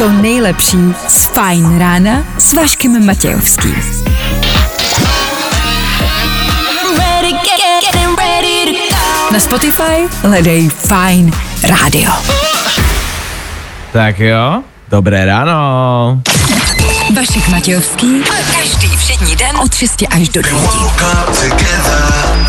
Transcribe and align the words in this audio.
to 0.00 0.08
nejlepší 0.08 0.78
z 1.08 1.24
Fajn 1.24 1.78
rána 1.78 2.24
s 2.38 2.52
Vaškem 2.52 3.06
Matějovským. 3.06 3.76
Na 9.32 9.40
Spotify 9.40 10.08
hledej 10.22 10.68
Fajn 10.68 11.32
rádio. 11.62 12.12
Tak 13.92 14.18
jo, 14.18 14.62
dobré 14.88 15.24
ráno. 15.24 16.22
Vašek 17.16 17.48
Matějovský. 17.48 18.24
Každý 18.58 18.89
všední 19.20 19.36
den 19.36 19.56
od 19.56 19.74
6 19.74 20.04
až 20.10 20.28
do 20.28 20.42
9. 20.42 20.60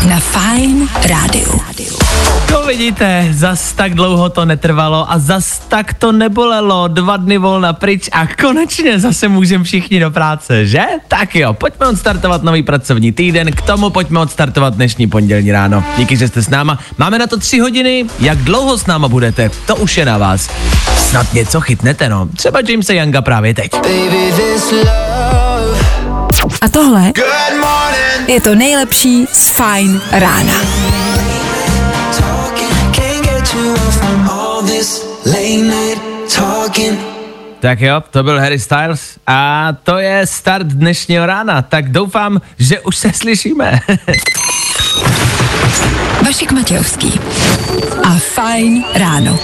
Na 0.08 0.20
Fajn 0.20 0.88
rádiu. 1.08 1.60
No 2.50 2.62
vidíte, 2.66 3.28
zas 3.30 3.72
tak 3.72 3.94
dlouho 3.94 4.28
to 4.28 4.44
netrvalo 4.44 5.12
a 5.12 5.18
zas 5.18 5.58
tak 5.68 5.94
to 5.94 6.12
nebolelo. 6.12 6.88
Dva 6.88 7.16
dny 7.16 7.38
volna 7.38 7.72
pryč 7.72 8.08
a 8.12 8.26
konečně 8.26 9.00
zase 9.00 9.28
můžeme 9.28 9.64
všichni 9.64 10.00
do 10.00 10.10
práce, 10.10 10.66
že? 10.66 10.82
Tak 11.08 11.36
jo, 11.36 11.52
pojďme 11.52 11.88
odstartovat 11.88 12.42
nový 12.42 12.62
pracovní 12.62 13.12
týden, 13.12 13.52
k 13.52 13.62
tomu 13.62 13.90
pojďme 13.90 14.20
odstartovat 14.20 14.74
dnešní 14.74 15.06
pondělní 15.06 15.52
ráno. 15.52 15.84
Díky, 15.96 16.16
že 16.16 16.28
jste 16.28 16.42
s 16.42 16.48
náma. 16.48 16.78
Máme 16.98 17.18
na 17.18 17.26
to 17.26 17.36
tři 17.36 17.58
hodiny, 17.58 18.04
jak 18.20 18.38
dlouho 18.38 18.78
s 18.78 18.86
náma 18.86 19.08
budete, 19.08 19.50
to 19.66 19.76
už 19.76 19.96
je 19.96 20.04
na 20.04 20.18
vás. 20.18 20.50
Snad 20.96 21.34
něco 21.34 21.60
chytnete, 21.60 22.08
no. 22.08 22.28
Třeba 22.36 22.60
Jamesa 22.68 22.92
Younga 22.92 23.22
právě 23.22 23.54
teď. 23.54 23.70
A 26.62 26.68
tohle 26.68 27.12
je 28.26 28.40
to 28.40 28.54
nejlepší 28.54 29.26
z 29.32 29.48
Fajn 29.48 30.00
rána. 30.12 30.54
Tak 37.60 37.80
jo, 37.80 38.02
to 38.10 38.22
byl 38.22 38.40
Harry 38.40 38.58
Styles 38.58 39.00
a 39.26 39.68
to 39.82 39.98
je 39.98 40.26
start 40.26 40.66
dnešního 40.66 41.26
rána, 41.26 41.62
tak 41.62 41.90
doufám, 41.90 42.40
že 42.58 42.80
už 42.80 42.96
se 42.96 43.12
slyšíme. 43.12 43.80
Vašek 46.24 46.52
Matějovský. 46.52 47.20
A 48.04 48.14
Fajn 48.34 48.84
ráno. 48.94 49.38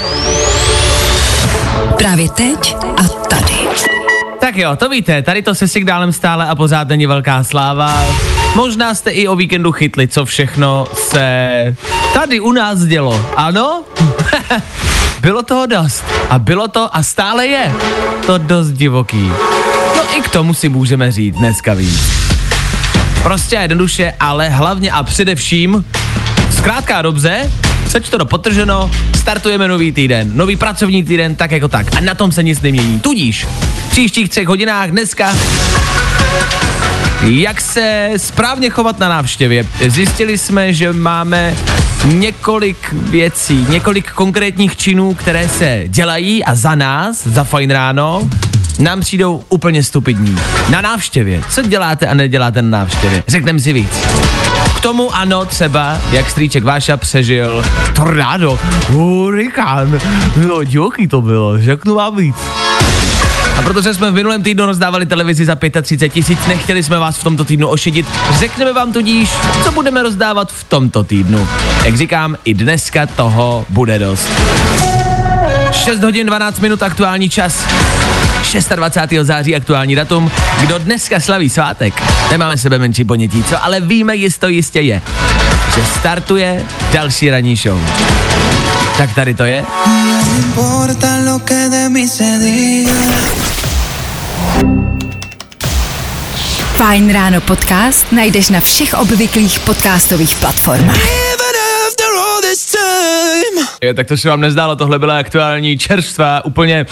Právě 1.98 2.28
teď 2.28 2.76
a 2.96 3.08
tady. 3.08 3.97
Tak 4.48 4.56
jo, 4.56 4.76
to 4.76 4.88
víte, 4.88 5.22
tady 5.22 5.42
to 5.42 5.54
se 5.54 5.68
signálem 5.68 6.12
stále 6.12 6.48
a 6.48 6.54
pořád 6.54 6.88
není 6.88 7.06
velká 7.06 7.44
sláva. 7.44 8.04
Možná 8.54 8.94
jste 8.94 9.10
i 9.10 9.28
o 9.28 9.36
víkendu 9.36 9.72
chytli, 9.72 10.08
co 10.08 10.24
všechno 10.24 10.86
se 10.94 11.76
tady 12.14 12.40
u 12.40 12.52
nás 12.52 12.78
dělo. 12.78 13.26
Ano? 13.36 13.82
bylo 15.20 15.42
toho 15.42 15.66
dost. 15.66 16.04
A 16.30 16.38
bylo 16.38 16.68
to 16.68 16.96
a 16.96 17.02
stále 17.02 17.46
je 17.46 17.72
to 18.26 18.38
dost 18.38 18.70
divoký. 18.70 19.32
No 19.96 20.16
i 20.16 20.20
k 20.22 20.28
tomu 20.28 20.54
si 20.54 20.68
můžeme 20.68 21.12
říct 21.12 21.36
dneska 21.36 21.74
víc. 21.74 22.12
Prostě 23.22 23.56
jednoduše, 23.56 24.12
ale 24.20 24.48
hlavně 24.48 24.90
a 24.90 25.02
především, 25.02 25.84
zkrátka 26.58 26.96
a 26.96 27.02
dobře, 27.02 27.52
seč 27.88 28.08
to 28.08 28.18
do 28.18 28.24
potrženo, 28.24 28.90
startujeme 29.18 29.68
nový 29.68 29.92
týden, 29.92 30.30
nový 30.34 30.56
pracovní 30.56 31.04
týden, 31.04 31.34
tak 31.36 31.50
jako 31.50 31.68
tak. 31.68 31.96
A 31.96 32.00
na 32.00 32.14
tom 32.14 32.32
se 32.32 32.42
nic 32.42 32.60
nemění. 32.60 33.00
Tudíž 33.00 33.46
v 33.86 33.90
příštích 33.90 34.28
třech 34.28 34.48
hodinách 34.48 34.90
dneska 34.90 35.34
jak 37.22 37.60
se 37.60 38.10
správně 38.16 38.70
chovat 38.70 38.98
na 38.98 39.08
návštěvě. 39.08 39.66
Zjistili 39.86 40.38
jsme, 40.38 40.72
že 40.74 40.92
máme 40.92 41.54
několik 42.04 42.92
věcí, 42.92 43.66
několik 43.68 44.10
konkrétních 44.10 44.76
činů, 44.76 45.14
které 45.14 45.48
se 45.48 45.82
dělají 45.86 46.44
a 46.44 46.54
za 46.54 46.74
nás, 46.74 47.26
za 47.26 47.44
fajn 47.44 47.70
ráno, 47.70 48.30
nám 48.78 49.00
přijdou 49.00 49.44
úplně 49.48 49.82
stupidní. 49.82 50.38
Na 50.68 50.80
návštěvě. 50.80 51.42
Co 51.50 51.62
děláte 51.62 52.06
a 52.06 52.14
neděláte 52.14 52.62
na 52.62 52.78
návštěvě? 52.78 53.22
Řekneme 53.28 53.60
si 53.60 53.72
víc. 53.72 53.90
Tomu 54.82 55.14
ano, 55.14 55.44
třeba, 55.44 55.98
jak 56.10 56.30
strýček 56.30 56.64
Váša 56.64 56.96
přežil 56.96 57.64
tornádo, 57.94 58.58
hurikán, 58.88 60.00
no 60.36 60.64
divoký 60.64 61.08
to 61.08 61.22
bylo, 61.22 61.62
řeknu 61.62 61.94
vám 61.94 62.16
víc. 62.16 62.36
A 63.58 63.62
protože 63.62 63.94
jsme 63.94 64.10
v 64.10 64.14
minulém 64.14 64.42
týdnu 64.42 64.66
rozdávali 64.66 65.06
televizi 65.06 65.44
za 65.44 65.56
35 65.82 66.08
tisíc, 66.08 66.38
nechtěli 66.48 66.82
jsme 66.82 66.98
vás 66.98 67.18
v 67.18 67.24
tomto 67.24 67.44
týdnu 67.44 67.68
ošidit, 67.68 68.06
řekneme 68.38 68.72
vám 68.72 68.92
tudíž, 68.92 69.30
co 69.64 69.72
budeme 69.72 70.02
rozdávat 70.02 70.52
v 70.52 70.64
tomto 70.64 71.04
týdnu. 71.04 71.48
Jak 71.84 71.96
říkám, 71.96 72.36
i 72.44 72.54
dneska 72.54 73.06
toho 73.06 73.66
bude 73.68 73.98
dost. 73.98 74.28
6 75.72 76.02
hodin 76.02 76.26
12 76.26 76.60
minut 76.60 76.82
aktuální 76.82 77.28
čas. 77.28 77.66
26. 78.76 79.26
září 79.26 79.56
aktuální 79.56 79.94
datum. 79.94 80.30
Kdo 80.60 80.78
dneska 80.78 81.20
slaví 81.20 81.50
svátek? 81.50 82.02
Nemáme 82.30 82.56
sebe 82.56 82.78
menší 82.78 83.04
ponětí, 83.04 83.44
co? 83.44 83.64
Ale 83.64 83.80
víme, 83.80 84.16
jisto 84.16 84.48
jistě 84.48 84.80
je, 84.80 85.02
že 85.74 85.84
startuje 85.98 86.62
další 86.92 87.30
ranní 87.30 87.56
show. 87.56 87.78
Tak 88.98 89.14
tady 89.14 89.34
to 89.34 89.44
je. 89.44 89.64
Fajn 96.76 97.12
ráno 97.12 97.40
podcast 97.40 98.12
najdeš 98.12 98.48
na 98.48 98.60
všech 98.60 98.94
obvyklých 98.94 99.60
podcastových 99.60 100.36
platformách. 100.36 101.17
Je, 103.82 103.94
tak 103.94 104.06
to 104.06 104.16
se 104.16 104.28
vám 104.28 104.40
nezdálo, 104.40 104.76
tohle 104.76 104.98
byla 104.98 105.18
aktuální 105.18 105.78
čerstvá, 105.78 106.44
úplně... 106.44 106.86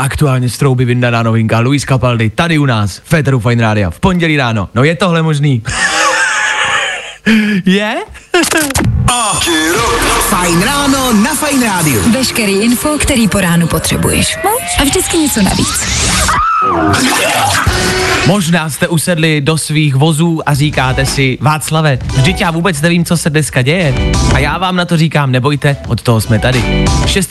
Aktuálně 0.00 0.48
z 0.48 0.58
trouby 0.58 0.84
vyndaná 0.84 1.22
novinka 1.22 1.60
Luis 1.60 1.84
Capaldi, 1.84 2.30
tady 2.30 2.58
u 2.58 2.66
nás, 2.66 2.98
v 2.98 3.02
Féteru 3.04 3.40
Fine 3.40 3.62
Radio, 3.62 3.90
v 3.90 4.00
pondělí 4.00 4.36
ráno. 4.36 4.68
No 4.74 4.84
je 4.84 4.96
tohle 4.96 5.22
možný? 5.22 5.62
je? 7.66 7.96
Fajn 10.30 10.62
ráno 10.62 11.12
na 11.12 11.34
Fajn 11.34 11.62
rádiu. 11.62 12.02
Veškerý 12.12 12.52
info, 12.52 12.98
který 12.98 13.28
po 13.28 13.40
ránu 13.40 13.66
potřebuješ. 13.66 14.38
No 14.44 14.50
a 14.80 14.84
vždycky 14.84 15.18
něco 15.18 15.42
navíc. 15.42 15.86
Možná 18.26 18.70
jste 18.70 18.88
usedli 18.88 19.40
do 19.40 19.58
svých 19.58 19.94
vozů 19.94 20.40
a 20.46 20.54
říkáte 20.54 21.06
si, 21.06 21.38
Václave, 21.40 21.98
vždyť 22.16 22.40
já 22.40 22.50
vůbec 22.50 22.80
nevím, 22.80 23.04
co 23.04 23.16
se 23.16 23.30
dneska 23.30 23.62
děje. 23.62 23.94
A 24.34 24.38
já 24.38 24.58
vám 24.58 24.76
na 24.76 24.84
to 24.84 24.96
říkám, 24.96 25.32
nebojte, 25.32 25.76
od 25.88 26.02
toho 26.02 26.20
jsme 26.20 26.38
tady. 26.38 26.84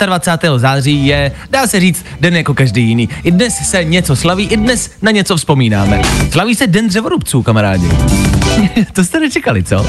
26. 0.06 0.44
září 0.57 1.06
je, 1.07 1.31
dá 1.50 1.67
se 1.67 1.79
říct, 1.79 2.06
den 2.19 2.35
jako 2.35 2.53
každý 2.53 2.84
jiný. 2.88 3.09
I 3.23 3.31
dnes 3.31 3.69
se 3.69 3.84
něco 3.84 4.16
slaví, 4.16 4.47
i 4.47 4.57
dnes 4.57 4.91
na 5.01 5.11
něco 5.11 5.38
vzpomínáme. 5.38 6.01
Slaví 6.31 6.56
se 6.56 6.67
Den 6.67 6.88
dřevorubců, 6.88 7.44
kamarádi. 7.44 7.90
to 8.94 9.03
jste 9.03 9.19
nečekali, 9.19 9.63
co? 9.63 9.85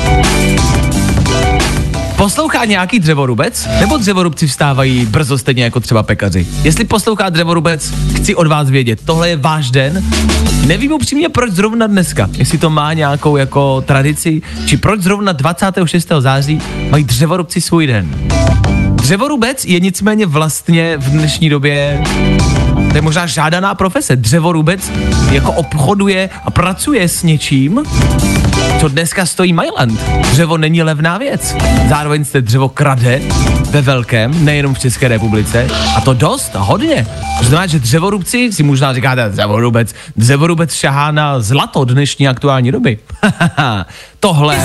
Poslouchá 2.20 2.64
nějaký 2.64 2.98
dřevorubec? 2.98 3.68
Nebo 3.80 3.96
dřevorubci 3.96 4.46
vstávají 4.46 5.06
brzo 5.06 5.38
stejně 5.38 5.64
jako 5.64 5.80
třeba 5.80 6.02
pekaři? 6.02 6.46
Jestli 6.62 6.84
poslouchá 6.84 7.28
dřevorubec, 7.28 7.94
chci 8.16 8.34
od 8.34 8.46
vás 8.46 8.70
vědět. 8.70 9.00
Tohle 9.04 9.28
je 9.28 9.36
váš 9.36 9.70
den? 9.70 10.04
Nevím 10.66 10.92
upřímně, 10.92 11.28
proč 11.28 11.50
zrovna 11.52 11.86
dneska. 11.86 12.28
Jestli 12.32 12.58
to 12.58 12.70
má 12.70 12.92
nějakou 12.92 13.36
jako 13.36 13.80
tradici, 13.80 14.42
či 14.66 14.76
proč 14.76 15.00
zrovna 15.00 15.32
26. 15.32 16.12
září 16.18 16.62
mají 16.90 17.04
dřevorubci 17.04 17.60
svůj 17.60 17.86
den. 17.86 18.14
Dřevorubec 18.94 19.64
je 19.64 19.80
nicméně 19.80 20.26
vlastně 20.26 20.96
v 20.96 21.10
dnešní 21.10 21.48
době 21.48 22.02
to 22.90 22.96
je 22.96 23.02
možná 23.02 23.26
žádaná 23.26 23.74
profese. 23.74 24.16
Dřevorubec 24.16 24.90
jako 25.30 25.52
obchoduje 25.52 26.30
a 26.44 26.50
pracuje 26.50 27.08
s 27.08 27.22
něčím, 27.22 27.82
co 28.80 28.88
dneska 28.88 29.26
stojí 29.26 29.52
Mailand. 29.52 30.00
Dřevo 30.30 30.56
není 30.56 30.82
levná 30.82 31.18
věc. 31.18 31.56
Zároveň 31.88 32.24
se 32.24 32.40
dřevo 32.40 32.68
krade 32.68 33.20
ve 33.70 33.82
velkém, 33.82 34.44
nejenom 34.44 34.74
v 34.74 34.78
České 34.78 35.08
republice. 35.08 35.68
A 35.96 36.00
to 36.00 36.14
dost 36.14 36.50
hodně. 36.54 37.06
To 37.38 37.44
znamená, 37.44 37.66
že 37.66 37.78
dřevorubci 37.78 38.52
si 38.52 38.62
možná 38.62 38.94
říkáte, 38.94 39.28
dřevorubec, 39.28 39.94
dřevorubec 40.16 40.74
šahá 40.74 41.10
na 41.10 41.40
zlato 41.40 41.84
dnešní 41.84 42.28
aktuální 42.28 42.72
doby. 42.72 42.98
Tohle 44.20 44.58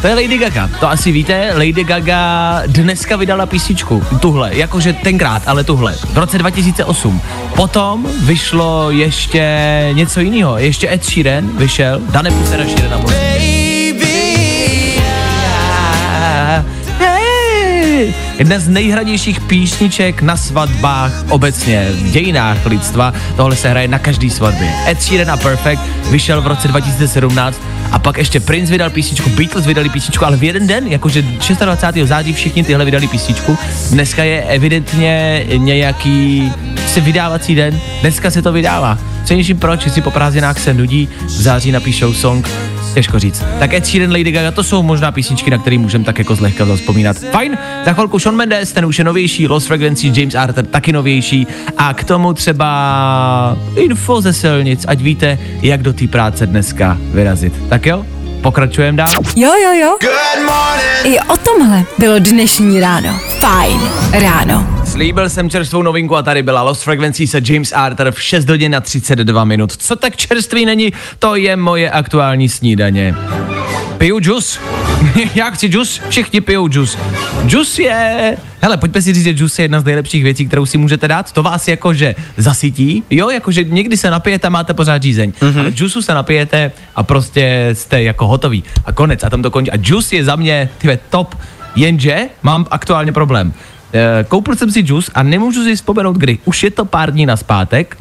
To 0.00 0.06
je 0.06 0.14
Lady 0.14 0.38
Gaga, 0.38 0.70
to 0.80 0.90
asi 0.90 1.12
víte, 1.12 1.50
Lady 1.52 1.84
Gaga 1.84 2.62
dneska 2.66 3.16
vydala 3.16 3.46
písničku, 3.46 4.02
tuhle, 4.20 4.50
jakože 4.56 4.92
tenkrát, 4.92 5.42
ale 5.46 5.64
tuhle, 5.64 5.94
v 6.12 6.18
roce 6.18 6.38
2008. 6.38 7.20
Potom 7.56 8.06
vyšlo 8.24 8.90
ještě 8.90 9.44
něco 9.92 10.20
jiného, 10.20 10.58
ještě 10.58 10.92
Ed 10.92 11.04
Sheeran 11.04 11.58
vyšel, 11.58 12.00
Dane 12.10 12.30
Pusera 12.30 12.64
Sheerana. 12.64 12.98
Baby, 12.98 13.27
Jedna 18.38 18.58
z 18.58 18.68
nejhranějších 18.68 19.40
písniček 19.40 20.22
na 20.22 20.36
svatbách 20.36 21.12
obecně 21.28 21.88
v 21.92 22.10
dějinách 22.10 22.66
lidstva. 22.66 23.12
Tohle 23.36 23.56
se 23.56 23.68
hraje 23.68 23.88
na 23.88 23.98
každý 23.98 24.30
svatbě. 24.30 24.72
Ed 24.88 25.02
Sheeran 25.02 25.30
a 25.30 25.36
Perfect 25.36 25.82
vyšel 26.10 26.42
v 26.42 26.46
roce 26.46 26.68
2017 26.68 27.60
a 27.92 27.98
pak 27.98 28.18
ještě 28.18 28.40
Prince 28.40 28.72
vydal 28.72 28.90
písničku, 28.90 29.30
Beatles 29.30 29.66
vydali 29.66 29.88
písničku, 29.88 30.24
ale 30.24 30.36
v 30.36 30.44
jeden 30.44 30.66
den, 30.66 30.86
jakože 30.86 31.22
26. 31.22 32.08
září 32.08 32.32
všichni 32.32 32.64
tyhle 32.64 32.84
vydali 32.84 33.08
písničku. 33.08 33.58
Dneska 33.90 34.24
je 34.24 34.42
evidentně 34.42 35.44
nějaký 35.56 36.52
se 36.86 37.00
vydávací 37.00 37.54
den, 37.54 37.80
dneska 38.00 38.30
se 38.30 38.42
to 38.42 38.52
vydává. 38.52 38.98
Přemýšlím 39.24 39.58
proč, 39.58 39.84
jestli 39.84 40.02
po 40.02 40.10
prázdninách 40.10 40.58
se 40.58 40.74
nudí, 40.74 41.08
v 41.24 41.42
září 41.42 41.72
napíšou 41.72 42.12
song, 42.12 42.48
Těžko 42.94 43.18
říct. 43.18 43.44
Tak 43.58 43.74
Ed 43.74 43.86
Sheeran, 43.86 44.10
Lady 44.10 44.32
Gaga, 44.32 44.50
to 44.50 44.64
jsou 44.64 44.82
možná 44.82 45.12
písničky, 45.12 45.50
na 45.50 45.58
které 45.58 45.78
můžeme 45.78 46.04
tak 46.04 46.18
jako 46.18 46.34
zlehka 46.34 46.64
zaspomínat. 46.64 47.16
Fajn, 47.18 47.58
za 47.84 47.92
chvilku 47.92 48.18
Sean 48.18 48.36
Mendes, 48.36 48.72
ten 48.72 48.86
už 48.86 48.98
je 48.98 49.04
novější, 49.04 49.48
Lost 49.48 49.66
Frequency, 49.66 50.12
James 50.14 50.34
Arthur 50.34 50.66
taky 50.66 50.92
novější 50.92 51.46
a 51.76 51.94
k 51.94 52.04
tomu 52.04 52.34
třeba 52.34 53.56
info 53.76 54.20
ze 54.20 54.32
silnic, 54.32 54.84
ať 54.88 55.00
víte, 55.00 55.38
jak 55.62 55.82
do 55.82 55.92
té 55.92 56.06
práce 56.06 56.46
dneska 56.46 56.98
vyrazit. 57.14 57.52
Tak 57.68 57.86
jo, 57.86 58.06
pokračujeme 58.42 58.96
dál. 58.96 59.08
Jo, 59.36 59.52
jo, 59.64 59.72
jo. 59.72 60.10
I 61.04 61.20
o 61.20 61.36
tomhle 61.36 61.84
bylo 61.98 62.18
dnešní 62.18 62.80
ráno. 62.80 63.20
Fajn 63.40 63.80
ráno. 64.12 64.77
Slíbil 64.98 65.28
jsem 65.28 65.50
čerstvou 65.50 65.82
novinku 65.82 66.16
a 66.16 66.22
tady 66.22 66.42
byla 66.42 66.62
Lost 66.62 66.82
Frequency 66.82 67.26
se 67.26 67.40
James 67.44 67.72
Arthur 67.72 68.10
v 68.10 68.22
6 68.22 68.48
hodin 68.48 68.76
a 68.76 68.80
32 68.80 69.44
minut. 69.44 69.76
Co 69.76 69.96
tak 69.96 70.16
čerstvý 70.16 70.66
není, 70.66 70.92
to 71.18 71.36
je 71.36 71.56
moje 71.56 71.90
aktuální 71.90 72.48
snídaně. 72.48 73.14
Piju 73.98 74.20
džus. 74.20 74.60
Já 75.34 75.50
chci 75.50 75.68
džus, 75.68 76.00
všichni 76.08 76.40
pijou 76.40 76.68
džus. 76.68 76.98
Džus 77.46 77.78
je... 77.78 78.36
Hele, 78.60 78.76
pojďme 78.76 79.02
si 79.02 79.12
říct, 79.12 79.24
že 79.24 79.32
džus 79.32 79.58
je 79.58 79.64
jedna 79.64 79.80
z 79.80 79.84
nejlepších 79.84 80.24
věcí, 80.24 80.46
kterou 80.46 80.66
si 80.66 80.78
můžete 80.78 81.08
dát. 81.08 81.32
To 81.32 81.42
vás 81.42 81.68
jakože 81.68 82.14
zasytí, 82.36 83.02
jo, 83.10 83.30
jakože 83.30 83.64
někdy 83.64 83.96
se 83.96 84.10
napijete 84.10 84.46
a 84.46 84.50
máte 84.50 84.74
pořád 84.74 85.02
žízeň. 85.02 85.30
Mm-hmm. 85.30 85.60
Ale 85.60 85.70
džusu 85.70 86.02
se 86.02 86.14
napijete 86.14 86.72
a 86.96 87.02
prostě 87.02 87.70
jste 87.72 88.02
jako 88.02 88.26
hotový. 88.26 88.64
A 88.84 88.92
konec, 88.92 89.24
a 89.24 89.30
tam 89.30 89.42
to 89.42 89.50
končí. 89.50 89.70
A 89.70 89.76
džus 89.76 90.12
je 90.12 90.24
za 90.24 90.36
mě, 90.36 90.68
tyve, 90.78 90.98
top, 91.10 91.34
jenže 91.76 92.18
mám 92.42 92.66
aktuálně 92.70 93.12
problém. 93.12 93.54
Eh, 93.92 94.24
koupil 94.28 94.56
jsem 94.56 94.70
si 94.70 94.80
džus 94.80 95.10
a 95.14 95.22
nemůžu 95.22 95.64
si 95.64 95.76
vzpomenout 95.76 96.16
kdy. 96.16 96.38
Už 96.44 96.62
je 96.62 96.70
to 96.70 96.84
pár 96.84 97.12
dní 97.12 97.26
naspátek 97.26 97.96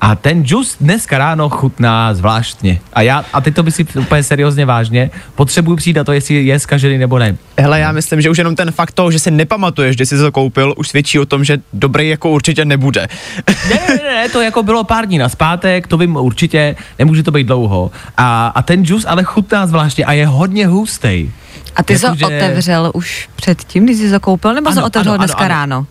a 0.00 0.14
ten 0.14 0.44
džus 0.44 0.76
dneska 0.80 1.18
ráno 1.18 1.48
chutná 1.48 2.14
zvláštně. 2.14 2.80
A 2.92 3.02
já, 3.02 3.24
a 3.32 3.40
teď 3.40 3.54
to 3.54 3.62
by 3.62 3.70
si 3.70 3.86
úplně 4.00 4.22
seriózně 4.22 4.66
vážně, 4.66 5.10
potřebuji 5.34 5.76
přijít 5.76 5.96
na 5.96 6.04
to, 6.04 6.12
jestli 6.12 6.44
je 6.44 6.58
zkažený 6.58 6.98
nebo 6.98 7.18
ne. 7.18 7.36
Hele, 7.58 7.80
já 7.80 7.92
myslím, 7.92 8.20
že 8.20 8.30
už 8.30 8.38
jenom 8.38 8.56
ten 8.56 8.70
fakt 8.70 8.92
toho, 8.92 9.10
že 9.10 9.18
si 9.18 9.30
nepamatuješ, 9.30 9.96
že 9.96 10.06
jsi 10.06 10.18
to 10.18 10.32
koupil, 10.32 10.74
už 10.76 10.88
svědčí 10.88 11.18
o 11.18 11.26
tom, 11.26 11.44
že 11.44 11.58
dobrý 11.72 12.08
jako 12.08 12.30
určitě 12.30 12.64
nebude. 12.64 13.08
Ne, 13.48 13.80
ne, 13.88 13.94
ne, 13.96 14.14
ne, 14.14 14.28
to 14.28 14.40
jako 14.40 14.62
bylo 14.62 14.84
pár 14.84 15.06
dní 15.06 15.18
naspátek, 15.18 15.86
to 15.86 15.98
vím 15.98 16.16
určitě, 16.16 16.76
nemůže 16.98 17.22
to 17.22 17.30
být 17.30 17.46
dlouho. 17.46 17.90
A, 18.16 18.52
a 18.54 18.62
ten 18.62 18.84
džus 18.84 19.04
ale 19.08 19.22
chutná 19.22 19.66
zvláštně 19.66 20.04
a 20.04 20.12
je 20.12 20.26
hodně 20.26 20.66
hustý. 20.66 21.30
A 21.76 21.82
ty 21.82 21.98
jsi 21.98 22.04
Jakože- 22.06 22.24
ho 22.24 22.30
otevřel 22.36 22.90
už 22.94 23.28
předtím, 23.36 23.84
když 23.84 23.98
jsi 23.98 24.10
to 24.10 24.20
koupil, 24.20 24.54
nebo 24.54 24.72
jsi 24.72 24.82
otevřel 24.82 25.12
ano, 25.12 25.18
dneska 25.18 25.38
ano. 25.38 25.48
ráno? 25.48 25.86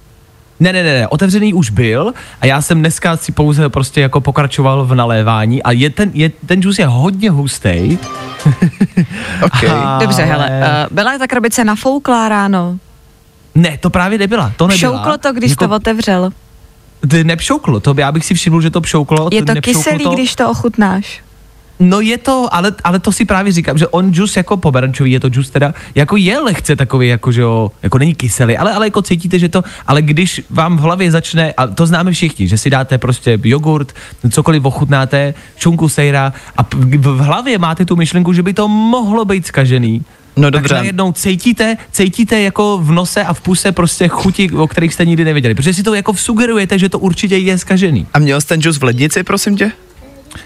Ne, 0.60 0.74
ne, 0.74 0.84
ne, 0.84 0.94
ne, 1.00 1.08
otevřený 1.08 1.54
už 1.54 1.70
byl 1.70 2.14
a 2.42 2.46
já 2.46 2.62
jsem 2.62 2.80
dneska 2.80 3.18
si 3.18 3.32
pouze 3.32 3.70
prostě 3.70 4.02
jako 4.02 4.22
pokračoval 4.22 4.86
v 4.86 4.96
nalévání 4.96 5.64
a 5.64 5.72
je 5.72 5.90
ten, 5.90 6.12
je, 6.14 6.32
ten 6.46 6.62
džus 6.62 6.80
je 6.80 6.86
hodně 6.86 7.30
hustý. 7.30 7.98
Okay. 9.42 9.70
Dobře, 10.00 10.24
hele, 10.24 10.50
uh, 10.50 10.96
byla 10.96 11.18
ta 11.18 11.28
krabice 11.28 11.64
nafouklá 11.64 12.30
ráno? 12.30 12.80
Ne, 13.56 13.78
to 13.78 13.90
právě 13.90 14.18
nebyla, 14.18 14.54
to 14.58 14.68
nebyla. 14.68 14.92
Šouklo 14.92 15.18
to, 15.18 15.34
když 15.34 15.50
jako, 15.50 15.68
to 15.68 15.76
otevřel? 15.76 16.30
To 17.10 17.24
nepšouklo, 17.24 17.80
to 17.80 17.94
by, 17.94 18.02
já 18.02 18.12
bych 18.12 18.26
si 18.26 18.34
všiml, 18.34 18.62
že 18.62 18.70
to 18.70 18.82
pšouklo. 18.82 19.30
Je 19.32 19.46
to 19.46 19.54
kyselý, 19.62 20.04
to. 20.04 20.14
když 20.14 20.36
to 20.36 20.50
ochutnáš? 20.50 21.24
No 21.80 22.02
je 22.02 22.18
to, 22.18 22.48
ale, 22.52 22.72
ale 22.84 23.00
to 23.00 23.12
si 23.12 23.26
právě 23.26 23.52
říkám, 23.52 23.78
že 23.78 23.88
on 23.88 24.14
džus 24.14 24.38
jako 24.38 24.58
pomerančový, 24.58 25.12
je 25.12 25.20
to 25.20 25.30
džus 25.30 25.50
teda, 25.50 25.74
jako 25.96 26.18
je 26.18 26.40
lehce 26.40 26.76
takový, 26.76 27.08
jako 27.08 27.32
že 27.32 27.42
jo, 27.42 27.72
jako 27.84 27.98
není 27.98 28.16
kyselý, 28.16 28.58
ale, 28.58 28.74
ale 28.74 28.88
jako 28.88 29.02
cítíte, 29.02 29.40
že 29.40 29.50
to, 29.50 29.64
ale 29.88 30.02
když 30.02 30.42
vám 30.50 30.78
v 30.78 30.80
hlavě 30.80 31.12
začne, 31.12 31.54
a 31.54 31.68
to 31.68 31.86
známe 31.86 32.12
všichni, 32.12 32.48
že 32.48 32.58
si 32.58 32.70
dáte 32.70 32.98
prostě 32.98 33.40
jogurt, 33.44 33.94
cokoliv 34.32 34.66
ochutnáte, 34.66 35.34
šunku 35.58 35.90
sejra 35.90 36.34
a 36.58 36.64
v 36.64 36.98
v 36.98 37.18
hlavě 37.20 37.58
máte 37.58 37.86
tu 37.86 37.96
myšlenku, 37.96 38.34
že 38.34 38.44
by 38.44 38.54
to 38.54 38.68
mohlo 38.68 39.26
být 39.26 39.48
skažený, 39.48 40.04
No 40.38 40.52
tak 40.52 40.62
dobře. 40.62 40.76
najednou 40.76 41.12
cítíte, 41.12 41.78
cítíte 41.92 42.42
jako 42.42 42.78
v 42.82 42.92
nose 42.92 43.24
a 43.24 43.34
v 43.34 43.42
puse 43.42 43.72
prostě 43.72 44.08
chuti, 44.08 44.52
o 44.52 44.68
kterých 44.68 44.94
jste 44.94 45.06
nikdy 45.06 45.24
nevěděli, 45.26 45.56
protože 45.56 45.74
si 45.74 45.84
to 45.84 45.94
jako 45.94 46.14
sugerujete, 46.14 46.80
že 46.80 46.90
to 46.90 47.00
určitě 47.00 47.38
je 47.38 47.58
skažený. 47.58 48.08
A 48.14 48.20
měl 48.20 48.42
jsi 48.42 48.48
ten 48.48 48.62
džus 48.62 48.78
v 48.78 48.84
lednici, 48.84 49.24
prosím 49.24 49.58
tě? 49.58 49.72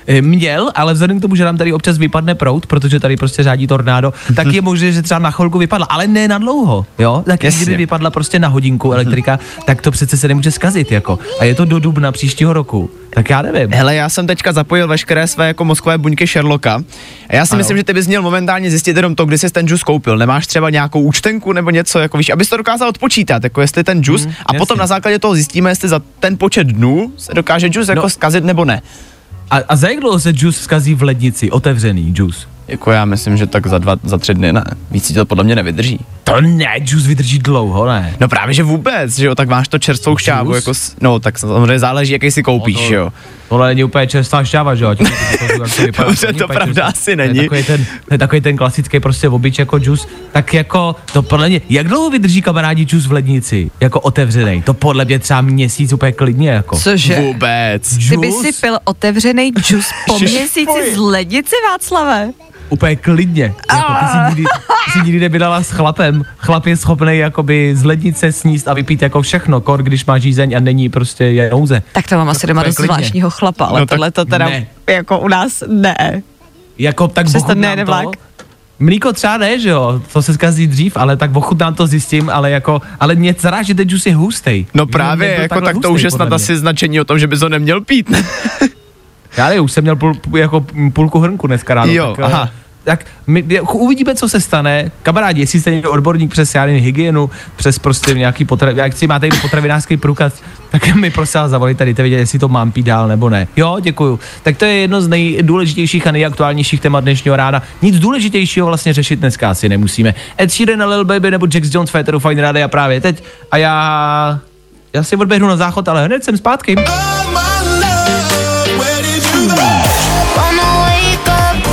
E, 0.07 0.21
Měl, 0.21 0.71
ale 0.75 0.93
vzhledem 0.93 1.19
k 1.19 1.21
tomu, 1.21 1.35
že 1.35 1.45
nám 1.45 1.57
tady 1.57 1.73
občas 1.73 1.97
vypadne 1.97 2.35
prout, 2.35 2.65
protože 2.65 2.99
tady 2.99 3.17
prostě 3.17 3.43
řádí 3.43 3.67
tornádo, 3.67 4.13
tak 4.35 4.47
je 4.47 4.61
možné, 4.61 4.91
že 4.91 5.01
třeba 5.01 5.19
na 5.19 5.31
chvilku 5.31 5.57
vypadla, 5.57 5.87
ale 5.89 6.07
ne 6.07 6.27
na 6.27 6.37
dlouho, 6.37 6.85
jo? 6.99 7.23
Tak 7.25 7.43
Jasně. 7.43 7.61
kdyby 7.65 7.77
vypadla 7.77 8.09
prostě 8.09 8.39
na 8.39 8.47
hodinku 8.47 8.91
elektrika, 8.93 9.39
tak 9.65 9.81
to 9.81 9.91
přece 9.91 10.17
se 10.17 10.27
nemůže 10.27 10.51
zkazit, 10.51 10.91
jako. 10.91 11.19
A 11.39 11.45
je 11.45 11.55
to 11.55 11.65
do 11.65 11.79
dubna 11.79 12.11
příštího 12.11 12.53
roku. 12.53 12.89
Tak 13.09 13.29
já 13.29 13.41
nevím. 13.41 13.67
Hele, 13.73 13.95
já 13.95 14.09
jsem 14.09 14.27
teďka 14.27 14.51
zapojil 14.53 14.87
veškeré 14.87 15.27
své 15.27 15.47
jako 15.47 15.65
mozkové 15.65 15.97
buňky 15.97 16.27
Sherlocka. 16.27 16.83
A 17.29 17.35
já 17.35 17.45
si 17.45 17.51
Ano. 17.51 17.57
myslím, 17.57 17.77
že 17.77 17.83
ty 17.83 17.93
bys 17.93 18.07
měl 18.07 18.21
momentálně 18.21 18.69
zjistit 18.69 18.95
jenom 18.97 19.15
to, 19.15 19.25
kdy 19.25 19.37
jsi 19.37 19.49
ten 19.49 19.67
džus 19.67 19.83
koupil. 19.83 20.17
Nemáš 20.17 20.47
třeba 20.47 20.69
nějakou 20.69 21.01
účtenku 21.01 21.53
nebo 21.53 21.69
něco, 21.69 21.99
jako 21.99 22.17
víš, 22.17 22.29
abys 22.29 22.49
to 22.49 22.57
dokázal 22.57 22.89
odpočítat, 22.89 23.43
jako 23.43 23.61
jestli 23.61 23.83
ten 23.83 24.03
džus, 24.03 24.25
Mm, 24.25 24.31
a 24.45 24.53
potom 24.53 24.75
jasně. 24.75 24.79
na 24.79 24.87
základě 24.87 25.19
toho 25.19 25.35
zjistíme, 25.35 25.71
jestli 25.71 25.89
za 25.89 26.01
ten 26.19 26.37
počet 26.37 26.67
dnů 26.67 27.11
se 27.17 27.33
dokáže 27.33 27.67
džus 27.67 27.87
jako 27.87 28.01
No. 28.01 28.09
zkazit 28.09 28.43
nebo 28.43 28.65
ne. 28.65 28.81
A, 29.53 29.57
a 29.69 29.75
za 29.75 29.89
jak 29.89 29.99
dlouho 29.99 30.19
se 30.19 30.31
džus 30.31 30.57
zkazí 30.57 30.95
v 30.95 31.03
lednici, 31.03 31.51
otevřený 31.51 32.13
džus? 32.13 32.47
Jako 32.67 32.91
já 32.91 33.05
myslím, 33.05 33.37
že 33.37 33.47
tak 33.47 33.67
za 33.67 33.77
dva, 33.77 33.95
za 34.03 34.17
tři 34.17 34.33
dny 34.33 34.53
ne. 34.53 34.63
Víc 34.91 35.05
si 35.05 35.13
to 35.13 35.25
podle 35.25 35.43
mě 35.43 35.55
nevydrží. 35.55 35.99
To 36.23 36.41
ne, 36.41 36.79
džus 36.79 37.05
vydrží 37.05 37.39
dlouho, 37.39 37.85
ne? 37.85 38.15
No 38.19 38.27
právě, 38.27 38.53
že 38.53 38.63
vůbec, 38.63 39.15
že 39.17 39.25
jo, 39.25 39.35
tak 39.35 39.49
máš 39.49 39.67
to 39.67 39.79
čerstvou 39.79 40.17
šťávu, 40.17 40.55
jako, 40.55 40.71
no 41.01 41.19
tak 41.19 41.39
samozřejmě 41.39 41.79
záleží, 41.79 42.13
jaký 42.13 42.31
si 42.31 42.43
koupíš, 42.43 42.75
No 42.81 42.87
že 42.87 42.95
jo. 42.95 43.13
Tohle 43.53 43.67
není 43.67 43.83
úplně 43.83 44.07
čerstvá 44.07 44.43
šťáva, 44.43 44.75
že 44.75 44.83
jo? 44.83 44.89
Ať 44.89 44.97
to- 44.97 45.03
to- 45.57 45.57
to- 45.57 45.63
jak 45.63 45.75
to 45.75 45.81
vypadá, 45.85 46.07
Dobře, 46.09 46.27
není 46.27 46.39
to 46.39 46.47
pravda 46.47 46.85
asi 46.85 47.15
není. 47.15 47.39
takový 47.39 47.63
ten, 47.63 47.85
to 48.07 48.13
je 48.13 48.17
takový 48.17 48.41
ten 48.41 48.57
klasický 48.57 48.99
prostě 48.99 49.29
obyč 49.29 49.59
jako 49.59 49.79
džus. 49.79 50.07
Tak 50.31 50.53
jako, 50.53 50.95
to 51.13 51.21
podle 51.21 51.49
mě, 51.49 51.61
jak 51.69 51.87
dlouho 51.87 52.09
vydrží 52.09 52.41
kamarádi 52.41 52.83
džus 52.83 53.05
v 53.07 53.11
lednici, 53.11 53.71
jako 53.79 53.99
otevřený? 53.99 54.61
To 54.61 54.73
podle 54.73 55.05
mě 55.05 55.19
třeba 55.19 55.41
měsíc 55.41 55.93
úplně 55.93 56.11
klidně, 56.11 56.49
jako. 56.49 56.77
Cože? 56.79 57.15
Vůbec. 57.19 57.97
Ty 58.09 58.17
by 58.17 58.27
Džus? 58.27 58.41
si 58.41 58.51
pil 58.61 58.77
otevřený 58.83 59.51
džus 59.51 59.85
po 60.07 60.19
měsíci 60.19 60.95
z 60.95 60.97
lednici, 60.97 61.55
Václave? 61.71 62.29
Úplně 62.73 62.95
klidně. 62.95 63.53
Jako 63.73 63.93
ty 63.99 64.05
si 64.11 64.17
nikdy, 64.29 64.43
ty 64.85 64.91
si 64.91 64.99
nikdy 65.05 65.19
nevydala 65.19 65.63
s 65.63 65.71
chlapem. 65.71 66.23
Chlap 66.37 66.65
je 66.65 66.77
schopný 66.77 67.17
jakoby 67.17 67.75
z 67.75 67.83
lednice 67.83 68.31
sníst 68.31 68.67
a 68.67 68.73
vypít 68.73 69.01
jako 69.01 69.21
všechno, 69.21 69.61
kor, 69.61 69.83
když 69.83 70.05
má 70.05 70.17
žízeň 70.17 70.55
a 70.57 70.59
není 70.59 70.89
prostě 70.89 71.23
je 71.23 71.49
nouze. 71.49 71.83
Tak 71.91 72.07
to 72.07 72.15
mám 72.15 72.29
asi 72.29 72.47
doma 72.47 72.61
to 72.63 72.67
dost 72.69 72.79
zvláštního 72.79 73.29
chlapa, 73.29 73.65
ale 73.65 73.79
No 73.79 73.85
tohle 73.85 74.11
to 74.11 74.25
teda 74.25 74.45
ne. 74.49 74.67
jako 74.89 75.19
u 75.19 75.27
nás 75.27 75.63
ne. 75.67 76.21
Jako 76.77 77.07
tak 77.07 77.25
Přesto 77.25 77.55
nejede 77.55 77.85
vlak. 77.85 78.07
Mlíko 78.79 79.13
třeba 79.13 79.37
ne, 79.37 79.59
že 79.59 79.69
jo, 79.69 80.01
to 80.13 80.21
se 80.21 80.33
zkazí 80.33 80.67
dřív, 80.67 80.97
ale 80.97 81.17
tak 81.17 81.35
ochutnám 81.35 81.75
to 81.75 81.87
zjistím, 81.87 82.29
ale 82.29 82.51
jako, 82.51 82.81
ale 82.99 83.15
mě 83.15 83.35
zaráží, 83.39 83.67
že 83.67 83.75
ten 83.75 83.89
džus 83.89 84.05
je 84.05 84.15
hustý. 84.15 84.65
No 84.73 84.85
právě, 84.85 85.37
jako 85.41 85.61
tak 85.61 85.75
to 85.81 85.91
už 85.91 86.01
je 86.01 86.11
snad 86.11 86.33
asi 86.33 86.57
značení 86.57 87.01
o 87.01 87.03
tom, 87.03 87.19
že 87.19 87.27
bys 87.27 87.41
ho 87.41 87.49
neměl 87.49 87.81
pít. 87.81 88.11
Já 89.37 89.47
nevím, 89.47 89.63
už 89.63 89.71
jsem 89.71 89.83
měl 89.83 89.95
půl, 89.95 90.13
půl- 90.13 90.37
jako 90.39 90.65
půlku 90.93 91.19
hrnku 91.19 91.47
dneska 91.47 91.73
ráno. 91.73 91.91
Jo, 91.91 92.13
tak, 92.15 92.25
aha. 92.25 92.49
Tak 92.83 93.05
my, 93.27 93.61
uvidíme, 93.61 94.15
co 94.15 94.29
se 94.29 94.41
stane. 94.41 94.91
Kamarádi, 95.03 95.41
jestli 95.41 95.61
jste 95.61 95.71
někdo 95.71 95.91
odborník 95.91 96.31
přes 96.31 96.55
já 96.55 96.63
hygienu, 96.63 97.29
přes 97.55 97.79
prostě 97.79 98.13
nějaký 98.13 98.45
potrav, 98.45 98.75
jak 98.75 98.93
si 98.93 99.07
máte 99.07 99.29
potravinářský 99.41 99.97
průkaz, 99.97 100.33
tak 100.71 100.95
mi 100.95 101.09
prosím 101.09 101.41
vás 101.41 101.51
zavolejte, 101.51 101.85
dejte 101.85 102.01
vědět, 102.01 102.17
jestli 102.17 102.39
to 102.39 102.47
mám 102.47 102.71
pít 102.71 102.85
dál 102.85 103.07
nebo 103.07 103.29
ne. 103.29 103.47
Jo, 103.55 103.77
děkuju. 103.81 104.19
Tak 104.43 104.57
to 104.57 104.65
je 104.65 104.73
jedno 104.73 105.01
z 105.01 105.07
nejdůležitějších 105.07 106.07
a 106.07 106.11
nejaktuálnějších 106.11 106.81
témat 106.81 107.01
dnešního 107.01 107.35
rána. 107.35 107.63
Nic 107.81 107.99
důležitějšího 107.99 108.67
vlastně 108.67 108.93
řešit 108.93 109.19
dneska 109.19 109.49
asi 109.49 109.69
nemusíme. 109.69 110.15
Ed 110.39 110.51
Sheeran 110.51 110.83
a 110.83 110.85
Lil 110.85 111.05
Baby 111.05 111.31
nebo 111.31 111.47
Jax 111.53 111.73
Jones 111.73 111.89
Féteru 111.89 112.19
Fine 112.19 112.41
Rádia 112.41 112.67
právě 112.67 113.01
teď. 113.01 113.23
A 113.51 113.57
já, 113.57 114.39
já 114.93 115.03
si 115.03 115.15
odběhnu 115.15 115.47
na 115.47 115.57
záchod, 115.57 115.87
ale 115.87 116.05
hned 116.05 116.23
jsem 116.23 116.37
zpátky. 116.37 116.75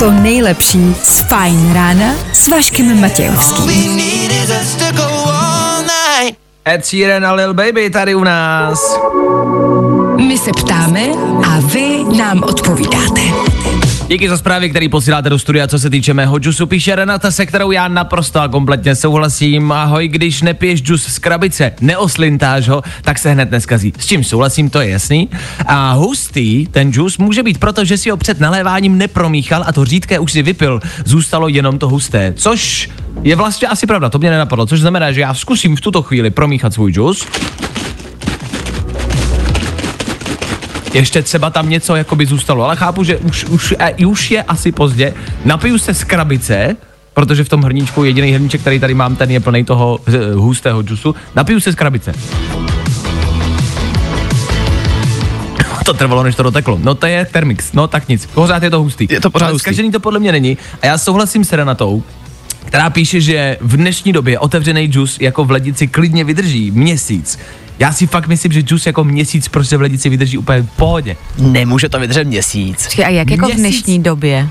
To 0.01 0.11
nejlepší 0.11 0.95
z 1.03 1.19
Fajn 1.21 1.73
rána 1.73 2.13
s 2.33 2.47
Vaškem 2.47 3.01
Matějovským. 3.01 4.01
Ed 6.67 6.85
Sheeran 6.85 7.25
a 7.25 7.33
Lil 7.33 7.53
Baby 7.53 7.89
tady 7.89 8.15
u 8.15 8.23
nás. 8.23 8.99
My 10.15 10.37
se 10.37 10.51
ptáme 10.51 11.01
a 11.47 11.59
vy 11.59 12.03
nám 12.17 12.43
odpovídáte. 12.43 13.50
Díky 14.11 14.29
za 14.29 14.37
zprávy, 14.37 14.69
který 14.69 14.89
posíláte 14.89 15.29
do 15.29 15.39
studia, 15.39 15.67
co 15.67 15.79
se 15.79 15.89
týče 15.89 16.13
mého 16.13 16.39
džusu, 16.39 16.65
píše 16.65 16.95
Renata, 16.95 17.31
se 17.31 17.45
kterou 17.45 17.71
já 17.71 17.87
naprosto 17.87 18.39
a 18.39 18.47
kompletně 18.47 18.95
souhlasím. 18.95 19.71
Ahoj, 19.71 20.07
když 20.07 20.41
nepiješ 20.41 20.81
džus 20.81 21.03
z 21.03 21.19
krabice, 21.19 21.71
neoslintáš 21.81 22.67
ho, 22.67 22.81
tak 23.01 23.19
se 23.19 23.31
hned 23.31 23.51
neskazí. 23.51 23.93
S 23.97 24.05
čím 24.05 24.23
souhlasím, 24.23 24.69
to 24.69 24.81
je 24.81 24.89
jasný. 24.89 25.29
A 25.65 25.93
hustý, 25.93 26.67
ten 26.67 26.93
džus 26.93 27.17
může 27.17 27.43
být 27.43 27.57
proto, 27.57 27.85
že 27.85 27.97
si 27.97 28.09
ho 28.09 28.17
před 28.17 28.39
naléváním 28.39 28.97
nepromíchal 28.97 29.63
a 29.67 29.73
to 29.73 29.85
řídké 29.85 30.19
už 30.19 30.31
si 30.31 30.41
vypil. 30.41 30.79
Zůstalo 31.05 31.47
jenom 31.47 31.79
to 31.79 31.89
husté, 31.89 32.33
což 32.37 32.89
je 33.23 33.35
vlastně 33.35 33.67
asi 33.67 33.87
pravda, 33.87 34.09
to 34.09 34.19
mě 34.19 34.29
nenapadlo, 34.29 34.65
což 34.65 34.79
znamená, 34.79 35.11
že 35.11 35.21
já 35.21 35.33
zkusím 35.33 35.75
v 35.75 35.81
tuto 35.81 36.01
chvíli 36.01 36.29
promíchat 36.29 36.73
svůj 36.73 36.91
džus. 36.93 37.27
Ještě 40.93 41.21
třeba 41.21 41.49
tam 41.49 41.69
něco 41.69 41.95
jakoby 41.95 42.25
zůstalo, 42.25 42.63
ale 42.65 42.75
chápu, 42.75 43.03
že 43.03 43.17
už, 43.17 43.45
už, 43.45 43.75
e, 43.79 44.05
už 44.05 44.31
je 44.31 44.43
asi 44.43 44.71
pozdě. 44.71 45.13
Napiju 45.45 45.77
se 45.77 45.93
z 45.93 46.03
krabice, 46.03 46.75
protože 47.13 47.43
v 47.43 47.49
tom 47.49 47.61
hrníčku 47.61 48.03
jediný 48.03 48.31
hrníček, 48.31 48.61
který 48.61 48.79
tady 48.79 48.93
mám, 48.93 49.15
ten 49.15 49.31
je 49.31 49.39
plný 49.39 49.63
toho 49.63 49.99
eh, 50.07 50.33
hustého 50.33 50.83
džusu. 50.83 51.15
Napiju 51.35 51.59
se 51.59 51.71
z 51.71 51.75
krabice. 51.75 52.13
To 55.85 55.93
trvalo, 55.93 56.23
než 56.23 56.35
to 56.35 56.43
doteklo. 56.43 56.79
No 56.83 56.95
to 56.95 57.05
je 57.05 57.25
Thermix, 57.25 57.73
no 57.73 57.87
tak 57.87 58.07
nic, 58.07 58.25
pořád 58.25 58.63
je 58.63 58.69
to 58.69 58.81
hustý. 58.81 59.07
Je 59.09 59.21
to 59.21 59.29
pořád 59.29 59.45
Ale 59.45 59.53
hustý. 59.53 59.63
zkažený 59.63 59.91
to 59.91 59.99
podle 59.99 60.19
mě 60.19 60.31
není. 60.31 60.57
A 60.81 60.85
já 60.85 60.97
souhlasím 60.97 61.43
s 61.45 61.53
Renatou, 61.53 62.03
která 62.65 62.89
píše, 62.89 63.21
že 63.21 63.57
v 63.61 63.77
dnešní 63.77 64.13
době 64.13 64.39
otevřený 64.39 64.85
džus 64.87 65.17
jako 65.21 65.45
v 65.45 65.51
lednici 65.51 65.87
klidně 65.87 66.23
vydrží 66.23 66.71
měsíc. 66.71 67.39
Já 67.79 67.93
si 67.93 68.07
fakt 68.07 68.27
myslím, 68.27 68.51
že 68.51 68.61
džus 68.61 68.85
jako 68.85 69.03
měsíc 69.03 69.47
prostě 69.47 69.77
v 69.77 69.81
lednici 69.81 70.09
vydrží 70.09 70.37
úplně 70.37 70.61
v 70.61 70.69
pohodě. 70.69 71.15
Nemůže 71.37 71.89
to 71.89 71.99
vydržet 71.99 72.23
měsíc. 72.23 72.83
Počkej, 72.85 73.05
a 73.05 73.09
jak 73.09 73.31
jako 73.31 73.45
v 73.45 73.47
Měsíc. 73.47 73.61
dnešní 73.61 74.03
době? 74.03 74.47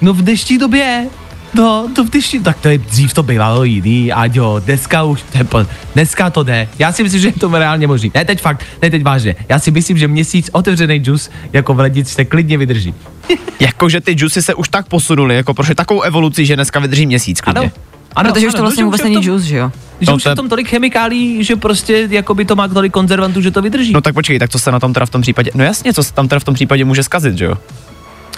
No 0.00 0.12
v 0.14 0.22
dnešní 0.22 0.58
době, 0.58 1.06
no 1.54 1.88
to 1.96 2.04
v 2.04 2.10
dnešní, 2.10 2.40
tak 2.40 2.56
to 2.60 2.68
je, 2.68 2.78
dřív 2.78 3.14
to 3.14 3.22
bývalo 3.22 3.64
jiný, 3.64 4.12
Aďo, 4.12 4.60
dneska 4.64 5.02
už, 5.02 5.22
to 5.32 5.38
je 5.38 5.44
po- 5.44 5.66
dneska 5.94 6.30
to 6.30 6.42
jde. 6.42 6.68
Já 6.78 6.92
si 6.92 7.02
myslím, 7.02 7.20
že 7.20 7.28
je 7.28 7.32
to 7.32 7.48
reálně 7.58 7.86
možný. 7.86 8.10
Ne 8.14 8.24
teď 8.24 8.40
fakt, 8.40 8.64
ne 8.82 8.90
teď 8.90 9.02
vážně. 9.02 9.36
Já 9.48 9.58
si 9.58 9.70
myslím, 9.70 9.98
že 9.98 10.08
měsíc 10.08 10.50
otevřený 10.52 10.96
džus 10.98 11.30
jako 11.52 11.74
v 11.74 11.78
lednici 11.80 12.14
se 12.14 12.24
klidně 12.24 12.58
vydrží. 12.58 12.94
Jakože 13.60 14.00
ty 14.00 14.12
džusy 14.12 14.42
se 14.42 14.54
už 14.54 14.68
tak 14.68 14.88
posunuly, 14.88 15.36
jako 15.36 15.54
prošly 15.54 15.74
takovou 15.74 16.00
evoluci, 16.02 16.46
že 16.46 16.56
dneska 16.56 16.80
vydrží 16.80 17.06
měsíc 17.06 17.40
klidně. 17.40 17.60
Ano. 17.60 17.70
Ano, 18.16 18.32
Protože 18.32 18.46
už 18.48 18.54
to 18.54 18.62
vlastně 18.62 18.80
že 18.80 18.84
vůbec 18.84 19.00
je 19.00 19.06
v 19.06 19.08
není 19.08 19.22
džus, 19.24 19.42
že 19.42 19.56
jo? 19.56 19.72
Že 20.00 20.10
No 20.10 20.16
už 20.16 20.24
je 20.24 20.32
v 20.32 20.34
tom 20.34 20.48
tolik 20.48 20.68
chemikálí, 20.68 21.44
že 21.44 21.56
prostě 21.56 22.08
jako 22.10 22.34
by 22.34 22.44
to 22.44 22.56
má 22.56 22.68
tolik 22.68 22.92
konzervantů, 22.92 23.40
že 23.40 23.50
to 23.50 23.62
vydrží. 23.62 23.92
No 23.92 24.00
tak 24.00 24.14
počkej, 24.14 24.38
tak 24.38 24.50
co 24.50 24.58
se 24.58 24.72
na 24.72 24.80
tom 24.80 24.92
teda 24.92 25.06
v 25.06 25.10
tom 25.10 25.22
případě, 25.22 25.50
no 25.54 25.64
jasně, 25.64 25.94
co 25.94 26.02
se 26.02 26.12
tam 26.12 26.28
teda 26.28 26.40
v 26.40 26.44
tom 26.44 26.54
případě 26.54 26.84
může 26.84 27.02
zkazit, 27.02 27.38
že 27.38 27.44
jo? 27.44 27.54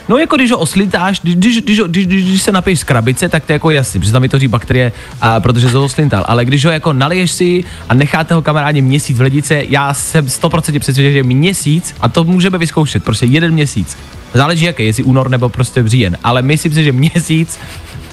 No 0.09 0.19
jako 0.19 0.37
když 0.37 0.51
ho 0.51 0.59
oslintáš, 0.59 1.21
když, 1.21 1.35
když, 1.37 1.61
když, 1.61 1.81
když, 1.87 2.07
když, 2.07 2.43
se 2.43 2.53
napiješ 2.53 2.81
z 2.81 2.85
krabice, 2.85 3.29
tak 3.29 3.45
to 3.45 3.53
je 3.53 3.55
jako 3.55 3.71
jasný, 3.71 4.01
protože 4.01 4.13
tam 4.13 4.23
vytvoří 4.23 4.49
bakterie, 4.49 4.93
a 5.21 5.41
protože 5.41 5.69
to 5.69 5.85
oslintal. 5.85 6.25
Ale 6.29 6.45
když 6.45 6.65
ho 6.65 6.71
jako 6.71 6.93
naliješ 6.93 7.31
si 7.31 7.65
a 7.89 7.95
necháte 7.95 8.35
ho 8.35 8.43
kamarádi 8.43 8.83
měsíc 8.83 9.19
v 9.19 9.21
lednice, 9.21 9.65
já 9.69 9.95
jsem 9.95 10.27
100% 10.27 10.81
přesvědčen, 10.81 11.13
že 11.13 11.23
měsíc, 11.23 11.95
a 12.01 12.09
to 12.09 12.25
můžeme 12.25 12.59
vyzkoušet, 12.59 13.05
prostě 13.05 13.27
jeden 13.27 13.53
měsíc. 13.53 13.97
Záleží 14.35 14.65
jaký, 14.65 14.85
jestli 14.85 15.03
únor 15.03 15.31
nebo 15.31 15.49
prostě 15.49 15.89
říjen, 15.89 16.17
ale 16.25 16.43
myslím 16.43 16.73
si, 16.73 16.85
že 16.85 16.93
měsíc 16.93 17.59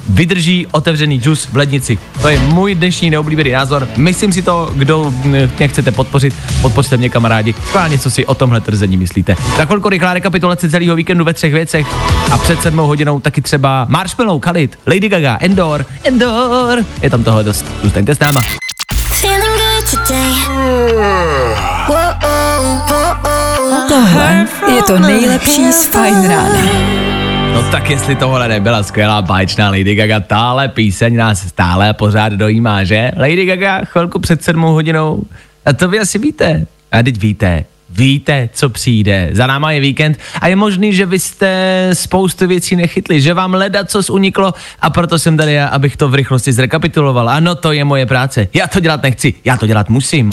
vydrží 0.09 0.67
otevřený 0.71 1.19
džus 1.21 1.45
v 1.45 1.57
lednici. 1.57 1.97
To 2.21 2.29
je 2.29 2.39
můj 2.39 2.75
dnešní 2.75 3.09
neoblíbený 3.09 3.51
názor. 3.51 3.87
Myslím 3.97 4.33
si 4.33 4.41
to, 4.41 4.71
kdo 4.75 5.13
mě 5.23 5.67
chcete 5.67 5.91
podpořit, 5.91 6.35
podpořte 6.61 6.97
mě 6.97 7.09
kamarádi. 7.09 7.53
Schválně, 7.67 7.99
co 7.99 8.11
si 8.11 8.25
o 8.25 8.35
tomhle 8.35 8.61
trzení 8.61 8.97
myslíte. 8.97 9.35
Za 9.57 9.65
chvilku 9.65 9.89
rychlá 9.89 10.13
rekapitulace 10.13 10.69
celého 10.69 10.95
víkendu 10.95 11.25
ve 11.25 11.33
třech 11.33 11.53
věcech 11.53 11.87
a 12.31 12.37
před 12.37 12.61
sedmou 12.61 12.87
hodinou 12.87 13.19
taky 13.19 13.41
třeba 13.41 13.85
Marshmallow, 13.89 14.39
Khalid, 14.39 14.79
Lady 14.87 15.09
Gaga, 15.09 15.37
Endor, 15.41 15.85
Endor. 16.03 16.85
Je 17.01 17.09
tam 17.09 17.23
toho 17.23 17.43
dost. 17.43 17.65
Zůstaňte 17.83 18.15
s 18.15 18.19
náma. 18.19 18.41
Tohle 23.87 24.47
je 24.75 24.83
to 24.83 24.99
nejlepší 24.99 25.71
z 25.71 25.85
Fajn 25.85 26.29
rána. 26.29 27.24
No 27.55 27.63
tak 27.71 27.89
jestli 27.89 28.15
tohle 28.15 28.47
nebyla 28.47 28.83
skvělá 28.83 29.21
báječná 29.21 29.69
Lady 29.69 29.95
Gaga, 29.95 30.19
tahle 30.19 30.67
píseň 30.67 31.15
nás 31.15 31.47
stále 31.47 31.93
pořád 31.93 32.33
dojímá, 32.33 32.83
že? 32.83 33.11
Lady 33.17 33.45
Gaga 33.45 33.81
chvilku 33.85 34.19
před 34.19 34.43
sedmou 34.43 34.73
hodinou. 34.73 35.23
A 35.65 35.73
to 35.73 35.87
vy 35.89 35.99
asi 35.99 36.19
víte. 36.19 36.67
A 36.91 37.03
teď 37.03 37.19
víte. 37.19 37.65
Víte, 37.89 38.49
co 38.53 38.69
přijde. 38.69 39.29
Za 39.31 39.47
náma 39.47 39.71
je 39.71 39.79
víkend 39.79 40.17
a 40.41 40.47
je 40.47 40.55
možný, 40.55 40.93
že 40.93 41.05
vy 41.05 41.19
jste 41.19 41.89
spoustu 41.93 42.47
věcí 42.47 42.75
nechytli, 42.75 43.21
že 43.21 43.33
vám 43.33 43.53
leda 43.53 43.83
co 43.85 44.13
uniklo 44.13 44.53
a 44.81 44.89
proto 44.89 45.19
jsem 45.19 45.37
tady 45.37 45.53
já, 45.53 45.67
abych 45.67 45.97
to 45.97 46.09
v 46.09 46.15
rychlosti 46.15 46.53
zrekapituloval. 46.53 47.29
Ano, 47.29 47.55
to 47.55 47.71
je 47.71 47.83
moje 47.83 48.05
práce. 48.05 48.47
Já 48.53 48.67
to 48.67 48.79
dělat 48.79 49.03
nechci, 49.03 49.33
já 49.45 49.57
to 49.57 49.67
dělat 49.67 49.89
musím. 49.89 50.29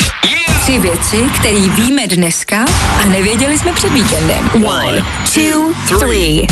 Tři 0.62 0.78
věci, 0.78 1.16
které 1.38 1.60
víme 1.60 2.06
dneska 2.06 2.64
a 3.02 3.04
nevěděli 3.04 3.58
jsme 3.58 3.72
před 3.72 3.92
víkendem. 3.92 4.50
One, 4.66 5.04
two, 5.34 5.98
three. 5.98 6.46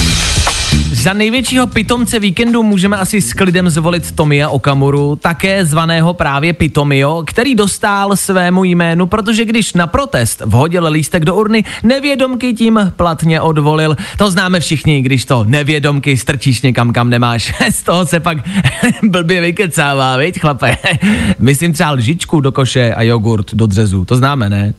Za 0.93 1.13
největšího 1.13 1.67
pitomce 1.67 2.19
víkendu 2.19 2.63
můžeme 2.63 2.97
asi 2.97 3.21
s 3.21 3.33
klidem 3.33 3.71
zvolit 3.71 4.13
Tomia 4.13 4.49
Okamuru, 4.49 5.17
také 5.17 5.67
zvaného 5.67 6.15
právě 6.15 6.53
Pitomio, 6.53 7.23
který 7.27 7.55
dostal 7.55 8.17
svému 8.17 8.65
jménu, 8.65 9.07
protože 9.07 9.45
když 9.45 9.75
na 9.75 9.87
protest 9.87 10.41
vhodil 10.41 10.87
lístek 10.91 11.25
do 11.25 11.35
urny, 11.35 11.65
nevědomky 11.83 12.55
tím 12.55 12.93
platně 12.97 13.41
odvolil. 13.41 13.97
To 14.19 14.31
známe 14.31 14.61
všichni, 14.61 15.03
když 15.03 15.25
to 15.25 15.45
nevědomky 15.45 16.17
strčíš 16.17 16.63
někam, 16.63 16.93
kam 16.93 17.11
nemáš. 17.11 17.55
Z 17.71 17.83
toho 17.83 18.07
se 18.07 18.21
pak 18.21 18.39
blbě 19.03 19.41
vykecává, 19.41 20.17
viď 20.17 20.41
chlape? 20.41 20.77
Myslím 21.39 21.73
třeba 21.73 21.91
lžičku 21.91 22.41
do 22.41 22.53
koše 22.53 22.95
a 22.95 23.03
jogurt 23.03 23.55
do 23.55 23.67
dřezu, 23.67 24.05
to 24.05 24.17
známe, 24.17 24.51
ne? 24.51 24.75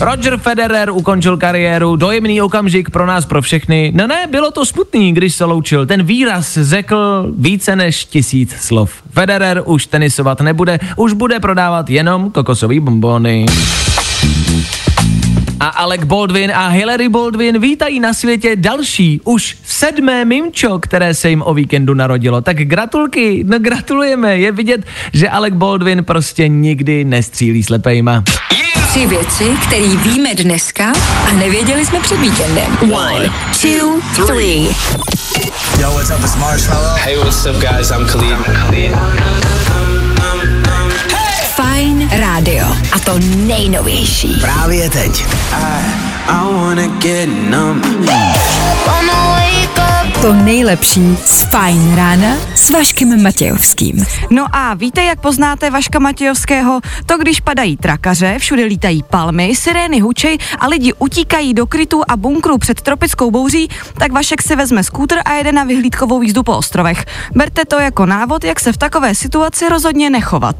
Roger 0.00 0.38
Federer 0.38 0.90
ukončil 0.90 1.36
kariéru, 1.36 1.96
dojemný 1.96 2.42
okamžik 2.42 2.90
pro 2.90 3.06
nás, 3.06 3.26
pro 3.26 3.42
všechny. 3.42 3.92
No 3.94 4.06
ne, 4.06 4.26
bylo 4.30 4.50
to 4.50 4.66
smutný, 4.66 5.12
když 5.12 5.34
se 5.34 5.44
loučil. 5.44 5.86
Ten 5.86 6.02
výraz 6.02 6.58
řekl 6.62 7.32
více 7.38 7.76
než 7.76 8.04
tisíc 8.04 8.52
slov. 8.60 8.92
Federer 9.10 9.62
už 9.64 9.86
tenisovat 9.86 10.40
nebude, 10.40 10.78
už 10.96 11.12
bude 11.12 11.40
prodávat 11.40 11.90
jenom 11.90 12.30
kokosový 12.30 12.80
bombony. 12.80 13.46
A 15.60 15.66
Alec 15.66 16.04
Baldwin 16.04 16.52
a 16.54 16.68
Hillary 16.68 17.08
Baldwin 17.08 17.60
vítají 17.60 18.00
na 18.00 18.14
světě 18.14 18.56
další, 18.56 19.20
už 19.24 19.58
sedmé 19.64 20.24
mimčo, 20.24 20.78
které 20.78 21.14
se 21.14 21.30
jim 21.30 21.42
o 21.46 21.54
víkendu 21.54 21.94
narodilo. 21.94 22.40
Tak 22.40 22.56
gratulky, 22.56 23.44
no 23.48 23.58
gratulujeme. 23.58 24.38
Je 24.38 24.52
vidět, 24.52 24.86
že 25.12 25.28
Alec 25.28 25.54
Baldwin 25.54 26.04
prostě 26.04 26.48
nikdy 26.48 27.04
nestřílí 27.04 27.62
slepejma. 27.62 28.24
Tři 28.98 29.06
věci, 29.06 29.56
které 29.66 29.96
víme 29.96 30.34
dneska 30.34 30.92
a 31.28 31.32
nevěděli 31.32 31.86
jsme 31.86 32.00
před 32.00 32.20
víkendem. 32.20 32.78
One, 32.92 33.32
two, 33.62 34.00
three. 34.26 34.76
Yo, 35.80 35.90
what's 35.90 36.10
up, 36.10 36.24
it's 36.24 36.36
Marshmallow. 36.36 36.96
Hey, 36.96 37.16
what's 37.16 37.46
up, 37.46 37.56
guys? 37.56 37.90
I'm 37.90 38.06
Khalid. 38.06 38.92
Fajn 41.54 42.10
rádio. 42.12 42.66
A 42.92 42.98
to 42.98 43.18
nejnovější. 43.36 44.38
Právě 44.40 44.90
teď. 44.90 45.24
I 46.28 46.52
wanna 46.52 46.86
get 46.86 47.28
numb. 47.50 47.86
Up. 47.86 49.67
To 50.22 50.32
nejlepší 50.32 51.16
z 51.24 51.42
Fajn 51.42 51.94
rána 51.96 52.36
s 52.54 52.70
Vaškem 52.70 53.22
Matějovským. 53.22 54.06
No 54.30 54.46
a 54.52 54.74
víte, 54.74 55.04
jak 55.04 55.20
poznáte 55.20 55.70
Vaška 55.70 55.98
Matějovského? 55.98 56.80
To, 57.06 57.18
když 57.18 57.40
padají 57.40 57.76
trakaře, 57.76 58.38
všude 58.38 58.64
lítají 58.64 59.02
palmy, 59.10 59.56
sirény 59.56 60.00
hučej 60.00 60.38
a 60.58 60.66
lidi 60.66 60.92
utíkají 60.98 61.54
do 61.54 61.66
krytů 61.66 62.02
a 62.08 62.16
bunkrů 62.16 62.58
před 62.58 62.80
tropickou 62.80 63.30
bouří, 63.30 63.68
tak 63.98 64.12
Vašek 64.12 64.42
si 64.42 64.56
vezme 64.56 64.84
skútr 64.84 65.16
a 65.24 65.32
jede 65.32 65.52
na 65.52 65.64
vyhlídkovou 65.64 66.22
jízdu 66.22 66.42
po 66.42 66.56
ostrovech. 66.56 67.04
Berte 67.34 67.64
to 67.64 67.78
jako 67.78 68.06
návod, 68.06 68.44
jak 68.44 68.60
se 68.60 68.72
v 68.72 68.76
takové 68.76 69.14
situaci 69.14 69.68
rozhodně 69.68 70.10
nechovat. 70.10 70.56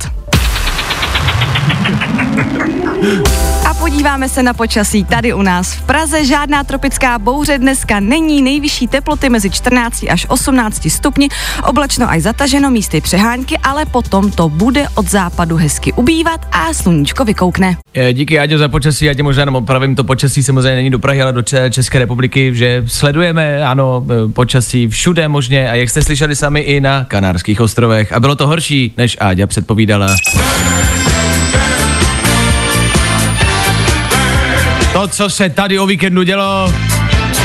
A 3.70 3.74
podíváme 3.74 4.28
se 4.28 4.42
na 4.42 4.54
počasí 4.54 5.04
tady 5.04 5.32
u 5.32 5.42
nás 5.42 5.72
v 5.72 5.82
Praze. 5.82 6.24
Žádná 6.24 6.64
tropická 6.64 7.18
bouře 7.18 7.58
dneska 7.58 8.00
není. 8.00 8.42
Nejvyšší 8.42 8.88
teploty 8.88 9.28
mezi 9.28 9.50
14 9.50 10.04
až 10.10 10.26
18 10.28 10.90
stupni. 10.90 11.28
Oblačno 11.64 12.10
až 12.10 12.22
zataženo 12.22 12.70
místy 12.70 13.00
přehánky, 13.00 13.58
ale 13.58 13.84
potom 13.86 14.30
to 14.30 14.48
bude 14.48 14.86
od 14.94 15.10
západu 15.10 15.56
hezky 15.56 15.92
ubývat 15.92 16.40
a 16.52 16.74
sluníčko 16.74 17.24
vykoukne. 17.24 17.76
Eh, 17.94 18.12
Díky, 18.12 18.38
Aďo, 18.38 18.58
za 18.58 18.68
počasí. 18.68 19.04
Já 19.04 19.14
tě 19.14 19.22
možná 19.22 19.40
jenom 19.42 19.56
opravím, 19.56 19.96
to 19.96 20.04
počasí 20.04 20.42
samozřejmě 20.42 20.74
není 20.76 20.90
do 20.90 20.98
Prahy, 20.98 21.22
ale 21.22 21.32
do 21.32 21.40
Če- 21.42 21.70
České 21.70 21.98
republiky, 21.98 22.50
že 22.54 22.84
sledujeme, 22.86 23.62
ano, 23.66 24.04
eh, 24.28 24.32
počasí 24.32 24.88
všude 24.88 25.28
možně 25.28 25.70
a 25.70 25.74
jak 25.74 25.90
jste 25.90 26.02
slyšeli 26.02 26.36
sami 26.36 26.60
i 26.60 26.80
na 26.80 27.04
Kanárských 27.04 27.60
ostrovech. 27.60 28.12
A 28.12 28.20
bylo 28.20 28.34
to 28.36 28.46
horší, 28.46 28.94
než 28.96 29.16
Áďa 29.20 29.46
předpovídala. 29.46 30.16
To, 34.98 35.08
co 35.08 35.30
se 35.30 35.50
tady 35.50 35.78
o 35.78 35.86
víkendu 35.86 36.22
dělo, 36.22 36.74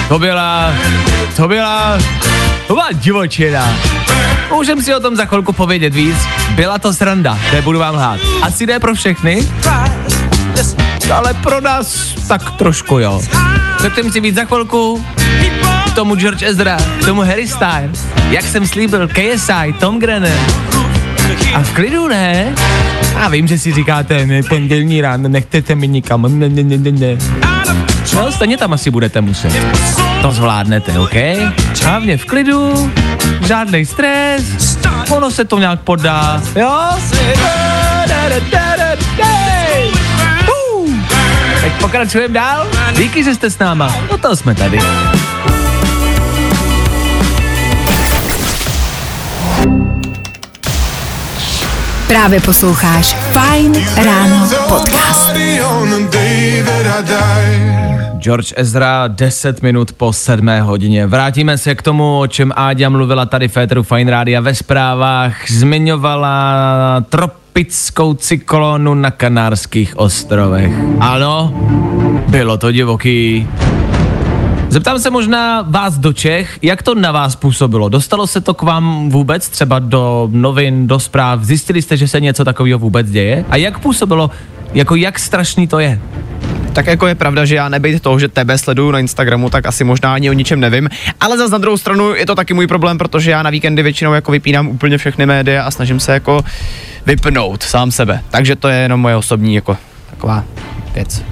To 0.07 0.19
byla, 0.19 0.73
to 1.35 1.47
byla, 1.47 1.97
to 2.67 2.73
byla 2.73 2.91
divočina. 2.91 3.75
Můžeme 4.51 4.81
si 4.81 4.95
o 4.95 4.99
tom 4.99 5.15
za 5.15 5.25
chvilku 5.25 5.53
povědět 5.53 5.93
víc. 5.93 6.15
Byla 6.49 6.79
to 6.79 6.93
sranda, 6.93 7.39
nebudu 7.53 7.79
vám 7.79 7.95
lhát. 7.95 8.19
Asi 8.41 8.65
ne 8.65 8.79
pro 8.79 8.93
všechny, 8.93 9.47
ale 11.13 11.33
pro 11.33 11.61
nás 11.61 12.15
tak 12.27 12.51
trošku 12.51 12.99
jo. 12.99 13.21
Řekněme 13.79 14.11
si 14.11 14.19
víc 14.19 14.35
za 14.35 14.45
chvilku. 14.45 15.05
K 15.87 15.95
tomu 15.95 16.15
George 16.15 16.43
Ezra, 16.43 16.77
k 17.01 17.05
tomu 17.05 17.21
Harry 17.21 17.47
Styles, 17.47 18.05
jak 18.29 18.45
jsem 18.45 18.67
slíbil, 18.67 19.07
KSI, 19.07 19.73
Tom 19.79 19.99
Grennan. 19.99 20.72
A 21.53 21.59
v 21.63 21.71
klidu 21.73 22.07
ne? 22.07 22.55
A 23.15 23.29
vím, 23.29 23.47
že 23.47 23.59
si 23.59 23.73
říkáte, 23.73 24.25
ne, 24.25 24.43
pondělní 24.43 25.01
ráno, 25.01 25.29
nechcete 25.29 25.75
mi 25.75 25.87
nikam, 25.87 26.39
ne, 26.39 26.49
ne, 26.49 26.63
ne, 26.63 26.77
ne, 26.77 26.91
ne. 26.91 27.17
No, 28.15 28.31
stejně 28.31 28.57
tam 28.57 28.73
asi 28.73 28.91
budete 28.91 29.21
muset. 29.21 29.51
To 30.21 30.31
zvládnete, 30.31 30.99
OK? 30.99 31.15
Hlavně 31.83 32.17
v 32.17 32.25
klidu, 32.25 32.91
žádný 33.45 33.85
stres, 33.85 34.77
ono 35.09 35.31
se 35.31 35.45
to 35.45 35.59
nějak 35.59 35.81
podá, 35.81 36.41
jo? 36.55 36.79
Uh. 37.35 37.73
Teď 41.61 41.73
pokračujeme 41.81 42.33
dál. 42.33 42.67
Díky, 42.97 43.23
že 43.23 43.35
jste 43.35 43.49
s 43.49 43.59
náma. 43.59 43.95
No 44.11 44.17
to 44.17 44.35
jsme 44.35 44.55
tady. 44.55 44.79
Právě 52.13 52.41
posloucháš 52.41 53.15
Fine 53.15 53.79
Ráno 54.05 54.49
podcast. 54.67 55.31
George 58.17 58.53
Ezra, 58.55 59.07
10 59.07 59.61
minut 59.61 59.91
po 59.91 60.13
7 60.13 60.47
hodině. 60.61 61.07
Vrátíme 61.07 61.57
se 61.57 61.75
k 61.75 61.81
tomu, 61.81 62.19
o 62.19 62.27
čem 62.27 62.53
Áďa 62.55 62.89
mluvila 62.89 63.25
tady 63.25 63.47
v 63.47 63.51
Féteru 63.51 63.83
Fine 63.83 64.11
Rádia 64.11 64.41
ve 64.41 64.55
zprávách. 64.55 65.51
Zmiňovala 65.51 67.05
tropickou 67.09 68.13
cyklonu 68.13 68.93
na 68.93 69.11
Kanárských 69.11 69.97
ostrovech. 69.97 70.73
Ano, 70.99 71.53
bylo 72.27 72.57
to 72.57 72.71
divoký. 72.71 73.47
Zeptám 74.73 74.99
se 74.99 75.09
možná 75.09 75.61
vás 75.61 75.97
do 75.97 76.13
Čech, 76.13 76.59
jak 76.61 76.83
to 76.83 76.95
na 76.95 77.11
vás 77.11 77.35
působilo? 77.35 77.89
Dostalo 77.89 78.27
se 78.27 78.41
to 78.41 78.53
k 78.53 78.61
vám 78.61 79.09
vůbec 79.09 79.49
třeba 79.49 79.79
do 79.79 80.29
novin, 80.31 80.87
do 80.87 80.99
zpráv? 80.99 81.43
Zjistili 81.43 81.81
jste, 81.81 81.97
že 81.97 82.07
se 82.07 82.19
něco 82.19 82.45
takového 82.45 82.79
vůbec 82.79 83.09
děje? 83.09 83.45
A 83.49 83.55
jak 83.55 83.79
působilo, 83.79 84.31
jako 84.73 84.95
jak 84.95 85.19
strašný 85.19 85.67
to 85.67 85.79
je? 85.79 86.01
Tak 86.73 86.87
jako 86.87 87.07
je 87.07 87.15
pravda, 87.15 87.45
že 87.45 87.55
já 87.55 87.69
nebejt 87.69 88.03
toho, 88.03 88.19
že 88.19 88.27
tebe 88.27 88.57
sleduju 88.57 88.91
na 88.91 88.99
Instagramu, 88.99 89.49
tak 89.49 89.65
asi 89.65 89.83
možná 89.83 90.13
ani 90.13 90.29
o 90.29 90.33
ničem 90.33 90.59
nevím. 90.59 90.89
Ale 91.19 91.37
zase 91.37 91.51
na 91.51 91.57
druhou 91.57 91.77
stranu 91.77 92.15
je 92.15 92.25
to 92.25 92.35
taky 92.35 92.53
můj 92.53 92.67
problém, 92.67 92.97
protože 92.97 93.31
já 93.31 93.43
na 93.43 93.49
víkendy 93.49 93.83
většinou 93.83 94.13
jako 94.13 94.31
vypínám 94.31 94.67
úplně 94.67 94.97
všechny 94.97 95.25
média 95.25 95.63
a 95.63 95.71
snažím 95.71 95.99
se 95.99 96.13
jako 96.13 96.41
vypnout 97.05 97.63
sám 97.63 97.91
sebe. 97.91 98.21
Takže 98.29 98.55
to 98.55 98.67
je 98.67 98.77
jenom 98.77 98.99
moje 98.99 99.15
osobní 99.15 99.55
jako 99.55 99.77
taková 100.09 100.43
věc. 100.93 101.23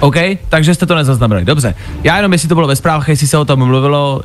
OK, 0.00 0.16
takže 0.48 0.74
jste 0.74 0.86
to 0.86 0.94
nezaznamenali. 0.94 1.44
Dobře. 1.44 1.74
Já 2.04 2.16
jenom, 2.16 2.32
jestli 2.32 2.48
to 2.48 2.54
bylo 2.54 2.66
ve 2.66 2.76
zprávách, 2.76 3.08
jestli 3.08 3.26
se 3.26 3.38
o 3.38 3.44
tom 3.44 3.66
mluvilo, 3.66 4.16
uh, 4.16 4.22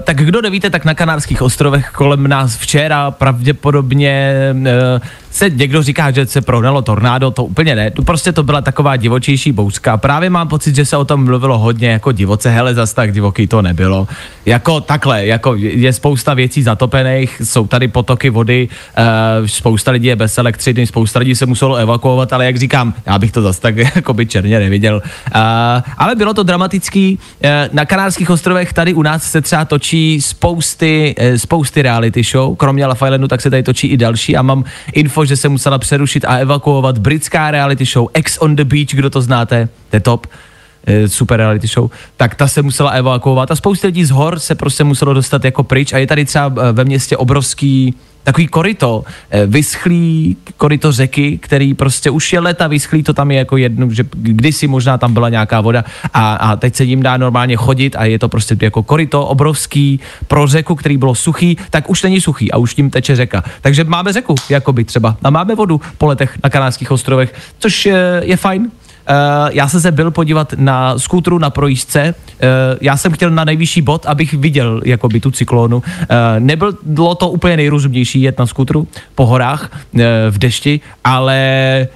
tak 0.00 0.16
kdo 0.16 0.42
nevíte, 0.42 0.70
tak 0.70 0.84
na 0.84 0.94
Kanárských 0.94 1.42
ostrovech 1.42 1.90
kolem 1.90 2.28
nás 2.28 2.56
včera 2.56 3.10
pravděpodobně 3.10 4.34
uh, 4.52 4.66
se 5.30 5.50
někdo 5.50 5.82
říká, 5.82 6.10
že 6.10 6.26
se 6.26 6.40
prohnalo 6.40 6.82
tornádo, 6.82 7.30
to 7.30 7.44
úplně 7.44 7.76
ne. 7.76 7.90
To 7.90 8.02
prostě 8.02 8.32
to 8.32 8.42
byla 8.42 8.60
taková 8.60 8.96
divočejší 8.96 9.52
bouřka. 9.52 9.96
Právě 9.96 10.30
mám 10.30 10.48
pocit, 10.48 10.74
že 10.74 10.84
se 10.84 10.96
o 10.96 11.04
tom 11.04 11.24
mluvilo 11.24 11.58
hodně 11.58 11.88
jako 11.88 12.12
divoce, 12.12 12.50
hele, 12.50 12.74
zas 12.74 12.94
tak 12.94 13.12
divoký 13.12 13.46
to 13.46 13.62
nebylo. 13.62 14.08
Jako 14.46 14.80
takhle, 14.80 15.26
jako 15.26 15.54
je 15.56 15.92
spousta 15.92 16.34
věcí 16.34 16.62
zatopených, 16.62 17.42
jsou 17.44 17.66
tady 17.66 17.88
potoky 17.88 18.30
vody, 18.30 18.68
uh, 18.98 19.46
spousta 19.46 19.90
lidí 19.90 20.06
je 20.06 20.16
bez 20.16 20.38
elektřiny, 20.38 20.86
spousta 20.86 21.18
lidí 21.18 21.34
se 21.34 21.46
muselo 21.46 21.76
evakuovat, 21.76 22.32
ale 22.32 22.46
jak 22.46 22.56
říkám, 22.56 22.94
já 23.06 23.18
bych 23.18 23.32
to 23.32 23.42
zase 23.42 23.60
tak 23.60 23.76
jako 23.94 24.14
by 24.14 24.26
černě 24.26 24.58
neviděl. 24.58 25.02
Uh, 25.04 25.40
ale 25.98 26.14
bylo 26.14 26.34
to 26.34 26.42
dramatický. 26.42 27.18
Uh, 27.44 27.50
na 27.72 27.84
Kanárských 27.84 28.30
ostrovech 28.30 28.72
tady 28.72 28.94
u 28.94 29.02
nás 29.02 29.30
se 29.30 29.40
třeba 29.40 29.64
točí 29.64 30.20
spousty, 30.20 31.14
uh, 31.18 31.36
spousty 31.36 31.82
reality 31.82 32.22
show, 32.22 32.56
kromě 32.56 32.86
Love 32.86 33.06
Islandu, 33.06 33.28
tak 33.28 33.40
se 33.40 33.50
tady 33.50 33.62
točí 33.62 33.88
i 33.88 33.96
další 33.96 34.36
a 34.36 34.42
mám 34.42 34.64
info, 34.92 35.19
že 35.24 35.36
se 35.36 35.48
musela 35.48 35.78
přerušit 35.78 36.24
a 36.24 36.36
evakuovat 36.36 36.98
britská 36.98 37.50
reality 37.50 37.84
show 37.84 38.08
Ex 38.14 38.38
on 38.38 38.56
the 38.56 38.64
Beach, 38.64 38.88
kdo 38.88 39.10
to 39.10 39.22
znáte, 39.22 39.68
to 39.90 39.96
je 39.96 40.00
top 40.00 40.26
eh, 40.86 41.08
super 41.08 41.36
reality 41.36 41.66
show, 41.66 41.90
tak 42.16 42.34
ta 42.34 42.48
se 42.48 42.62
musela 42.62 42.90
evakuovat 42.90 43.50
a 43.50 43.56
spousta 43.56 43.86
lidí 43.88 44.04
z 44.04 44.10
hor 44.10 44.38
se 44.38 44.54
prostě 44.54 44.84
muselo 44.84 45.14
dostat 45.14 45.44
jako 45.44 45.62
pryč 45.62 45.92
a 45.92 45.98
je 45.98 46.06
tady 46.06 46.24
třeba 46.24 46.52
eh, 46.62 46.72
ve 46.72 46.84
městě 46.84 47.16
obrovský 47.16 47.94
takový 48.24 48.46
korito, 48.46 49.04
eh, 49.30 49.46
vyschlý 49.46 50.36
korito 50.56 50.92
řeky, 50.92 51.38
který 51.38 51.74
prostě 51.74 52.10
už 52.10 52.32
je 52.32 52.40
leta 52.40 52.66
vyschlý, 52.66 53.02
to 53.02 53.14
tam 53.14 53.30
je 53.30 53.38
jako 53.38 53.56
jedno, 53.56 53.90
že 53.90 54.04
kdysi 54.12 54.66
možná 54.66 54.98
tam 54.98 55.14
byla 55.14 55.28
nějaká 55.28 55.60
voda. 55.60 55.84
A, 56.14 56.34
a 56.34 56.56
teď 56.56 56.76
se 56.76 56.84
jim 56.84 57.02
dá 57.02 57.16
normálně 57.16 57.56
chodit 57.56 57.96
a 57.96 58.04
je 58.04 58.18
to 58.18 58.28
prostě 58.28 58.56
jako 58.60 58.82
korito 58.82 59.26
obrovský 59.26 60.00
pro 60.26 60.46
řeku, 60.46 60.74
který 60.74 60.96
bylo 60.96 61.14
suchý, 61.14 61.56
tak 61.70 61.90
už 61.90 62.02
není 62.02 62.20
suchý 62.20 62.52
a 62.52 62.56
už 62.56 62.74
tím 62.74 62.90
teče 62.90 63.16
řeka. 63.16 63.44
Takže 63.60 63.84
máme 63.84 64.12
řeku, 64.12 64.34
jakoby 64.48 64.84
třeba, 64.84 65.16
a 65.22 65.30
máme 65.30 65.54
vodu 65.54 65.80
po 65.98 66.06
letech 66.06 66.38
na 66.44 66.50
Kanárských 66.50 66.90
ostrovech, 66.90 67.34
což 67.58 67.86
je, 67.86 68.22
je 68.24 68.36
fajn, 68.36 68.70
já 69.50 69.68
jsem 69.68 69.80
se 69.80 69.92
byl 69.92 70.10
podívat 70.10 70.54
na 70.56 70.98
skútru 70.98 71.38
na 71.38 71.50
projížďce. 71.50 72.14
Uh, 72.14 72.48
já 72.80 72.96
jsem 72.96 73.12
chtěl 73.12 73.30
na 73.30 73.44
nejvyšší 73.44 73.82
bod, 73.82 74.06
abych 74.06 74.34
viděl 74.34 74.80
jakoby 74.84 75.20
tu 75.20 75.30
cyklónu. 75.30 75.76
Uh, 75.76 75.82
nebylo 76.38 77.14
to 77.14 77.28
úplně 77.28 77.56
nejrozumnější 77.56 78.22
jet 78.22 78.38
na 78.38 78.46
skútru 78.46 78.88
po 79.14 79.26
horách 79.26 79.70
v 80.30 80.38
dešti, 80.38 80.80
ale, 81.04 81.88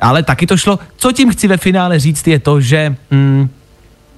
ale 0.00 0.22
taky 0.22 0.46
to 0.46 0.56
šlo. 0.56 0.78
Co 0.96 1.12
tím 1.12 1.30
chci 1.30 1.48
ve 1.48 1.56
finále 1.56 1.98
říct 1.98 2.26
je 2.26 2.38
to, 2.38 2.60
že... 2.60 2.96
Mm, 3.10 3.48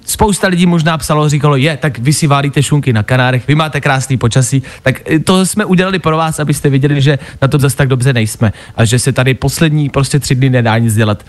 spousta 0.05 0.47
lidí 0.47 0.65
možná 0.65 0.97
psalo, 0.97 1.29
říkalo, 1.29 1.55
je, 1.55 1.77
tak 1.77 1.99
vy 1.99 2.13
si 2.13 2.27
válíte 2.27 2.63
šunky 2.63 2.93
na 2.93 3.03
Kanárech, 3.03 3.47
vy 3.47 3.55
máte 3.55 3.81
krásný 3.81 4.17
počasí, 4.17 4.63
tak 4.81 5.09
eh, 5.09 5.19
to 5.19 5.45
jsme 5.45 5.65
udělali 5.65 5.99
pro 5.99 6.17
vás, 6.17 6.39
abyste 6.39 6.69
viděli, 6.69 7.01
že 7.01 7.19
na 7.41 7.47
to 7.47 7.59
zase 7.59 7.77
tak 7.77 7.87
dobře 7.87 8.13
nejsme 8.13 8.53
a 8.75 8.85
že 8.85 8.99
se 8.99 9.11
tady 9.13 9.33
poslední 9.33 9.89
prostě 9.89 10.19
tři 10.19 10.35
dny 10.35 10.49
nedá 10.49 10.77
nic 10.77 10.95
dělat 10.95 11.23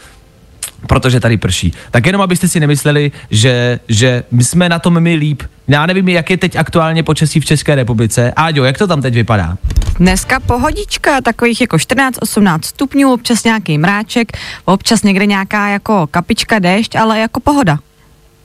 protože 0.87 1.21
tady 1.21 1.37
prší. 1.37 1.73
Tak 1.91 2.07
jenom 2.07 2.23
abyste 2.23 2.49
si 2.49 2.61
nemysleli, 2.61 3.13
že, 3.31 3.81
že 3.89 4.25
my 4.31 4.45
jsme 4.45 4.69
na 4.69 4.79
tom 4.79 5.01
my 5.01 5.15
líp. 5.15 5.43
Já 5.69 5.87
nevím, 5.87 6.09
jak 6.09 6.31
je 6.31 6.37
teď 6.37 6.57
aktuálně 6.57 7.03
počasí 7.03 7.41
v 7.41 7.45
České 7.45 7.75
republice. 7.75 8.33
Áďo, 8.37 8.65
jak 8.65 8.79
to 8.79 8.87
tam 8.87 9.03
teď 9.03 9.15
vypadá? 9.15 9.57
Dneska 9.99 10.41
pohodička, 10.41 11.21
takových 11.21 11.61
jako 11.61 11.77
14-18 11.77 12.59
stupňů, 12.63 13.13
občas 13.13 13.45
nějaký 13.45 13.79
mráček, 13.79 14.33
občas 14.65 15.03
někde 15.03 15.27
nějaká 15.27 15.69
jako 15.69 16.07
kapička, 16.11 16.59
déšť, 16.59 16.97
ale 16.97 17.19
jako 17.19 17.41
pohoda. 17.41 17.79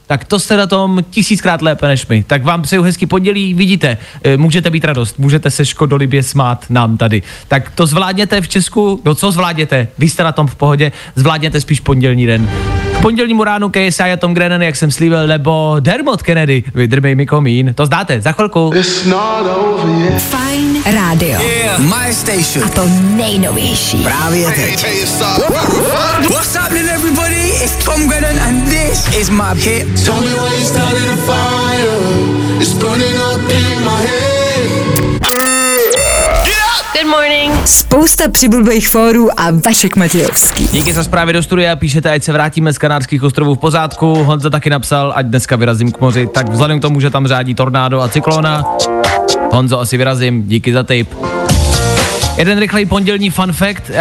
Tak 0.10 0.26
to 0.26 0.39
jste 0.39 0.58
na 0.58 0.67
tom 0.67 1.04
tisíckrát 1.10 1.62
lépe 1.62 1.88
než 1.88 2.08
my. 2.08 2.24
Tak 2.24 2.43
vám 2.43 2.62
přeju 2.62 2.84
hezký 2.84 3.06
pondělí, 3.06 3.54
vidíte, 3.54 3.98
e, 4.24 4.38
můžete 4.38 4.69
být 4.69 4.86
radost, 4.86 5.19
můžete 5.19 5.52
se 5.52 5.65
škodolibě 5.65 6.24
smát 6.24 6.65
nám 6.69 6.98
tady. 6.98 7.22
Tak 7.48 7.72
to 7.76 7.86
zvládněte 7.86 8.41
v 8.41 8.48
Česku, 8.48 9.02
no 9.06 9.15
co 9.15 9.32
zvládněte, 9.32 9.88
vy 9.98 10.10
jste 10.10 10.24
na 10.24 10.32
tom 10.32 10.48
v 10.48 10.56
pohodě, 10.56 10.91
zvládněte 11.15 11.62
spíš 11.62 11.80
pondělní 11.80 12.26
den. 12.26 12.50
K 12.98 13.02
pondělnímu 13.02 13.43
ránu 13.43 13.69
KSI 13.69 14.04
a 14.04 14.17
Tom 14.17 14.34
Grennan, 14.34 14.62
jak 14.62 14.76
jsem 14.76 14.91
slíbil, 14.91 15.28
nebo 15.28 15.76
Dermot 15.80 16.24
Kennedy, 16.24 16.63
vydrbej 16.76 17.15
mi 17.15 17.26
komín, 17.26 17.74
to 17.74 17.86
znáte, 17.86 18.22
za 18.22 18.32
chvilku. 18.32 18.72
Fine 20.17 20.80
Radio. 20.86 21.39
My 21.78 22.13
station. 22.13 22.65
A 22.65 22.69
to 22.69 22.86
nejnovější. 23.15 23.98
Právě 24.04 24.52
teď. 24.52 24.86
What's 26.30 26.56
happening 26.56 26.89
everybody? 26.89 27.29
It's 27.62 27.86
Tom 27.86 28.08
Grennan 28.08 28.39
and 28.39 28.67
this 28.67 29.17
is 29.19 29.30
my 29.30 29.54
hit. 29.56 29.86
Tell 30.06 30.22
me 30.22 30.28
why 30.28 30.56
you 30.60 30.65
started 30.65 31.10
a 31.10 31.17
fire. 31.17 32.62
It's 32.62 32.74
burning 32.74 33.15
up 33.17 33.41
in 33.52 33.84
my 33.84 34.02
head. 34.08 34.69
Good 36.93 37.08
morning. 37.08 37.52
Spousta 37.65 38.30
přibulbých 38.32 38.89
fórů 38.89 39.39
a 39.39 39.52
Vašek 39.65 39.95
Matějovský. 39.95 40.67
Díky 40.72 40.93
za 40.93 41.04
zprávy 41.04 41.34
do 41.34 41.43
studia, 41.43 41.76
píšete, 41.76 42.12
ať 42.12 42.24
se 42.24 42.34
vrátíme 42.34 42.74
z 42.74 42.78
Kanárských 42.78 43.24
ostrovů 43.24 43.56
v 43.56 43.60
pořádku. 43.60 44.24
Honza 44.24 44.50
taky 44.50 44.69
napsal, 44.69 45.13
ať 45.15 45.26
dneska 45.26 45.56
vyrazím 45.56 45.91
k 45.91 46.00
moři, 46.00 46.28
tak 46.28 46.50
vzhledem 46.50 46.80
k 46.80 46.82
tomu, 46.82 47.00
že 47.00 47.10
tam 47.10 47.28
řádí 47.28 47.56
tornádo 47.56 48.02
a 48.02 48.08
cyklona, 48.08 48.65
Honzo, 49.52 49.80
asi 49.80 49.98
vyrazím, 49.98 50.48
díky 50.48 50.74
za 50.74 50.84
tip. 50.84 51.29
Jeden 52.39 52.60
rychlej 52.60 52.86
pondělní 52.86 53.30
fun 53.30 53.54
fact. 53.54 53.89
Uh, 53.89 53.95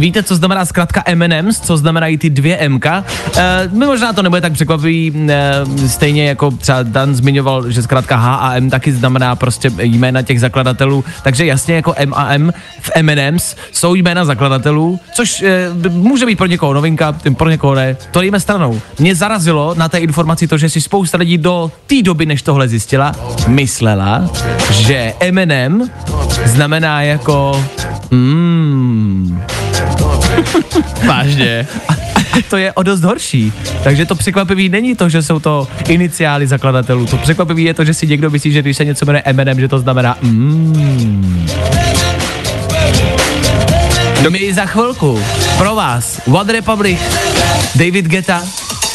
víte, 0.00 0.22
co 0.22 0.36
znamená 0.36 0.64
zkrátka 0.64 1.02
M&M's, 1.06 1.60
co 1.60 1.76
znamenají 1.76 2.18
ty 2.18 2.30
dvě 2.30 2.68
Mka? 2.68 3.04
Uh, 3.26 3.78
možná 3.78 4.12
to 4.12 4.22
nebude 4.22 4.40
tak 4.40 4.52
překvapivý, 4.52 5.10
uh, 5.10 5.86
stejně 5.86 6.28
jako 6.28 6.50
třeba 6.50 6.82
Dan 6.82 7.14
zmiňoval, 7.14 7.70
že 7.70 7.82
zkrátka 7.82 8.16
H 8.16 8.34
a 8.34 8.54
M 8.54 8.70
taky 8.70 8.92
znamená 8.92 9.36
prostě 9.36 9.70
jména 9.78 10.22
těch 10.22 10.40
zakladatelů, 10.40 11.04
takže 11.22 11.46
jasně 11.46 11.74
jako 11.74 11.94
M 11.96 12.14
a 12.14 12.34
M 12.34 12.52
v 12.80 12.90
M&M's 12.94 13.56
jsou 13.72 13.94
jména 13.94 14.24
zakladatelů, 14.24 15.00
což 15.14 15.44
uh, 15.82 15.92
může 15.92 16.26
být 16.26 16.36
pro 16.36 16.46
někoho 16.46 16.74
novinka, 16.74 17.16
pro 17.36 17.50
někoho 17.50 17.74
ne. 17.74 17.96
To 18.10 18.22
jíme 18.22 18.40
stranou. 18.40 18.80
Mě 18.98 19.14
zarazilo 19.14 19.74
na 19.74 19.88
té 19.88 19.98
informaci 19.98 20.48
to, 20.48 20.58
že 20.58 20.70
si 20.70 20.80
spousta 20.80 21.18
lidí 21.18 21.38
do 21.38 21.70
té 21.86 22.02
doby, 22.02 22.26
než 22.26 22.42
tohle 22.42 22.68
zjistila, 22.68 23.12
myslela, 23.46 24.30
že 24.70 25.14
M&M 25.20 25.90
znamená 26.44 27.02
jako 27.02 27.53
mm, 28.10 29.42
Vážně. 31.08 31.66
to 32.50 32.56
je 32.56 32.72
o 32.72 32.82
dost 32.82 33.02
horší. 33.02 33.52
Takže 33.84 34.06
to 34.06 34.14
překvapivý 34.14 34.68
není 34.68 34.94
to, 34.94 35.08
že 35.08 35.22
jsou 35.22 35.40
to 35.40 35.68
iniciály 35.88 36.46
zakladatelů. 36.46 37.06
To 37.06 37.16
překvapivý 37.16 37.64
je 37.64 37.74
to, 37.74 37.84
že 37.84 37.94
si 37.94 38.06
někdo 38.06 38.30
myslí, 38.30 38.52
že 38.52 38.62
když 38.62 38.76
se 38.76 38.84
něco 38.84 39.06
jmenuje 39.06 39.22
M&M, 39.24 39.60
že 39.60 39.68
to 39.68 39.78
znamená 39.78 40.18
mm. 40.22 41.46
My 44.30 44.54
za 44.54 44.66
chvilku 44.66 45.20
pro 45.58 45.74
vás 45.74 46.20
One 46.26 46.52
Republic, 46.52 47.00
David 47.74 48.06
Geta, 48.06 48.42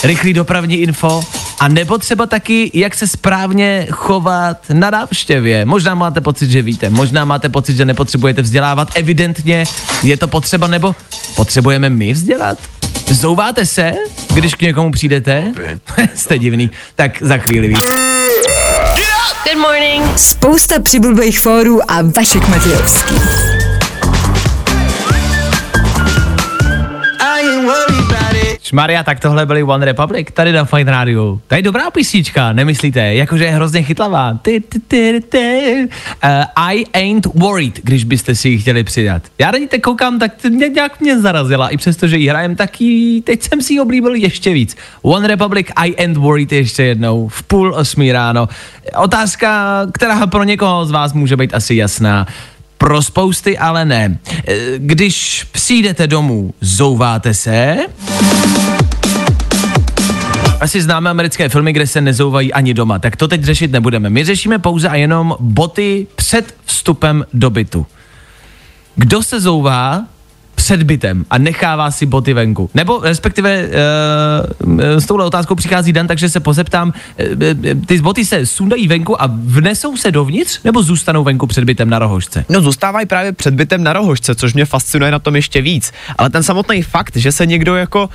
rychlý 0.03 0.33
dopravní 0.33 0.75
info 0.75 1.21
a 1.59 1.67
nebo 1.67 1.97
třeba 1.97 2.25
taky, 2.25 2.71
jak 2.73 2.95
se 2.95 3.07
správně 3.07 3.87
chovat 3.91 4.57
na 4.73 4.89
návštěvě. 4.89 5.65
Možná 5.65 5.95
máte 5.95 6.21
pocit, 6.21 6.51
že 6.51 6.61
víte, 6.61 6.89
možná 6.89 7.25
máte 7.25 7.49
pocit, 7.49 7.77
že 7.77 7.85
nepotřebujete 7.85 8.41
vzdělávat. 8.41 8.87
Evidentně 8.95 9.65
je 10.03 10.17
to 10.17 10.27
potřeba, 10.27 10.67
nebo 10.67 10.95
potřebujeme 11.35 11.89
my 11.89 12.13
vzdělat? 12.13 12.57
Zouváte 13.11 13.65
se, 13.65 13.93
když 14.33 14.55
k 14.55 14.61
někomu 14.61 14.91
přijdete? 14.91 15.53
Jste 16.15 16.39
divný. 16.39 16.71
Tak 16.95 17.11
za 17.21 17.37
chvíli 17.37 17.67
víc. 17.67 17.85
Good 19.43 19.61
morning. 19.61 20.19
Spousta 20.19 20.79
přibulbých 20.79 21.39
fórů 21.39 21.91
a 21.91 22.01
Vašek 22.01 22.47
Matějovský. 22.47 23.15
Šmaria, 28.69 29.03
tak 29.03 29.19
tohle 29.19 29.45
byly 29.45 29.63
One 29.63 29.85
Republic 29.85 30.27
tady 30.33 30.51
na 30.51 30.65
Fine 30.65 30.91
Radio. 30.91 31.39
To 31.47 31.55
je 31.55 31.61
dobrá 31.61 31.91
písnička, 31.91 32.53
nemyslíte? 32.53 33.13
Jakože 33.13 33.45
je 33.45 33.51
hrozně 33.51 33.83
chytlavá. 33.83 34.33
Ty, 34.41 34.59
ty, 34.59 34.79
ty, 34.79 35.21
ty. 35.29 35.87
Uh, 36.23 36.29
I 36.55 36.85
ain't 36.93 37.25
worried, 37.25 37.79
když 37.83 38.03
byste 38.03 38.35
si 38.35 38.49
ji 38.49 38.57
chtěli 38.57 38.83
přidat. 38.83 39.23
Já 39.39 39.51
na 39.51 39.57
teď 39.69 39.81
koukám, 39.81 40.19
tak 40.19 40.43
mě, 40.43 40.69
nějak 40.69 41.01
mě 41.01 41.19
zarazila, 41.19 41.69
i 41.69 41.77
přesto, 41.77 42.07
že 42.07 42.17
ji 42.17 42.29
hrajem 42.29 42.55
taky, 42.55 43.23
teď 43.25 43.43
jsem 43.43 43.61
si 43.61 43.73
ji 43.73 43.79
oblíbil 43.79 44.15
ještě 44.15 44.53
víc. 44.53 44.77
One 45.01 45.27
Republic, 45.27 45.67
I 45.75 45.95
ain't 45.95 46.17
worried 46.17 46.51
ještě 46.51 46.83
jednou, 46.83 47.27
v 47.27 47.43
půl 47.43 47.75
osmí 47.75 48.11
ráno. 48.11 48.49
Otázka, 48.97 49.79
která 49.91 50.27
pro 50.27 50.43
někoho 50.43 50.85
z 50.85 50.91
vás 50.91 51.13
může 51.13 51.37
být 51.37 51.53
asi 51.53 51.75
jasná. 51.75 52.27
Pro 52.79 53.01
spousty 53.01 53.57
ale 53.57 53.85
ne. 53.85 54.17
Eh, 54.47 54.55
Když 54.77 55.43
přijdete 55.51 56.07
domů, 56.07 56.53
zouváte 56.61 57.33
se? 57.33 57.77
Asi 60.59 60.81
známe 60.81 61.09
americké 61.09 61.49
filmy, 61.49 61.73
kde 61.73 61.87
se 61.87 62.01
nezouvají 62.01 62.53
ani 62.53 62.73
doma, 62.73 62.99
tak 62.99 63.15
to 63.15 63.27
teď 63.27 63.43
řešit 63.43 63.71
nebudeme. 63.71 64.09
My 64.09 64.23
řešíme 64.25 64.59
pouze 64.59 64.89
a 64.89 64.95
jenom 64.95 65.35
boty 65.39 66.07
před 66.15 66.55
vstupem 66.65 67.25
do 67.33 67.49
bytu. 67.49 67.85
Kdo 68.95 69.23
se 69.23 69.39
zouvá 69.41 70.05
před 70.69 70.83
bytem 70.83 71.25
a 71.29 71.37
nechává 71.37 71.91
si 71.91 72.05
boty 72.05 72.33
venku? 72.33 72.69
Nebo 72.73 72.99
respektive 73.03 73.67
uh, 73.67 74.79
s 74.79 75.05
touhle 75.05 75.25
otázkou 75.25 75.55
přichází 75.55 75.93
Dan, 75.93 76.07
takže 76.07 76.29
se 76.29 76.39
pozeptám, 76.39 76.93
uh, 76.93 77.85
ty 77.85 78.01
boty 78.01 78.25
se 78.25 78.45
sundají 78.45 78.87
venku 78.87 79.21
a 79.21 79.29
vnesou 79.33 79.97
se 79.97 80.11
dovnitř 80.11 80.63
nebo 80.63 80.83
zůstanou 80.83 81.23
venku 81.23 81.47
před 81.47 81.63
bytem 81.63 81.89
na 81.89 81.99
rohožce? 81.99 82.45
No 82.49 82.61
zůstávají 82.61 83.05
právě 83.05 83.31
před 83.31 83.53
bytem 83.53 83.83
na 83.83 83.93
rohožce, 83.93 84.35
což 84.35 84.53
mě 84.53 84.65
fascinuje 84.65 85.11
na 85.11 85.19
tom 85.19 85.35
ještě 85.35 85.61
víc. 85.61 85.91
Ale 86.17 86.29
ten 86.29 86.43
samotný 86.43 86.81
fakt, 86.81 87.17
že 87.17 87.31
se 87.31 87.45
někdo 87.45 87.75
jako 87.75 88.09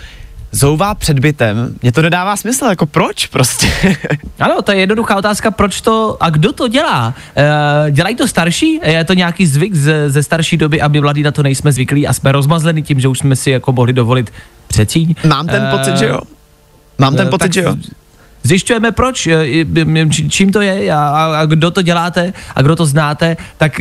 zouvá 0.54 0.94
před 0.94 1.18
bytem, 1.18 1.74
mě 1.82 1.92
to 1.92 2.02
nedává 2.02 2.36
smysl, 2.36 2.64
jako 2.64 2.86
proč 2.86 3.26
prostě? 3.26 3.68
Ano, 4.40 4.62
to 4.62 4.72
je 4.72 4.78
jednoduchá 4.78 5.16
otázka, 5.16 5.50
proč 5.50 5.80
to 5.80 6.16
a 6.20 6.30
kdo 6.30 6.52
to 6.52 6.68
dělá? 6.68 7.14
E, 7.36 7.90
dělají 7.90 8.16
to 8.16 8.28
starší? 8.28 8.80
Je 8.84 9.04
to 9.04 9.14
nějaký 9.14 9.46
zvyk 9.46 9.74
ze, 9.74 10.10
ze 10.10 10.22
starší 10.22 10.56
doby, 10.56 10.80
aby 10.80 11.00
mladí 11.00 11.22
na 11.22 11.30
to 11.30 11.42
nejsme 11.42 11.72
zvyklí 11.72 12.06
a 12.06 12.12
jsme 12.12 12.32
rozmazleni 12.32 12.82
tím, 12.82 13.00
že 13.00 13.08
už 13.08 13.18
jsme 13.18 13.36
si 13.36 13.50
jako 13.50 13.72
mohli 13.72 13.92
dovolit 13.92 14.32
přecíň? 14.66 15.14
Mám 15.28 15.46
ten 15.46 15.62
Eh, 15.62 15.70
pocit, 15.78 15.96
že 15.96 16.06
jo. 16.06 16.20
Mám 16.98 17.16
ten 17.16 17.26
eh, 17.26 17.30
pocit, 17.30 17.52
že 17.52 17.62
jo. 17.62 17.76
Zjišťujeme 18.42 18.92
proč, 18.92 19.28
čím 20.28 20.52
to 20.52 20.60
je 20.60 20.92
a, 20.92 20.98
a, 20.98 21.40
a 21.40 21.46
kdo 21.46 21.70
to 21.70 21.82
děláte 21.82 22.32
a 22.54 22.62
kdo 22.62 22.76
to 22.76 22.86
znáte, 22.86 23.36
tak 23.56 23.80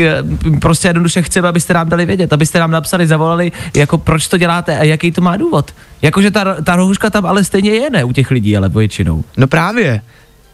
prostě 0.61 0.87
jednoduše 0.87 1.21
chceme, 1.21 1.47
abyste 1.47 1.73
nám 1.73 1.89
dali 1.89 2.05
vědět, 2.05 2.33
abyste 2.33 2.59
nám 2.59 2.71
napsali, 2.71 3.07
zavolali, 3.07 3.51
jako 3.75 3.97
proč 3.97 4.27
to 4.27 4.37
děláte 4.37 4.77
a 4.79 4.83
jaký 4.83 5.11
to 5.11 5.21
má 5.21 5.37
důvod. 5.37 5.71
Jakože 6.03 6.31
ta, 6.31 6.61
ta 6.61 6.75
rohuška 6.75 7.09
tam 7.09 7.25
ale 7.25 7.43
stejně 7.43 7.71
je, 7.71 7.89
ne 7.89 8.03
u 8.03 8.11
těch 8.11 8.31
lidí, 8.31 8.57
ale 8.57 8.69
většinou. 8.69 9.23
No 9.37 9.47
právě. 9.47 10.01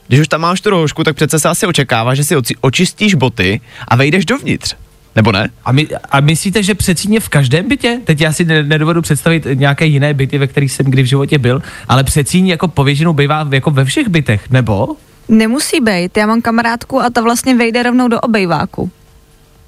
Když 0.07 0.19
už 0.19 0.27
tam 0.27 0.41
máš 0.41 0.61
tu 0.61 0.69
rohožku, 0.69 1.03
tak 1.03 1.15
přece 1.15 1.39
se 1.39 1.49
asi 1.49 1.65
očekává, 1.65 2.15
že 2.15 2.23
si 2.23 2.35
oci- 2.35 2.55
očistíš 2.61 3.15
boty 3.15 3.61
a 3.87 3.95
vejdeš 3.95 4.25
dovnitř. 4.25 4.75
Nebo 5.15 5.31
ne? 5.31 5.49
A, 5.65 5.71
my, 5.71 5.87
a 6.11 6.19
myslíte, 6.19 6.63
že 6.63 6.75
přecíně 6.75 7.19
v 7.19 7.29
každém 7.29 7.67
bytě? 7.67 7.99
Teď 8.03 8.21
já 8.21 8.33
si 8.33 8.45
ne, 8.45 8.63
nedovedu 8.63 9.01
představit 9.01 9.47
nějaké 9.53 9.85
jiné 9.85 10.13
byty, 10.13 10.37
ve 10.37 10.47
kterých 10.47 10.71
jsem 10.71 10.85
kdy 10.85 11.03
v 11.03 11.05
životě 11.05 11.37
byl, 11.37 11.61
ale 11.87 12.03
přecíň 12.03 12.47
jako 12.47 12.67
povětšinou 12.67 13.13
bývá 13.13 13.47
jako 13.51 13.71
ve 13.71 13.85
všech 13.85 14.07
bytech, 14.07 14.49
nebo? 14.49 14.87
Nemusí 15.29 15.79
být. 15.81 16.17
Já 16.17 16.25
mám 16.25 16.41
kamarádku 16.41 17.01
a 17.01 17.09
ta 17.09 17.21
vlastně 17.21 17.55
vejde 17.55 17.83
rovnou 17.83 18.07
do 18.07 18.19
obejváku. 18.19 18.91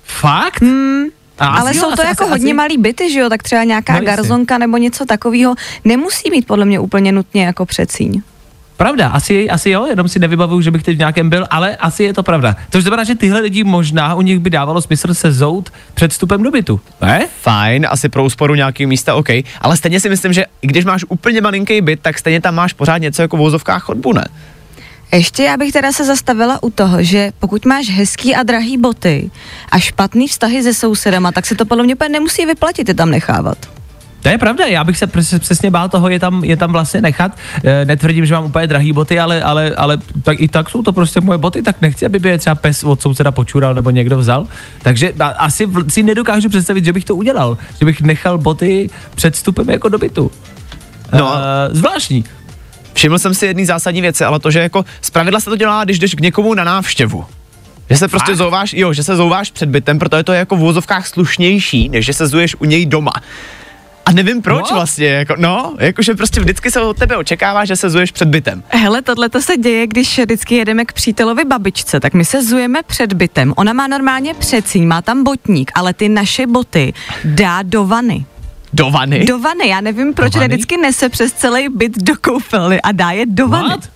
Fakt? 0.03 0.61
Hmm. 0.61 1.03
A 1.39 1.45
Ale 1.47 1.69
asi 1.69 1.77
jo, 1.77 1.83
jsou 1.83 1.87
to 1.95 2.01
asi- 2.01 2.07
jako 2.07 2.23
asi- 2.23 2.29
hodně 2.31 2.45
asi- 2.51 2.53
malý 2.53 2.77
byty, 2.77 3.11
že 3.13 3.19
jo, 3.19 3.29
tak 3.29 3.43
třeba 3.43 3.63
nějaká 3.63 3.93
No, 3.99 4.05
garzonka 4.05 4.57
nebo 4.57 4.77
něco 4.77 5.05
takového 5.05 5.55
nemusí 5.85 6.31
mít 6.31 6.47
podle 6.47 6.65
mě 6.65 6.79
úplně 6.79 7.11
nutně 7.11 7.45
jako 7.45 7.65
přecíň. 7.65 8.21
Pravda, 8.77 9.07
asi, 9.07 9.49
asi 9.49 9.69
jo, 9.69 9.85
jenom 9.85 10.07
si 10.07 10.19
nevybavuju, 10.19 10.61
že 10.61 10.71
bych 10.71 10.83
teď 10.83 10.95
v 10.95 10.99
nějakém 10.99 11.29
byl, 11.29 11.47
ale 11.49 11.75
asi 11.75 12.03
je 12.03 12.13
to 12.13 12.23
pravda. 12.23 12.55
To 12.69 12.81
znamená, 12.81 13.03
že 13.03 13.15
tyhle 13.15 13.39
lidi 13.39 13.63
možná 13.63 14.15
u 14.15 14.21
nich 14.21 14.39
by 14.39 14.49
dávalo 14.49 14.81
smysl 14.81 15.13
se 15.13 15.31
zout 15.31 15.69
před 15.93 16.11
vstupem 16.11 16.43
do 16.43 16.51
bytu. 16.51 16.79
Ne? 17.01 17.27
Fajn, 17.41 17.87
asi 17.89 18.09
pro 18.09 18.23
úsporu 18.23 18.55
nějaký 18.55 18.85
místa, 18.85 19.15
OK. 19.15 19.29
Ale 19.61 19.77
stejně 19.77 19.99
si 19.99 20.09
myslím, 20.09 20.33
že 20.33 20.45
i 20.61 20.67
když 20.67 20.85
máš 20.85 21.05
úplně 21.09 21.41
malinký 21.41 21.81
byt, 21.81 21.99
tak 22.01 22.19
stejně 22.19 22.41
tam 22.41 22.55
máš 22.55 22.73
pořád 22.73 22.97
něco 22.97 23.21
jako 23.21 23.37
v 23.37 23.39
vozovkách 23.39 23.83
chodbu, 23.83 24.13
ne? 24.13 24.25
Ještě 25.13 25.43
já 25.43 25.57
bych 25.57 25.71
teda 25.71 25.91
se 25.91 26.05
zastavila 26.05 26.63
u 26.63 26.69
toho, 26.69 27.03
že 27.03 27.31
pokud 27.39 27.65
máš 27.65 27.89
hezký 27.89 28.35
a 28.35 28.43
drahý 28.43 28.77
boty 28.77 29.31
a 29.71 29.79
špatný 29.79 30.27
vztahy 30.27 30.63
se 30.63 30.73
sousedama, 30.73 31.31
tak 31.31 31.45
se 31.45 31.55
to 31.55 31.65
podle 31.65 31.83
mě 31.83 31.95
nemusí 32.11 32.45
vyplatit 32.45 32.87
je 32.87 32.93
tam 32.93 33.11
nechávat. 33.11 33.57
To 34.21 34.29
je 34.29 34.37
pravda, 34.37 34.65
já 34.65 34.83
bych 34.83 34.97
se 34.97 35.07
přes, 35.07 35.39
přesně 35.39 35.71
bál 35.71 35.89
toho 35.89 36.09
je 36.09 36.19
tam, 36.19 36.43
je 36.43 36.57
tam 36.57 36.71
vlastně 36.71 37.01
nechat. 37.01 37.37
E, 37.63 37.85
netvrdím, 37.85 38.25
že 38.25 38.33
mám 38.33 38.45
úplně 38.45 38.67
drahý 38.67 38.93
boty, 38.93 39.19
ale, 39.19 39.43
ale, 39.43 39.71
ale 39.77 39.97
tak, 40.23 40.39
i 40.39 40.47
tak 40.47 40.69
jsou 40.69 40.81
to 40.81 40.93
prostě 40.93 41.21
moje 41.21 41.37
boty, 41.37 41.61
tak 41.61 41.81
nechci, 41.81 42.05
aby 42.05 42.19
by 42.19 42.29
je 42.29 42.37
třeba 42.37 42.55
pes 42.55 42.83
od 42.83 43.01
souseda 43.01 43.31
počural 43.31 43.73
nebo 43.73 43.89
někdo 43.89 44.17
vzal. 44.17 44.47
Takže 44.81 45.13
a, 45.19 45.27
asi 45.27 45.65
v, 45.65 45.89
si 45.89 46.03
nedokážu 46.03 46.49
představit, 46.49 46.85
že 46.85 46.93
bych 46.93 47.05
to 47.05 47.15
udělal, 47.15 47.57
že 47.79 47.85
bych 47.85 48.01
nechal 48.01 48.37
boty 48.37 48.89
před 49.15 49.33
vstupem 49.33 49.69
jako 49.69 49.89
do 49.89 49.97
bytu. 49.97 50.31
No. 51.13 51.33
E, 51.35 51.75
zvláštní. 51.75 52.23
Všiml 52.93 53.19
jsem 53.19 53.33
si 53.33 53.45
jedný 53.45 53.65
zásadní 53.65 54.01
věci, 54.01 54.23
ale 54.23 54.39
to, 54.39 54.51
že 54.51 54.59
jako 54.59 54.85
zpravidla 55.01 55.39
se 55.39 55.49
to 55.49 55.55
dělá, 55.55 55.83
když 55.83 55.99
jdeš 55.99 56.15
k 56.15 56.19
někomu 56.19 56.53
na 56.53 56.63
návštěvu. 56.63 57.25
Že 57.89 57.97
se 57.97 58.07
prostě 58.07 58.35
zouváš, 58.35 58.73
jo, 58.73 58.93
že 58.93 59.03
se 59.03 59.15
zouváš 59.15 59.51
před 59.51 59.69
bytem, 59.69 59.99
protože 59.99 60.23
to 60.23 60.31
je 60.33 60.39
jako 60.39 60.55
v 60.55 60.59
vozovkách 60.59 61.07
slušnější, 61.07 61.89
než 61.89 62.05
že 62.05 62.13
se 62.13 62.27
zuješ 62.27 62.55
u 62.59 62.65
něj 62.65 62.85
doma. 62.85 63.11
A 64.05 64.11
nevím 64.11 64.41
proč 64.41 64.61
What? 64.61 64.71
vlastně, 64.71 65.07
jako, 65.07 65.35
no, 65.37 65.73
jakože 65.79 66.13
prostě 66.13 66.41
vždycky 66.41 66.71
se 66.71 66.81
od 66.81 66.97
tebe 66.97 67.17
očekává, 67.17 67.65
že 67.65 67.75
se 67.75 67.89
zuješ 67.89 68.11
před 68.11 68.27
bytem. 68.27 68.63
Hele, 68.67 69.01
tohle 69.01 69.29
to 69.29 69.41
se 69.41 69.57
děje, 69.57 69.87
když 69.87 70.19
vždycky 70.19 70.55
jedeme 70.55 70.85
k 70.85 70.93
přítelovi 70.93 71.45
babičce, 71.45 71.99
tak 71.99 72.13
my 72.13 72.25
se 72.25 72.43
zujeme 72.43 72.79
před 72.87 73.13
bytem. 73.13 73.53
Ona 73.57 73.73
má 73.73 73.87
normálně 73.87 74.33
přecíň, 74.33 74.87
má 74.87 75.01
tam 75.01 75.23
botník, 75.23 75.71
ale 75.75 75.93
ty 75.93 76.09
naše 76.09 76.47
boty 76.47 76.93
dá 77.23 77.61
do 77.61 77.85
vany. 77.85 78.25
Do 78.73 78.91
vany? 78.91 79.25
Do 79.25 79.39
vany, 79.39 79.67
já 79.67 79.81
nevím, 79.81 80.13
proč 80.13 80.35
vždycky 80.35 80.77
nese 80.77 81.09
přes 81.09 81.33
celý 81.33 81.69
byt 81.69 81.97
do 81.97 82.13
koupelny 82.21 82.81
a 82.81 82.91
dá 82.91 83.11
je 83.11 83.25
do 83.25 83.47
vany. 83.47 83.69
What? 83.69 83.89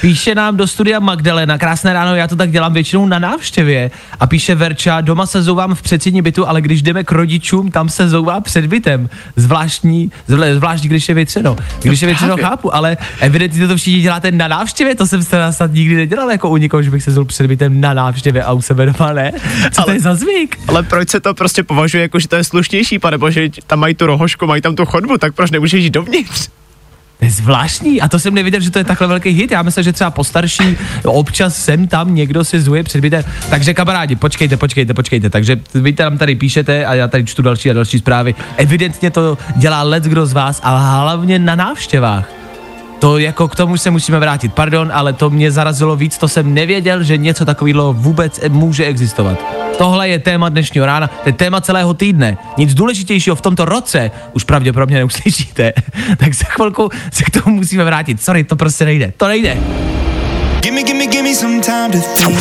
Píše 0.00 0.34
nám 0.34 0.56
do 0.56 0.66
studia 0.66 1.00
Magdalena, 1.00 1.58
krásné 1.58 1.92
ráno, 1.92 2.16
já 2.16 2.28
to 2.28 2.36
tak 2.36 2.50
dělám 2.50 2.72
většinou 2.72 3.06
na 3.06 3.18
návštěvě. 3.18 3.90
A 4.20 4.26
píše 4.26 4.54
Verča, 4.54 5.00
doma 5.00 5.26
se 5.26 5.42
zouvám 5.42 5.74
v 5.74 5.82
předsední 5.82 6.22
bytu, 6.22 6.48
ale 6.48 6.60
když 6.60 6.82
jdeme 6.82 7.04
k 7.04 7.12
rodičům, 7.12 7.70
tam 7.70 7.88
se 7.88 8.08
zouvá 8.08 8.40
před 8.40 8.66
bytem. 8.66 9.08
Zvláštní, 9.36 10.12
zvlá- 10.28 10.54
zvlášť 10.54 10.84
když 10.84 11.08
je 11.08 11.14
větřeno. 11.14 11.56
Když 11.82 12.02
je 12.02 12.06
větřeno, 12.06 12.34
Právě. 12.34 12.50
chápu, 12.50 12.74
ale 12.74 12.96
evidentně 13.20 13.68
to 13.68 13.76
všichni 13.76 14.00
děláte 14.00 14.30
na 14.30 14.48
návštěvě, 14.48 14.94
to 14.94 15.06
jsem 15.06 15.22
se 15.22 15.52
snad 15.52 15.72
nikdy 15.72 15.96
nedělal 15.96 16.30
jako 16.30 16.50
u 16.50 16.56
nikoho, 16.56 16.82
že 16.82 16.90
bych 16.90 17.02
se 17.02 17.10
zoul 17.10 17.24
před 17.24 17.46
bytem 17.46 17.80
na 17.80 17.94
návštěvě 17.94 18.44
a 18.44 18.52
u 18.52 18.62
sebe 18.62 18.86
doma 18.86 19.12
ne. 19.12 19.32
Co 19.72 19.82
to 19.82 19.90
je 19.90 20.00
za 20.00 20.14
zvyk? 20.14 20.58
Ale 20.68 20.82
proč 20.82 21.08
se 21.08 21.20
to 21.20 21.34
prostě 21.34 21.62
považuje 21.62 22.02
jako, 22.02 22.18
že 22.18 22.28
to 22.28 22.36
je 22.36 22.44
slušnější, 22.44 22.98
pane 22.98 23.18
bože, 23.18 23.48
tam 23.66 23.78
mají 23.78 23.94
tu 23.94 24.06
rohošku, 24.06 24.46
mají 24.46 24.62
tam 24.62 24.76
tu 24.76 24.84
chodbu, 24.86 25.18
tak 25.18 25.34
proč 25.34 25.50
nemůžeš 25.50 25.84
jít 25.84 25.90
dovnitř? 25.90 26.48
To 27.22 27.26
je 27.26 27.32
zvláštní 27.32 28.00
a 28.00 28.08
to 28.08 28.18
jsem 28.18 28.34
nevěděl, 28.34 28.60
že 28.60 28.70
to 28.70 28.78
je 28.78 28.84
takhle 28.84 29.06
velký 29.06 29.30
hit. 29.30 29.50
Já 29.50 29.62
myslím, 29.62 29.84
že 29.84 29.92
třeba 29.92 30.10
postarší 30.10 30.76
občas 31.04 31.56
sem 31.56 31.86
tam 31.86 32.14
někdo 32.14 32.44
si 32.44 32.60
zuje 32.60 32.82
před 32.82 33.00
bytem. 33.00 33.22
Takže 33.50 33.74
kamarádi, 33.74 34.16
počkejte, 34.16 34.56
počkejte, 34.56 34.94
počkejte. 34.94 35.30
Takže 35.30 35.60
vy 35.74 35.92
tam 35.92 36.18
tady 36.18 36.34
píšete 36.34 36.86
a 36.86 36.94
já 36.94 37.08
tady 37.08 37.24
čtu 37.24 37.42
další 37.42 37.70
a 37.70 37.72
další 37.72 37.98
zprávy. 37.98 38.34
Evidentně 38.56 39.10
to 39.10 39.38
dělá 39.56 39.82
let 39.82 40.04
kdo 40.04 40.26
z 40.26 40.32
vás, 40.32 40.60
ale 40.62 40.80
hlavně 40.80 41.38
na 41.38 41.54
návštěvách. 41.54 42.41
To 43.02 43.18
jako 43.18 43.48
k 43.48 43.56
tomu 43.56 43.76
se 43.76 43.90
musíme 43.90 44.18
vrátit. 44.18 44.54
Pardon, 44.54 44.90
ale 44.94 45.12
to 45.12 45.30
mě 45.30 45.50
zarazilo 45.50 45.96
víc, 45.96 46.18
to 46.18 46.28
jsem 46.28 46.54
nevěděl, 46.54 47.02
že 47.02 47.16
něco 47.16 47.44
takového 47.44 47.92
vůbec 47.92 48.40
může 48.48 48.84
existovat. 48.84 49.38
Tohle 49.78 50.08
je 50.08 50.18
téma 50.18 50.48
dnešního 50.48 50.86
rána, 50.86 51.06
to 51.06 51.28
je 51.28 51.32
téma 51.32 51.60
celého 51.60 51.94
týdne. 51.94 52.36
Nic 52.56 52.74
důležitějšího 52.74 53.36
v 53.36 53.40
tomto 53.40 53.64
roce 53.64 54.10
už 54.32 54.44
pravděpodobně 54.44 54.96
neuslyšíte. 54.96 55.72
tak 56.18 56.34
za 56.34 56.44
chvilku 56.44 56.88
se 57.12 57.24
k 57.24 57.30
tomu 57.30 57.56
musíme 57.56 57.84
vrátit. 57.84 58.22
Sorry, 58.22 58.44
to 58.44 58.56
prostě 58.56 58.84
nejde. 58.84 59.12
To 59.16 59.28
nejde. 59.28 59.58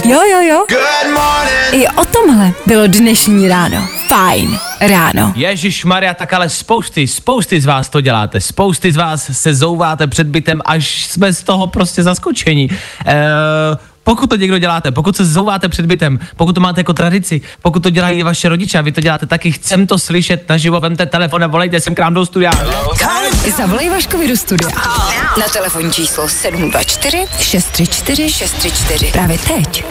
Jo, 0.05 0.19
jo, 0.31 0.41
jo. 0.41 0.65
Good 0.69 1.13
morning. 1.13 1.83
I 1.83 1.87
o 1.87 2.05
tomhle 2.05 2.51
bylo 2.65 2.87
dnešní 2.87 3.47
ráno. 3.47 3.87
Fajn 4.07 4.59
ráno. 4.81 5.33
Ježíš 5.35 5.85
Maria, 5.85 6.13
tak 6.13 6.33
ale 6.33 6.49
spousty, 6.49 7.07
spousty 7.07 7.61
z 7.61 7.65
vás 7.65 7.89
to 7.89 8.01
děláte. 8.01 8.41
Spousty 8.41 8.91
z 8.91 8.97
vás 8.97 9.29
se 9.31 9.53
zouváte 9.53 10.07
před 10.07 10.27
bytem, 10.27 10.61
až 10.65 11.05
jsme 11.05 11.33
z 11.33 11.43
toho 11.43 11.67
prostě 11.67 12.03
zaskočení. 12.03 12.69
Eee, 13.05 13.17
pokud 14.03 14.29
to 14.29 14.35
někdo 14.35 14.57
děláte, 14.57 14.91
pokud 14.91 15.15
se 15.17 15.25
zouváte 15.25 15.69
před 15.69 15.85
bytem, 15.85 16.19
pokud 16.35 16.53
to 16.53 16.61
máte 16.61 16.79
jako 16.79 16.93
tradici, 16.93 17.41
pokud 17.61 17.83
to 17.83 17.89
dělají 17.89 18.19
i 18.19 18.23
vaše 18.23 18.49
rodiče 18.49 18.79
a 18.79 18.81
vy 18.81 18.91
to 18.91 19.01
děláte 19.01 19.25
taky, 19.25 19.51
chcem 19.51 19.87
to 19.87 19.99
slyšet 19.99 20.49
naživo, 20.49 20.79
vemte 20.79 21.05
telefon 21.05 21.43
a 21.43 21.47
volejte 21.47 21.79
sem 21.79 21.95
k 21.95 21.99
nám 21.99 22.13
do 22.13 22.25
studia. 22.25 22.51
Zavolej 23.57 23.89
Vaškovi 23.89 24.27
do 24.27 24.37
studia. 24.37 24.69
Na 25.39 25.45
telefonní 25.53 25.91
číslo 25.91 26.29
724 26.29 27.25
634 27.39 28.31
634. 28.31 29.11
Právě 29.11 29.37
teď. 29.37 29.85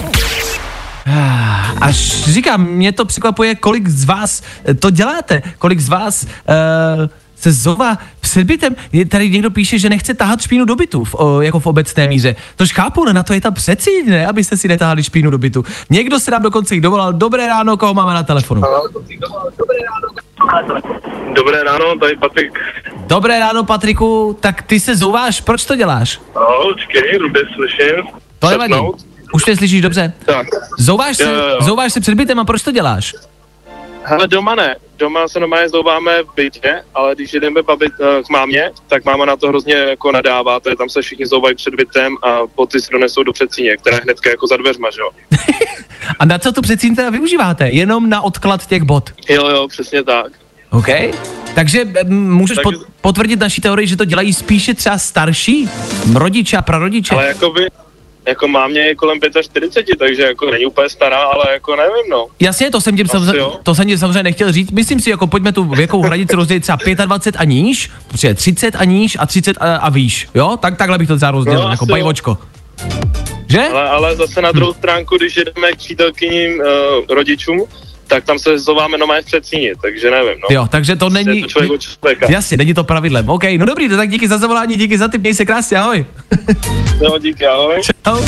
Až 1.80 1.96
říkám, 2.24 2.64
mě 2.64 2.92
to 2.92 3.04
překvapuje, 3.04 3.54
kolik 3.54 3.88
z 3.88 4.04
vás 4.04 4.42
eh, 4.64 4.74
to 4.74 4.90
děláte, 4.90 5.42
kolik 5.58 5.80
z 5.80 5.88
vás 5.88 6.24
uh, 6.24 7.08
se 7.40 7.52
zova 7.52 7.98
před 8.20 8.44
bytem. 8.44 8.76
Je 8.92 9.06
tady 9.06 9.30
někdo 9.30 9.50
píše, 9.50 9.78
že 9.78 9.88
nechce 9.88 10.14
tahat 10.14 10.40
špínu 10.42 10.64
do 10.64 10.76
bytu, 10.76 11.04
v, 11.04 11.14
o, 11.14 11.40
jako 11.40 11.60
v 11.60 11.66
obecné 11.66 12.06
míře. 12.08 12.36
Tož 12.56 12.72
chápu, 12.72 13.04
ne, 13.04 13.12
na 13.12 13.22
to 13.22 13.32
je 13.32 13.40
ta 13.40 13.50
přecíň, 13.50 14.10
ne, 14.10 14.26
abyste 14.26 14.56
si 14.56 14.68
netahali 14.68 15.02
špínu 15.04 15.30
do 15.30 15.38
bytu. 15.38 15.64
Někdo 15.90 16.20
se 16.20 16.30
nám 16.30 16.42
dokonce 16.42 16.76
i 16.76 16.80
dovolal. 16.80 17.12
Dobré 17.12 17.46
ráno, 17.46 17.76
koho 17.76 17.94
máme 17.94 18.14
na 18.14 18.22
telefonu? 18.22 18.62
Dobré 21.34 21.62
ráno, 21.64 21.98
tady 22.00 22.16
Patrik. 22.16 22.58
Dobré 23.06 23.38
ráno, 23.38 23.64
Patriku. 23.64 24.36
Tak 24.40 24.62
ty 24.62 24.80
se 24.80 24.96
zouváš, 24.96 25.40
proč 25.40 25.64
to 25.64 25.76
děláš? 25.76 26.20
No, 26.34 26.42
počkej, 26.72 27.18
blbě 27.18 27.42
slyším. 27.54 28.04
To 28.38 28.48
nevadí. 28.50 28.74
Už 29.32 29.46
mě 29.46 29.56
slyšíš 29.56 29.80
dobře? 29.82 30.12
Tak. 30.24 30.46
Zouváš 30.78 31.16
se, 31.16 31.22
Jo, 31.24 31.30
jo, 31.30 31.48
jo. 31.48 31.56
zouváš 31.60 31.92
se 31.92 32.00
před 32.00 32.14
bytem 32.14 32.40
a 32.40 32.44
proč 32.44 32.62
to 32.62 32.72
děláš? 32.72 33.14
Hele, 34.04 34.28
doma 34.28 34.54
ne. 34.54 34.76
Doma 34.98 35.28
se 35.28 35.40
normálně 35.40 35.68
zouváme 35.68 36.22
v 36.22 36.34
bytě, 36.36 36.82
ale 36.94 37.14
když 37.14 37.32
jdeme 37.32 37.62
babit 37.62 37.92
eh, 38.00 38.22
k 38.22 38.28
mámě, 38.28 38.70
tak 38.88 39.04
máma 39.04 39.24
na 39.24 39.36
to 39.36 39.48
hrozně 39.48 39.74
jako 39.74 40.12
nadává, 40.12 40.60
to 40.60 40.68
je 40.68 40.76
tam 40.76 40.88
se 40.88 41.02
všichni 41.02 41.26
zouvají 41.26 41.54
před 41.54 41.74
bytem 41.74 42.16
a 42.22 42.38
boty 42.56 42.80
si 42.80 42.88
donesou 42.92 43.22
do 43.22 43.32
předsíně, 43.32 43.76
která 43.76 43.96
je 43.96 44.02
hnedka 44.02 44.30
jako 44.30 44.46
za 44.46 44.56
dveřma, 44.56 44.90
že 44.90 45.00
jo. 45.00 45.10
A 46.18 46.24
na 46.24 46.38
co 46.38 46.52
tu 46.52 46.60
přecíň 46.62 46.96
teda 46.96 47.10
využíváte? 47.10 47.68
Jenom 47.68 48.10
na 48.10 48.20
odklad 48.20 48.66
těch 48.66 48.82
bod. 48.82 49.10
Jo, 49.28 49.48
jo, 49.48 49.68
přesně 49.68 50.02
tak. 50.02 50.32
OK. 50.70 50.86
Takže 51.54 51.84
můžeš 52.08 52.56
Takže- 52.56 52.62
pot, 52.78 52.86
potvrdit 53.00 53.40
naší 53.40 53.60
teorii, 53.60 53.86
že 53.86 53.96
to 53.96 54.04
dělají 54.04 54.32
spíše 54.32 54.74
třeba 54.74 54.98
starší 54.98 55.68
rodiče 56.14 56.56
a 56.56 56.62
prarodiče. 56.62 57.14
Ale 57.14 57.26
jako 57.26 57.50
by, 57.50 57.66
jako 58.26 58.48
mámě 58.48 58.80
je 58.80 58.94
kolem 58.94 59.18
45, 59.42 59.98
takže 59.98 60.22
jako 60.22 60.50
není 60.50 60.66
úplně 60.66 60.88
stará, 60.88 61.18
ale 61.18 61.44
jako 61.52 61.76
nevím, 61.76 62.10
no. 62.10 62.26
Jasně, 62.40 62.70
to 62.70 62.80
jsem 62.80 62.96
tím 62.96 63.06
samozřejmě, 63.06 63.44
to 63.62 63.74
jsem 63.74 63.86
tím 63.86 63.98
samozřejmě 63.98 64.22
nechtěl 64.22 64.52
říct. 64.52 64.70
Myslím 64.70 65.00
si, 65.00 65.10
jako 65.10 65.26
pojďme 65.26 65.52
tu 65.52 65.64
věkovou 65.64 66.02
hranici 66.02 66.36
rozdělit 66.36 66.60
třeba 66.60 66.78
25 67.04 67.40
a 67.40 67.44
níž, 67.44 67.90
prostě 68.08 68.34
30 68.34 68.76
a 68.78 68.84
níž 68.84 69.16
a 69.20 69.26
30 69.26 69.56
a, 69.60 69.76
a 69.76 69.90
výš, 69.90 70.28
jo? 70.34 70.56
Tak 70.62 70.76
takhle 70.76 70.98
bych 70.98 71.08
to 71.08 71.16
třeba 71.16 71.30
rozdělil, 71.30 71.62
No, 71.62 71.70
jako 71.70 71.86
bajvočko. 71.86 72.38
Že? 73.48 73.68
Ale, 73.68 73.88
ale 73.88 74.16
zase 74.16 74.42
na 74.42 74.52
druhou 74.52 74.72
stránku, 74.72 75.16
když 75.16 75.34
jdeme 75.34 75.72
k 75.72 75.76
přítelkyním 75.76 76.60
uh, 76.60 76.66
rodičům, 77.08 77.64
tak 78.10 78.24
tam 78.24 78.38
se 78.38 78.58
zováme 78.58 78.98
normálně 78.98 79.22
v 79.22 79.26
předsíni, 79.26 79.72
takže 79.82 80.10
nevím, 80.10 80.40
no. 80.42 80.48
Jo, 80.50 80.66
takže 80.70 80.96
to 80.96 81.06
Je 81.06 81.10
není... 81.10 81.42
to 81.42 81.48
člověk 81.48 81.72
od 81.72 81.80
člověka. 81.80 82.26
Jasně, 82.30 82.56
není 82.56 82.74
to 82.74 82.84
pravidlem. 82.84 83.28
OK, 83.28 83.44
no 83.58 83.66
dobrý, 83.66 83.88
no 83.88 83.96
tak 83.96 84.10
díky 84.10 84.28
za 84.28 84.38
zavolání, 84.38 84.76
díky 84.76 84.98
za 84.98 85.08
tip, 85.08 85.20
měj 85.20 85.34
se 85.34 85.44
krásně, 85.44 85.78
ahoj. 85.78 86.06
Jo, 87.02 87.18
díky, 87.18 87.46
ahoj. 87.46 87.80
Čau. 88.04 88.18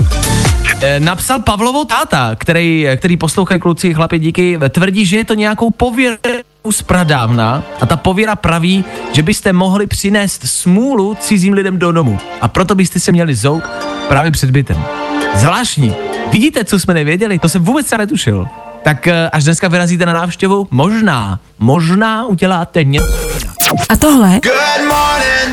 Eh, 0.83 1.01
Napsal 1.01 1.41
Pavlovo 1.41 1.85
táta, 1.85 2.37
který, 2.39 2.87
který 2.97 3.17
poslouchají 3.17 3.61
kluci, 3.61 3.95
chlapi, 3.95 4.19
díky, 4.19 4.59
tvrdí, 4.71 5.07
že 5.07 5.17
je 5.17 5.25
to 5.25 5.35
nějakou 5.35 5.71
pověrou 5.71 6.19
z 6.71 6.83
pradávna 6.83 7.63
a 7.81 7.87
ta 7.87 7.97
pověra 7.97 8.37
praví, 8.37 8.85
že 9.13 9.23
byste 9.23 9.53
mohli 9.53 9.87
přinést 9.87 10.43
smůlu 10.47 11.17
cizím 11.21 11.55
lidem 11.55 11.79
do 11.79 11.93
domu 11.93 12.19
a 12.41 12.49
proto 12.49 12.75
byste 12.75 13.01
se 13.01 13.13
měli 13.13 13.35
zout 13.35 13.63
právě 14.09 14.31
před 14.31 14.51
bytem. 14.51 14.85
Zvláštní. 15.35 15.95
Vidíte, 16.33 16.65
co 16.65 16.81
jsme 16.81 16.95
nevěděli? 16.95 17.39
To 17.39 17.49
jsem 17.49 17.65
vůbec 17.65 17.87
se 17.87 17.99
netušil. 17.99 18.47
Tak 18.83 19.07
eh, 19.07 19.31
až 19.31 19.45
dneska 19.45 19.69
vyrazíte 19.69 20.07
na 20.07 20.13
návštěvu, 20.13 20.69
možná, 20.71 21.41
možná 21.59 22.27
uděláte 22.27 22.85
něco. 22.85 23.07
A 23.89 23.97
tohle 23.97 24.41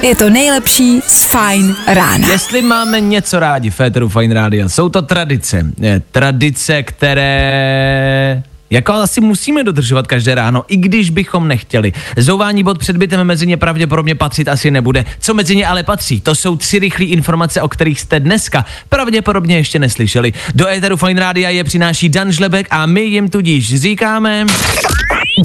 je 0.02 0.16
to 0.16 0.30
nejlepší 0.30 1.02
z 1.08 1.24
Fajn 1.24 1.76
rána. 1.88 2.28
Jestli 2.28 2.62
máme 2.62 3.00
něco 3.02 3.40
rádi 3.40 3.70
v 3.70 3.76
Féteru 3.76 4.10
Fine 4.10 4.34
Radio, 4.34 4.70
jsou 4.70 4.90
to 4.90 5.02
tradice. 5.02 5.66
Eh, 5.84 6.02
Tradice, 6.12 6.84
které 6.84 8.44
jako 8.70 8.94
asi 8.94 9.22
musíme 9.22 9.64
dodržovat 9.64 10.08
každé 10.08 10.36
ráno, 10.36 10.64
i 10.68 10.78
když 10.78 11.10
bychom 11.10 11.48
nechtěli. 11.48 11.94
Zouvání 12.18 12.64
bod 12.64 12.78
před 12.78 12.98
bytem 12.98 13.24
mezi 13.24 13.48
ně 13.48 13.58
pravděpodobně 13.58 14.16
patřit 14.16 14.48
asi 14.48 14.72
nebude. 14.72 15.06
Co 15.20 15.34
mezi 15.34 15.56
ně 15.56 15.68
ale 15.68 15.84
patří? 15.84 16.22
To 16.22 16.36
jsou 16.36 16.58
tři 16.58 16.80
rychlé 16.80 17.06
informace, 17.06 17.62
o 17.62 17.68
kterých 17.68 18.02
jste 18.02 18.20
dneska 18.20 18.66
pravděpodobně 18.90 19.58
ještě 19.58 19.80
neslyšeli. 19.80 20.34
Do 20.56 20.68
éteru 20.68 20.98
Fine 20.98 21.20
Rádia 21.20 21.50
je 21.50 21.64
přináší 21.64 22.10
Dan 22.10 22.32
Žlebek 22.32 22.68
a 22.70 22.86
my 22.86 23.02
jim 23.02 23.30
tudíž 23.30 23.82
říkáme... 23.82 24.46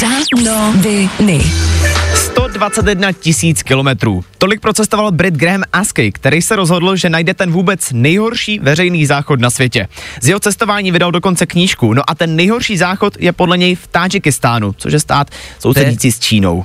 Danoviny. 0.01 1.41
121 2.35 3.13
tisíc 3.13 3.63
kilometrů. 3.63 4.25
Tolik 4.39 4.61
procestoval 4.61 5.13
Brit 5.13 5.35
Graham 5.35 5.63
Askey, 5.73 6.13
který 6.13 6.43
se 6.43 6.57
rozhodl, 6.57 6.97
že 6.97 7.09
najde 7.11 7.35
ten 7.35 7.53
vůbec 7.53 7.93
nejhorší 7.93 8.59
veřejný 8.59 9.07
záchod 9.07 9.41
na 9.41 9.51
světě. 9.51 9.89
Z 10.21 10.29
jeho 10.29 10.41
cestování 10.41 10.91
vydal 10.93 11.13
dokonce 11.13 11.47
knížku, 11.47 11.95
no 11.95 12.03
a 12.11 12.15
ten 12.15 12.37
nejhorší 12.37 12.77
záchod 12.77 13.17
je 13.21 13.33
podle 13.33 13.59
něj 13.59 13.75
v 13.75 13.87
Tádžikistánu, 13.87 14.73
což 14.73 14.93
je 14.93 15.01
stát 15.01 15.31
sousedící 15.59 16.13
s 16.13 16.19
Čínou. 16.19 16.65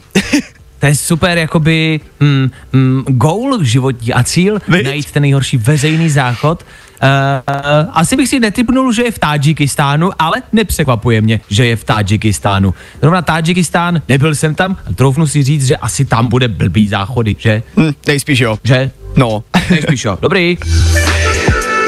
To 0.79 0.85
je 0.85 0.95
super, 0.95 1.37
jakoby 1.37 1.99
mm, 2.19 2.51
mm, 2.73 3.03
goal 3.07 3.63
životní 3.63 4.13
a 4.13 4.23
cíl, 4.23 4.59
Viď? 4.67 4.85
najít 4.85 5.11
ten 5.11 5.21
nejhorší 5.21 5.57
veřejný 5.57 6.09
záchod. 6.09 6.65
Uh, 7.03 7.55
uh, 7.55 7.89
asi 7.91 8.15
bych 8.15 8.29
si 8.29 8.39
netypnul, 8.39 8.93
že 8.93 9.03
je 9.03 9.11
v 9.11 9.19
Tádžikistánu, 9.19 10.11
ale 10.19 10.41
nepřekvapuje 10.53 11.21
mě, 11.21 11.41
že 11.49 11.65
je 11.65 11.75
v 11.75 11.83
Tádžikistánu. 11.83 12.73
Zrovna 13.01 13.21
Tádžikistán, 13.21 14.01
nebyl 14.09 14.35
jsem 14.35 14.55
tam, 14.55 14.77
a 14.89 14.93
troufnu 14.93 15.27
si 15.27 15.43
říct, 15.43 15.67
že 15.67 15.77
asi 15.77 16.05
tam 16.05 16.27
bude 16.27 16.47
blbý 16.47 16.87
záchody, 16.87 17.35
že? 17.39 17.63
Hm, 17.77 17.91
nejspíš 18.07 18.39
jo. 18.39 18.57
Že? 18.63 18.91
No. 19.15 19.43
Nejspíš 19.69 20.05
jo. 20.05 20.17
Dobrý. 20.21 20.57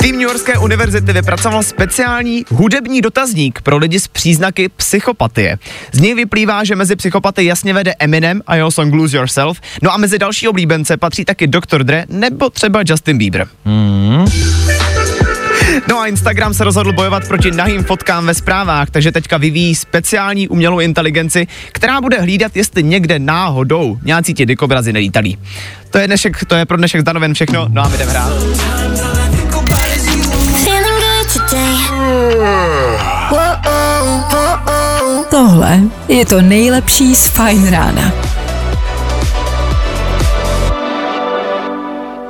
Tým 0.01 0.15
New 0.15 0.27
Yorkské 0.27 0.57
univerzity 0.57 1.13
vypracoval 1.13 1.63
speciální 1.63 2.45
hudební 2.49 3.01
dotazník 3.01 3.61
pro 3.61 3.77
lidi 3.77 3.99
s 3.99 4.07
příznaky 4.07 4.69
psychopatie. 4.69 5.57
Z 5.91 5.99
něj 5.99 6.15
vyplývá, 6.15 6.63
že 6.63 6.75
mezi 6.75 6.95
psychopaty 6.95 7.45
jasně 7.45 7.73
vede 7.73 7.93
Eminem 7.99 8.41
a 8.47 8.55
jeho 8.55 8.71
song 8.71 8.93
Lose 8.93 9.17
Yourself, 9.17 9.61
no 9.81 9.93
a 9.93 9.97
mezi 9.97 10.19
další 10.19 10.47
oblíbence 10.47 10.97
patří 10.97 11.25
taky 11.25 11.47
Dr. 11.47 11.83
Dre 11.83 12.05
nebo 12.09 12.49
třeba 12.49 12.83
Justin 12.87 13.17
Bieber. 13.17 13.47
No 15.87 15.99
a 15.99 16.07
Instagram 16.07 16.53
se 16.53 16.63
rozhodl 16.63 16.93
bojovat 16.93 17.27
proti 17.27 17.51
nahým 17.51 17.83
fotkám 17.83 18.25
ve 18.25 18.33
zprávách, 18.33 18.89
takže 18.89 19.11
teďka 19.11 19.37
vyvíjí 19.37 19.75
speciální 19.75 20.47
umělou 20.47 20.79
inteligenci, 20.79 21.47
která 21.71 22.01
bude 22.01 22.19
hlídat, 22.19 22.55
jestli 22.55 22.83
někde 22.83 23.19
náhodou 23.19 23.97
nějací 24.03 24.33
ti 24.33 24.45
dikobrazy 24.45 24.93
nelítalí. 24.93 25.37
To 25.89 25.97
je, 25.97 26.07
dnešek, 26.07 26.45
to 26.45 26.55
je 26.55 26.65
pro 26.65 26.77
dnešek 26.77 27.01
zdanoven 27.01 27.33
všechno, 27.33 27.67
no 27.69 27.81
a 27.81 27.87
my 27.87 27.97
jdeme 27.97 28.11
hrát. 28.11 28.33
Tohle 35.29 35.79
je 36.07 36.25
to 36.25 36.41
nejlepší 36.41 37.15
z 37.15 37.27
Fine 37.27 37.71
Rána. 37.71 38.30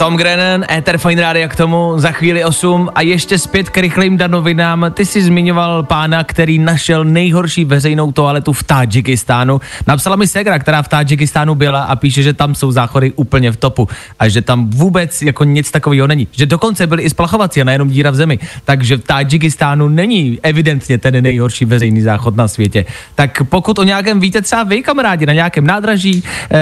Tom 0.01 0.17
Grennan, 0.17 0.65
Ether 0.71 0.97
Fine 0.97 1.21
Radio 1.21 1.49
k 1.49 1.55
tomu, 1.55 1.93
za 1.97 2.11
chvíli 2.11 2.45
8 2.45 2.89
a 2.95 3.01
ještě 3.01 3.37
zpět 3.37 3.69
k 3.69 3.77
rychlým 3.77 4.17
danovinám. 4.17 4.85
Ty 4.93 5.05
jsi 5.05 5.23
zmiňoval 5.23 5.83
pána, 5.83 6.23
který 6.23 6.59
našel 6.59 7.05
nejhorší 7.05 7.65
veřejnou 7.65 8.11
toaletu 8.11 8.53
v 8.53 8.63
Tadžikistánu. 8.63 9.61
Napsala 9.87 10.15
mi 10.15 10.27
Segra, 10.27 10.59
která 10.59 10.81
v 10.81 10.87
Tadžikistánu 10.87 11.55
byla 11.55 11.83
a 11.83 11.95
píše, 11.95 12.23
že 12.23 12.33
tam 12.33 12.55
jsou 12.55 12.71
záchody 12.71 13.11
úplně 13.15 13.51
v 13.51 13.57
topu 13.57 13.87
a 14.19 14.27
že 14.27 14.41
tam 14.41 14.69
vůbec 14.69 15.21
jako 15.21 15.43
nic 15.43 15.71
takového 15.71 16.07
není. 16.07 16.27
Že 16.31 16.45
dokonce 16.45 16.87
byly 16.87 17.03
i 17.03 17.09
splachovací 17.09 17.61
a 17.61 17.63
nejenom 17.63 17.89
díra 17.89 18.11
v 18.11 18.15
zemi. 18.15 18.39
Takže 18.65 18.97
v 18.97 19.01
Tadžikistánu 19.01 19.89
není 19.89 20.39
evidentně 20.43 20.97
ten 20.97 21.23
nejhorší 21.23 21.65
veřejný 21.65 22.01
záchod 22.01 22.35
na 22.35 22.47
světě. 22.47 22.85
Tak 23.15 23.43
pokud 23.43 23.79
o 23.79 23.83
nějakém 23.83 24.19
víte 24.19 24.41
třeba 24.41 24.63
vy, 24.63 24.81
kamarádi, 24.81 25.25
na 25.25 25.33
nějakém 25.33 25.67
nádraží, 25.67 26.23
eh, 26.51 26.57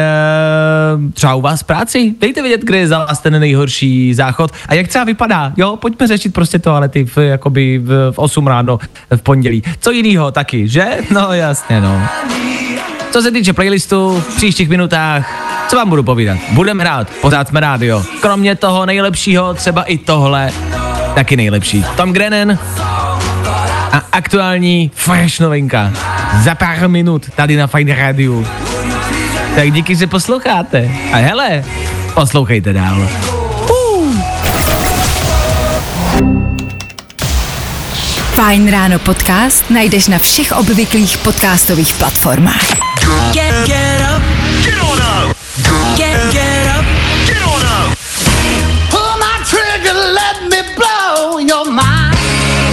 třeba 1.13 1.35
u 1.35 1.41
vás 1.41 1.61
v 1.61 1.63
práci, 1.63 2.13
dejte 2.19 2.41
vědět, 2.41 2.61
kde 2.63 2.77
je 2.77 2.87
za 2.87 2.99
vás 2.99 3.19
ten 3.19 3.28
nejhorší 3.31 4.13
záchod 4.13 4.51
a 4.67 4.73
jak 4.73 4.87
třeba 4.87 5.03
vypadá. 5.03 5.53
Jo, 5.57 5.75
pojďme 5.75 6.07
řešit 6.07 6.33
prostě 6.33 6.59
toalety 6.59 7.05
v, 7.05 7.17
jakoby 7.17 7.77
v, 7.77 8.11
v 8.11 8.19
8 8.19 8.47
ráno 8.47 8.79
v 9.15 9.21
pondělí. 9.21 9.63
Co 9.79 9.91
jinýho 9.91 10.31
taky, 10.31 10.67
že? 10.67 10.85
No 11.11 11.33
jasně, 11.33 11.81
no. 11.81 12.01
Co 13.11 13.21
se 13.21 13.31
týče 13.31 13.53
playlistu, 13.53 14.19
v 14.29 14.35
příštích 14.35 14.69
minutách, 14.69 15.49
co 15.69 15.75
vám 15.75 15.89
budu 15.89 16.03
povídat? 16.03 16.37
Budeme 16.51 16.83
hrát, 16.83 17.09
pořád 17.21 17.47
jsme 17.47 17.59
rádio. 17.59 18.03
Kromě 18.21 18.55
toho 18.55 18.85
nejlepšího, 18.85 19.53
třeba 19.53 19.83
i 19.83 19.97
tohle, 19.97 20.51
taky 21.15 21.37
nejlepší. 21.37 21.85
Tom 21.97 22.13
Grennan 22.13 22.59
a 23.91 24.03
aktuální 24.11 24.91
fresh 24.93 25.39
novinka. 25.39 25.91
Za 26.43 26.55
pár 26.55 26.89
minut 26.89 27.29
tady 27.35 27.55
na 27.55 27.67
Fine 27.67 27.95
Radio. 27.95 28.45
Tak 29.55 29.71
díky, 29.71 29.95
že 29.95 30.07
posloucháte. 30.07 30.91
A 31.13 31.15
hele, 31.17 31.63
poslouchejte 32.13 32.73
dál. 32.73 33.09
Fajn 38.39 38.71
ráno 38.71 38.99
podcast 38.99 39.67
najdeš 39.69 40.07
na 40.07 40.19
všech 40.19 40.55
obvyklých 40.55 41.17
podcastových 41.27 41.91
platformách. 41.99 42.67
Get, 43.35 43.51
get 43.67 43.99
up. 43.99 44.23
Get 44.63 44.79
on 44.79 44.95
up. 44.95 45.35
Get, 45.99 46.31
get 46.31 46.65
up. 46.71 46.85
Get 47.27 47.43
on 47.43 47.63
up. 47.67 47.91
Pull 48.89 49.11
my 49.19 49.43
trigger, 49.43 49.91
let 49.91 50.39
me 50.47 50.63
blow 50.71 51.39
your 51.43 51.67
mind. 51.67 52.15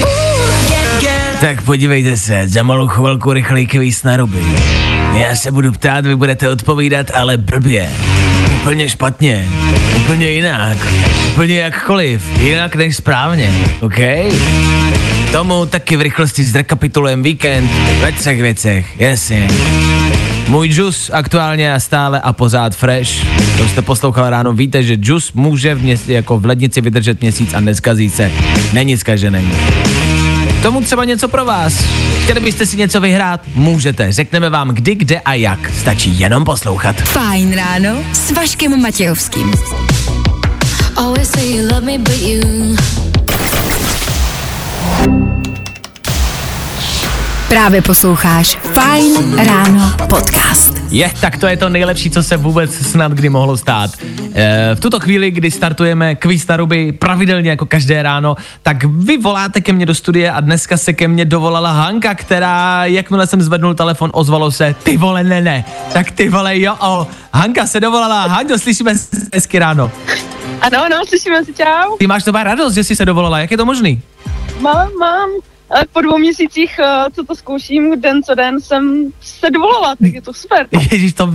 Ooh, 0.06 0.70
get, 0.70 1.02
get 1.02 1.40
Tak 1.40 1.62
podívejte 1.62 2.16
se, 2.16 2.48
za 2.48 2.62
malou 2.62 2.86
chvilku 2.88 3.32
rychlej 3.32 3.66
kvíz 3.66 4.02
na 4.02 4.16
ruby. 4.16 4.46
Já 5.16 5.36
se 5.36 5.52
budu 5.52 5.72
ptát, 5.72 6.06
vy 6.06 6.16
budete 6.16 6.48
odpovídat, 6.48 7.06
ale 7.14 7.36
blbě. 7.36 7.88
Úplně 8.60 8.88
špatně. 8.88 9.48
Úplně 9.96 10.30
jinak. 10.30 10.78
Úplně 11.32 11.58
jakkoliv. 11.58 12.40
Jinak 12.40 12.76
než 12.76 12.96
správně. 12.96 13.50
OK? 13.80 13.98
Tomu 15.32 15.66
taky 15.66 15.96
v 15.96 16.00
rychlosti 16.00 16.44
zrekapitulujeme 16.44 17.22
víkend 17.22 17.70
ve 18.00 18.12
třech 18.12 18.40
věcech. 18.40 19.00
Jasně. 19.00 19.48
Můj 20.48 20.68
džus 20.68 21.10
aktuálně 21.14 21.74
a 21.74 21.80
stále 21.80 22.20
a 22.20 22.32
pořád 22.32 22.74
fresh. 22.76 23.10
To 23.58 23.68
jste 23.68 23.82
poslouchal 23.82 24.30
ráno, 24.30 24.52
víte, 24.52 24.82
že 24.82 24.94
džus 24.96 25.32
může 25.32 25.74
v 25.74 25.82
měs- 25.82 26.08
jako 26.08 26.38
v 26.38 26.46
lednici 26.46 26.80
vydržet 26.80 27.20
měsíc 27.20 27.54
a 27.54 27.60
neskazí 27.60 28.10
se. 28.10 28.32
Není 28.72 28.96
zkažený. 28.96 29.52
Tomu 30.66 30.80
třeba 30.80 31.04
něco 31.04 31.28
pro 31.28 31.44
vás. 31.44 31.84
Chtěli 32.22 32.40
byste 32.40 32.66
si 32.66 32.76
něco 32.76 33.00
vyhrát? 33.00 33.40
Můžete. 33.54 34.12
Řekneme 34.12 34.50
vám 34.50 34.68
kdy, 34.68 34.94
kde 34.94 35.20
a 35.20 35.34
jak. 35.34 35.70
Stačí 35.80 36.20
jenom 36.20 36.44
poslouchat. 36.44 36.96
Fajn 36.96 37.54
ráno 37.54 38.04
s 38.12 38.30
Vaškem 38.30 38.82
Matějovským. 38.82 39.52
Always 40.96 41.28
say 41.28 41.56
you 41.56 41.62
love 41.62 41.80
me, 41.80 41.98
but 41.98 42.22
you 42.22 42.76
Právě 47.48 47.82
posloucháš 47.82 48.56
Fajn 48.56 49.38
ráno 49.38 49.92
podcast. 50.08 50.72
Je, 50.90 51.12
tak 51.20 51.38
to 51.38 51.46
je 51.46 51.56
to 51.56 51.68
nejlepší, 51.68 52.10
co 52.10 52.22
se 52.22 52.36
vůbec 52.36 52.74
snad 52.74 53.12
kdy 53.12 53.28
mohlo 53.28 53.56
stát. 53.56 53.90
E, 54.34 54.74
v 54.74 54.80
tuto 54.80 55.00
chvíli, 55.00 55.30
kdy 55.30 55.50
startujeme 55.50 56.14
kvíz 56.14 56.46
na 56.46 56.56
ruby 56.56 56.92
pravidelně 56.92 57.50
jako 57.50 57.66
každé 57.66 58.02
ráno, 58.02 58.36
tak 58.62 58.84
vy 58.84 59.18
voláte 59.18 59.60
ke 59.60 59.72
mně 59.72 59.86
do 59.86 59.94
studie 59.94 60.32
a 60.32 60.40
dneska 60.40 60.76
se 60.76 60.92
ke 60.92 61.08
mně 61.08 61.24
dovolala 61.24 61.72
Hanka, 61.72 62.14
která, 62.14 62.84
jakmile 62.84 63.26
jsem 63.26 63.42
zvednul 63.42 63.74
telefon, 63.74 64.10
ozvalo 64.14 64.50
se, 64.50 64.74
ty 64.82 64.96
vole, 64.96 65.24
ne, 65.24 65.40
ne, 65.40 65.64
tak 65.92 66.10
ty 66.10 66.28
vole, 66.28 66.60
jo, 66.60 66.76
o. 66.80 67.06
Hanka 67.32 67.66
se 67.66 67.80
dovolala, 67.80 68.26
Hanko, 68.26 68.58
slyšíme 68.58 68.98
se 68.98 69.16
hezky 69.34 69.58
ráno. 69.58 69.90
Ano, 70.60 70.84
ano, 70.84 70.96
slyšíme 71.08 71.44
se, 71.44 71.52
čau. 71.52 71.96
Ty 71.98 72.06
máš 72.06 72.24
to 72.24 72.32
radost, 72.32 72.74
že 72.74 72.84
jsi 72.84 72.96
se 72.96 73.04
dovolala, 73.04 73.38
jak 73.38 73.50
je 73.50 73.56
to 73.56 73.64
možný? 73.64 74.02
Mám, 74.60 74.88
mám. 75.00 75.30
Ale 75.70 75.84
po 75.92 76.00
dvou 76.00 76.18
měsících, 76.18 76.78
eh, 76.78 77.10
co 77.14 77.24
to 77.24 77.34
zkouším, 77.34 78.00
den 78.00 78.22
co 78.22 78.34
den, 78.34 78.60
jsem 78.60 79.12
se 79.20 79.50
dovolala, 79.50 79.96
tak 80.02 80.12
je 80.12 80.22
to 80.22 80.34
super. 80.34 80.66
Ježíš, 80.92 81.12
to, 81.12 81.32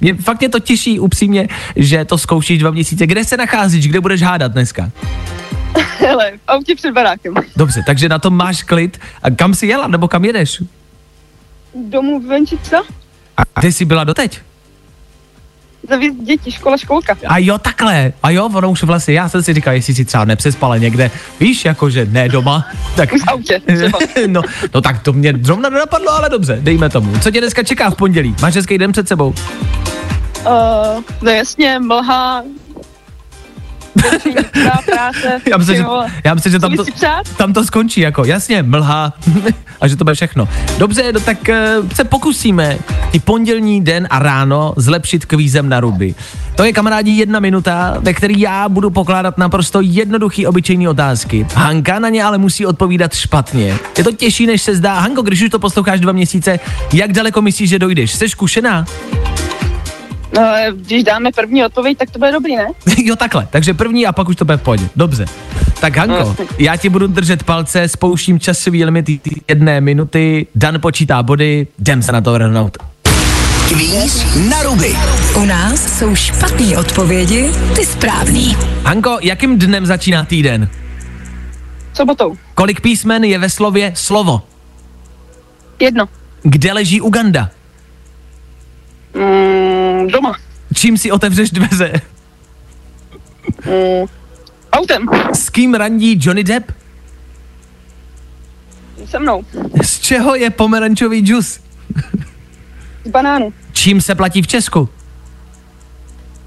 mě, 0.00 0.14
fakt 0.14 0.40
mě 0.40 0.48
to 0.48 0.60
těší 0.60 1.00
upřímně, 1.00 1.48
že 1.76 2.04
to 2.04 2.18
zkoušíš 2.18 2.58
dva 2.58 2.70
měsíce. 2.70 3.06
Kde 3.06 3.24
se 3.24 3.36
nacházíš, 3.36 3.88
kde 3.88 4.00
budeš 4.00 4.22
hádat 4.22 4.52
dneska? 4.52 4.90
Hele, 5.98 6.32
v 6.36 6.40
autě 6.48 6.74
před 6.74 6.92
barákem. 6.92 7.34
Dobře, 7.56 7.82
takže 7.86 8.08
na 8.08 8.18
tom 8.18 8.36
máš 8.36 8.62
klid. 8.62 8.98
A 9.22 9.30
kam 9.30 9.54
jsi 9.54 9.66
jela, 9.66 9.86
nebo 9.86 10.08
kam 10.08 10.24
jedeš? 10.24 10.62
Domů 11.74 12.20
venčica, 12.28 12.82
A 13.36 13.60
kde 13.60 13.72
jsi 13.72 13.84
byla 13.84 14.04
doteď? 14.04 14.40
Zavíc 15.88 16.24
děti, 16.24 16.52
škola, 16.52 16.76
školka. 16.76 17.16
A 17.26 17.38
jo, 17.38 17.58
takhle. 17.58 18.12
A 18.22 18.30
jo, 18.30 18.50
ono 18.54 18.70
už 18.70 18.82
vlastně, 18.82 19.14
já 19.14 19.28
jsem 19.28 19.42
si 19.42 19.54
říkal, 19.54 19.74
jestli 19.74 19.94
si 19.94 20.04
třeba 20.04 20.24
nepřespala 20.24 20.76
někde, 20.76 21.10
víš, 21.40 21.64
jakože 21.64 22.06
ne 22.10 22.28
doma, 22.28 22.66
tak... 22.96 23.12
V 23.12 23.28
autě, 23.28 23.60
třeba. 23.74 23.98
no, 24.26 24.42
no 24.74 24.80
tak 24.80 25.02
to 25.02 25.12
mě 25.12 25.34
zrovna 25.42 25.68
nenapadlo, 25.68 26.12
ale 26.12 26.30
dobře, 26.30 26.58
dejme 26.60 26.88
tomu. 26.88 27.18
Co 27.18 27.30
tě 27.30 27.40
dneska 27.40 27.62
čeká 27.62 27.90
v 27.90 27.94
pondělí? 27.94 28.34
Máš 28.42 28.54
hezký 28.54 28.78
den 28.78 28.92
před 28.92 29.08
sebou? 29.08 29.34
Uh, 30.46 31.02
no 31.22 31.30
jasně, 31.30 31.78
mlha, 31.78 32.42
práce, 34.86 35.40
Já 35.50 35.56
myslím, 35.56 35.76
ty 35.76 35.82
že, 35.82 35.86
já 36.24 36.34
myslím, 36.34 36.52
že 36.52 36.58
tam 36.58 36.72
to, 36.72 36.84
tam 37.36 37.52
to 37.52 37.64
skončí, 37.64 38.00
jako 38.00 38.24
jasně, 38.24 38.62
mlha 38.62 39.12
a 39.80 39.88
že 39.88 39.96
to 39.96 40.04
bude 40.04 40.14
všechno. 40.14 40.48
Dobře, 40.78 41.12
no 41.12 41.20
tak 41.20 41.38
uh, 41.48 41.88
se 41.94 42.04
pokusíme 42.04 42.78
i 43.12 43.20
pondělní 43.20 43.84
den 43.84 44.06
a 44.10 44.18
ráno 44.18 44.74
zlepšit 44.76 45.24
kvízem 45.24 45.68
na 45.68 45.80
ruby. 45.80 46.14
To 46.56 46.64
je 46.64 46.72
kamarádi 46.72 47.10
jedna 47.10 47.40
minuta, 47.40 47.96
ve 48.00 48.14
který 48.14 48.40
já 48.40 48.68
budu 48.68 48.90
pokládat 48.90 49.38
naprosto 49.38 49.80
jednoduchý 49.80 50.46
obyčejný 50.46 50.88
otázky. 50.88 51.46
Hanka 51.54 51.98
na 51.98 52.08
ně 52.08 52.24
ale 52.24 52.38
musí 52.38 52.66
odpovídat 52.66 53.14
špatně. 53.14 53.76
Je 53.98 54.04
to 54.04 54.12
těžší, 54.12 54.46
než 54.46 54.62
se 54.62 54.76
zdá. 54.76 54.98
Hanko, 54.98 55.22
když 55.22 55.42
už 55.42 55.50
to 55.50 55.58
posloucháš 55.58 56.00
dva 56.00 56.12
měsíce, 56.12 56.60
jak 56.92 57.12
daleko 57.12 57.42
myslíš, 57.42 57.70
že 57.70 57.78
dojdeš? 57.78 58.12
Jsi 58.12 58.28
zkušená? 58.28 58.86
No, 60.36 60.42
když 60.74 61.04
dáme 61.04 61.32
první 61.32 61.64
odpověď, 61.64 61.98
tak 61.98 62.10
to 62.10 62.18
bude 62.18 62.32
dobrý, 62.32 62.56
ne? 62.56 62.66
jo, 63.04 63.16
takhle. 63.16 63.48
Takže 63.50 63.74
první 63.74 64.06
a 64.06 64.12
pak 64.12 64.28
už 64.28 64.36
to 64.36 64.44
bude 64.44 64.56
v 64.56 64.62
pohodě. 64.62 64.88
Dobře. 64.96 65.24
Tak 65.80 65.96
Hanko, 65.96 66.36
já 66.58 66.76
ti 66.76 66.88
budu 66.88 67.06
držet 67.06 67.42
palce, 67.42 67.88
spouštím 67.88 68.40
časový 68.40 68.84
limit 68.84 69.06
jedné 69.48 69.80
minuty, 69.80 70.46
Dan 70.54 70.80
počítá 70.80 71.22
body, 71.22 71.66
jdem 71.78 72.02
se 72.02 72.12
na 72.12 72.20
to 72.20 72.32
vrhnout. 72.32 72.76
Kvíz 73.68 74.26
na 74.50 74.62
ruby. 74.62 74.96
U 75.36 75.44
nás 75.44 75.98
jsou 75.98 76.14
špatné 76.14 76.78
odpovědi, 76.78 77.50
ty 77.76 77.84
správný. 77.86 78.56
Hanko, 78.84 79.18
jakým 79.22 79.58
dnem 79.58 79.86
začíná 79.86 80.24
týden? 80.24 80.68
Sobotou. 81.94 82.36
Kolik 82.54 82.80
písmen 82.80 83.24
je 83.24 83.38
ve 83.38 83.50
slově 83.50 83.92
slovo? 83.94 84.42
Jedno. 85.80 86.08
Kde 86.42 86.72
leží 86.72 87.00
Uganda? 87.00 87.50
Mm, 89.14 89.65
doma. 90.08 90.36
Čím 90.74 90.98
si 90.98 91.10
otevřeš 91.10 91.50
dveře? 91.50 91.92
Mm, 93.66 94.06
autem. 94.72 95.08
S 95.34 95.50
kým 95.50 95.74
randí 95.74 96.18
Johnny 96.22 96.44
Depp? 96.44 96.72
Se 99.06 99.18
mnou. 99.18 99.44
Z 99.82 99.98
čeho 100.00 100.34
je 100.34 100.50
pomerančový 100.50 101.20
džus? 101.20 101.60
Z 103.04 103.10
banánu. 103.10 103.52
Čím 103.72 104.00
se 104.00 104.14
platí 104.14 104.42
v 104.42 104.46
Česku? 104.46 104.88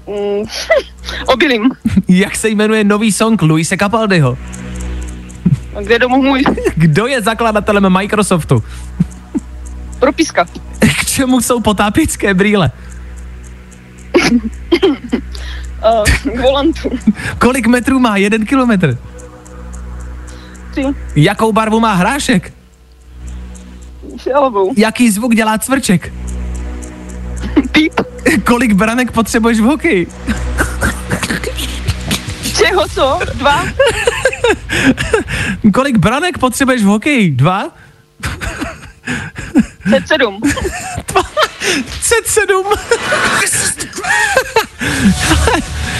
Mm, 0.06 0.44
obilím. 1.26 1.70
Jak 2.08 2.36
se 2.36 2.48
jmenuje 2.48 2.84
nový 2.84 3.12
song 3.12 3.42
Luise 3.42 3.76
Capaldiho? 3.76 4.38
Kde 5.82 5.94
je 5.94 5.98
domov 5.98 6.24
můj? 6.24 6.42
Kdo 6.76 7.06
je 7.06 7.22
zakladatelem 7.22 7.92
Microsoftu? 7.92 8.64
Propiska. 9.98 10.44
K 11.00 11.04
čemu 11.06 11.40
jsou 11.40 11.60
potápěčské 11.60 12.34
brýle? 12.34 12.70
Uh, 15.80 16.32
k 16.32 16.40
volantu. 16.40 16.90
Kolik 17.38 17.66
metrů 17.66 17.98
má 17.98 18.16
jeden 18.16 18.46
kilometr? 18.46 18.98
Tři. 20.70 20.84
Jakou 21.16 21.52
barvu 21.52 21.80
má 21.80 21.94
hrášek? 21.94 22.52
fialovou. 24.18 24.72
Jaký 24.76 25.10
zvuk 25.10 25.34
dělá 25.34 25.58
cvrček? 25.58 26.12
Píp. 27.72 28.00
Kolik 28.44 28.72
branek 28.72 29.12
potřebuješ 29.12 29.60
v 29.60 29.64
hokeji? 29.64 30.06
Čeho 32.56 32.88
co? 32.88 33.20
Dva? 33.34 33.64
Kolik 35.74 35.96
branek 35.96 36.38
potřebuješ 36.38 36.82
v 36.82 36.86
hokeji? 36.86 37.30
Dva? 37.30 37.70
Před 39.84 40.06
sedm. 40.08 40.40
C7. 42.02 42.64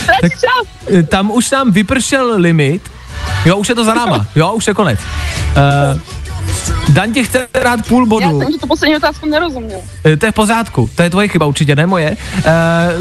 tak, 0.06 0.30
čas. 0.32 0.66
Tam 1.08 1.30
už 1.30 1.50
nám 1.50 1.70
vypršel 1.72 2.32
limit. 2.36 2.82
Jo, 3.44 3.56
už 3.56 3.68
je 3.68 3.74
to 3.74 3.84
za 3.84 3.94
náma. 3.94 4.26
Jo, 4.36 4.52
už 4.52 4.66
je 4.66 4.74
konec. 4.74 5.00
Uh, 5.56 6.00
Dan 6.88 7.12
ti 7.12 7.24
chce 7.24 7.48
dát 7.64 7.86
půl 7.88 8.02
Já 8.02 8.08
bodu. 8.08 8.40
jsem 8.40 8.52
že 8.52 8.58
tu 8.58 8.66
poslední 8.66 8.96
otázku 8.96 9.26
nerozuměl. 9.28 9.80
Eh, 10.04 10.16
To 10.16 10.26
je 10.26 10.32
v 10.32 10.34
pořádku, 10.34 10.90
to 10.94 11.02
je 11.02 11.10
tvoje 11.10 11.28
chyba 11.28 11.46
určitě, 11.46 11.76
ne 11.76 11.86
moje. 11.86 12.16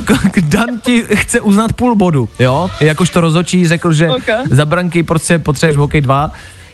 Uh, 0.09 0.27
Dan 0.41 0.79
ti 0.83 1.03
chce 1.13 1.41
uznat 1.41 1.73
půl 1.73 1.95
bodu, 1.95 2.29
jo? 2.39 2.69
Jakož 2.79 3.09
to 3.09 3.21
rozočí 3.21 3.67
řekl, 3.67 3.93
že 3.93 4.09
Ok. 4.09 4.23
za 4.51 4.65
branky 4.65 5.03
prostě 5.03 5.39
potřebuješ 5.39 5.77
hokej 5.77 6.01
2, 6.01 6.31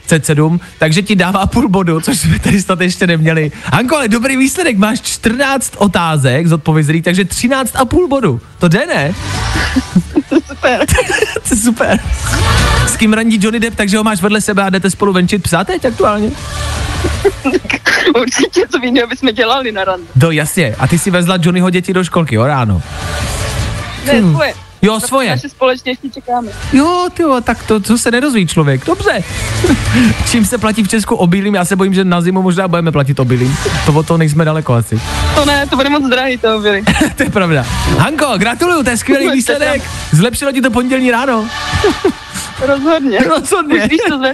C7, 0.08 0.60
takže 0.80 1.01
ti 1.01 1.16
dává 1.16 1.45
půl 1.47 1.70
bodu, 1.70 1.99
což 2.01 2.20
jsme 2.20 2.39
tady 2.39 2.62
snad 2.62 2.82
ještě 2.82 3.08
neměli. 3.08 3.51
Hanko, 3.74 3.95
ale 3.95 4.08
dobrý 4.08 4.38
výsledek, 4.38 4.78
máš 4.78 5.01
14 5.01 5.74
otázek 5.78 6.47
zodpovězených, 6.47 7.03
takže 7.03 7.26
13 7.26 7.76
a 7.76 7.86
půl 7.86 8.08
bodu. 8.08 8.41
To 8.60 8.68
jde, 8.68 8.86
ne? 8.86 9.14
Super. 10.47 10.86
to 11.47 11.53
je 11.53 11.58
super. 11.58 11.99
S 12.88 12.97
kým 12.97 13.14
randí 13.14 13.39
Johnny 13.41 13.60
Depp, 13.60 13.76
takže 13.76 13.97
ho 13.97 14.03
máš 14.03 14.22
vedle 14.22 14.41
sebe 14.41 14.64
a 14.64 14.70
jdete 14.70 14.89
spolu 14.89 15.14
venčit 15.14 15.43
psa 15.43 15.64
teď 15.64 15.86
aktuálně? 15.86 16.32
Určitě, 18.22 18.68
co 18.72 18.78
jiného 18.84 19.08
bychom 19.08 19.30
dělali 19.34 19.72
na 19.72 19.84
rande. 19.84 20.06
Do, 20.16 20.32
jasně. 20.32 20.76
A 20.80 20.88
ty 20.88 20.99
si 20.99 21.12
vezla 21.12 21.38
Johnnyho 21.41 21.70
děti 21.70 21.93
do 21.93 22.03
školky, 22.03 22.36
jo, 22.36 22.47
ráno. 22.47 22.82
Ne, 24.06 24.14
Hmm. 24.14 24.39
Jo, 24.86 25.00
svoje. 25.00 25.30
Naše 25.30 25.50
společně 25.50 25.92
ještě 25.92 26.10
čekáme. 26.10 26.52
Jo, 26.74 27.08
ty 27.14 27.24
tak 27.44 27.64
to, 27.64 27.80
to 27.80 27.98
se 27.98 28.12
nedozví 28.12 28.48
člověk. 28.48 28.86
Dobře. 28.86 29.24
Čím 30.32 30.46
se 30.46 30.58
platí 30.58 30.84
v 30.84 30.88
Česku 30.88 31.16
obilím? 31.16 31.56
Já 31.56 31.66
se 31.66 31.76
bojím, 31.76 31.94
že 31.94 32.06
na 32.06 32.22
zimu 32.22 32.42
možná 32.42 32.68
budeme 32.68 32.92
platit 32.92 33.20
obilím. 33.20 33.58
To 33.86 33.94
od 33.94 34.08
toho 34.08 34.18
nejsme 34.18 34.46
daleko 34.46 34.74
asi. 34.74 35.02
To 35.36 35.46
ne, 35.46 35.68
to 35.68 35.76
bude 35.76 35.90
moc 35.90 36.10
drahý, 36.10 36.38
to 36.38 36.60
byli. 36.60 36.84
to 37.16 37.24
je 37.24 37.30
pravda. 37.30 37.64
Hanko, 37.98 38.38
gratuluju, 38.38 38.84
to 38.84 38.90
je 38.90 38.98
skvělý 38.98 39.30
výsledek. 39.34 39.84
Zlepšilo 40.12 40.52
ti 40.52 40.62
to 40.62 40.72
pondělní 40.72 41.12
ráno. 41.12 41.50
Rozhodně. 42.66 43.20
Rozhodně. 43.20 43.84
Už 43.84 43.90
víš, 43.90 44.00
co 44.10 44.18
zve. 44.18 44.34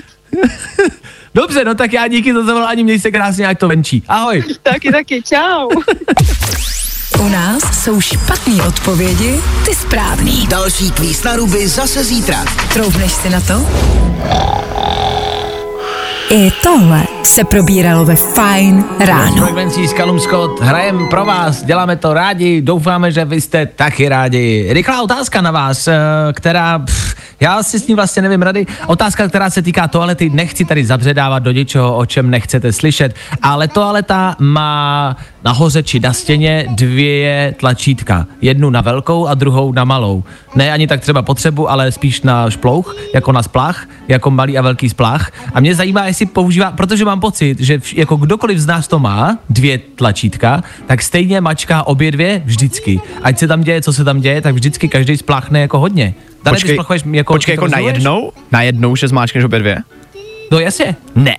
Dobře, 1.35 1.65
no 1.65 1.75
tak 1.75 1.93
já 1.93 2.07
díky 2.07 2.33
za 2.33 2.43
zavolání, 2.43 2.83
měj 2.83 2.99
se 2.99 3.11
krásně, 3.11 3.47
ať 3.47 3.59
to 3.59 3.67
venčí. 3.67 4.03
Ahoj. 4.07 4.43
Taky, 4.63 4.91
taky, 4.91 5.21
čau. 5.21 5.69
U 7.21 7.29
nás 7.29 7.83
jsou 7.83 8.01
špatné 8.01 8.63
odpovědi, 8.67 9.41
ty 9.65 9.75
správný. 9.75 10.47
Další 10.47 10.91
kvíz 10.91 11.23
na 11.23 11.35
ruby 11.35 11.67
zase 11.67 12.03
zítra. 12.03 12.45
Troubneš 12.73 13.11
si 13.11 13.29
na 13.29 13.41
to? 13.41 13.53
I 16.29 16.51
tohle 16.63 17.03
se 17.23 17.43
probíralo 17.43 18.05
ve 18.05 18.15
Fine 18.15 18.83
ráno. 18.99 19.43
Frekvencí 19.43 19.87
s 19.87 19.93
Callum 19.93 20.19
Scott, 20.19 20.59
hrajem 20.61 21.07
pro 21.09 21.25
vás, 21.25 21.63
děláme 21.63 21.95
to 21.95 22.13
rádi, 22.13 22.61
doufáme, 22.61 23.11
že 23.11 23.25
vy 23.25 23.41
jste 23.41 23.65
taky 23.65 24.09
rádi. 24.09 24.67
Rychlá 24.71 25.01
otázka 25.01 25.41
na 25.41 25.51
vás, 25.51 25.87
eh, 25.87 25.97
která, 26.33 26.79
pff, 26.79 27.15
já 27.39 27.63
si 27.63 27.79
s 27.79 27.87
ní 27.87 27.95
vlastně 27.95 28.21
nevím 28.21 28.41
rady, 28.41 28.65
otázka, 28.87 29.27
která 29.27 29.49
se 29.49 29.61
týká 29.61 29.87
toalety, 29.87 30.29
nechci 30.29 30.65
tady 30.65 30.85
zabředávat 30.85 31.43
do 31.43 31.51
něčeho, 31.51 31.97
o 31.97 32.05
čem 32.05 32.29
nechcete 32.29 32.73
slyšet, 32.73 33.15
ale 33.41 33.67
toaleta 33.67 34.35
má 34.39 35.15
nahoře 35.43 35.83
či 35.83 35.99
na 35.99 36.13
stěně 36.13 36.67
dvě 36.69 37.55
tlačítka, 37.59 38.27
jednu 38.41 38.69
na 38.69 38.81
velkou 38.81 39.27
a 39.27 39.33
druhou 39.33 39.73
na 39.73 39.83
malou. 39.83 40.23
Ne 40.55 40.71
ani 40.71 40.87
tak 40.87 41.01
třeba 41.01 41.21
potřebu, 41.21 41.71
ale 41.71 41.91
spíš 41.91 42.21
na 42.21 42.49
šplouch, 42.49 42.95
jako 43.13 43.31
na 43.31 43.43
splach, 43.43 43.87
jako 44.07 44.31
malý 44.31 44.57
a 44.57 44.61
velký 44.61 44.89
splach. 44.89 45.31
A 45.53 45.59
mě 45.59 45.75
zajímá, 45.75 46.05
jestli 46.05 46.25
používá, 46.25 46.71
protože 46.71 47.05
mám 47.05 47.19
pocit, 47.19 47.59
že 47.59 47.77
vš, 47.77 47.93
jako 47.93 48.15
kdokoliv 48.15 48.59
z 48.59 48.65
nás 48.65 48.87
to 48.87 48.99
má, 48.99 49.37
dvě 49.49 49.77
tlačítka, 49.77 50.63
tak 50.87 51.01
stejně 51.01 51.41
mačká 51.41 51.87
obě 51.87 52.11
dvě 52.11 52.41
vždycky. 52.45 53.01
Ať 53.23 53.39
se 53.39 53.47
tam 53.47 53.63
děje, 53.63 53.81
co 53.81 53.93
se 53.93 54.03
tam 54.03 54.21
děje, 54.21 54.41
tak 54.41 54.55
vždycky 54.55 54.87
každý 54.87 55.17
spláchne 55.17 55.61
jako 55.61 55.79
hodně. 55.79 56.13
Dane, 56.43 56.55
Počkej, 56.55 56.77
jako, 57.11 57.33
počkej, 57.33 57.53
jako 57.53 57.67
najednou? 57.67 58.31
Najednou, 58.51 58.95
že 58.95 59.07
zmáčkneš 59.07 59.43
obě 59.43 59.59
dvě? 59.59 59.77
No 60.51 60.59
jasně. 60.59 60.95
Ne. 61.15 61.37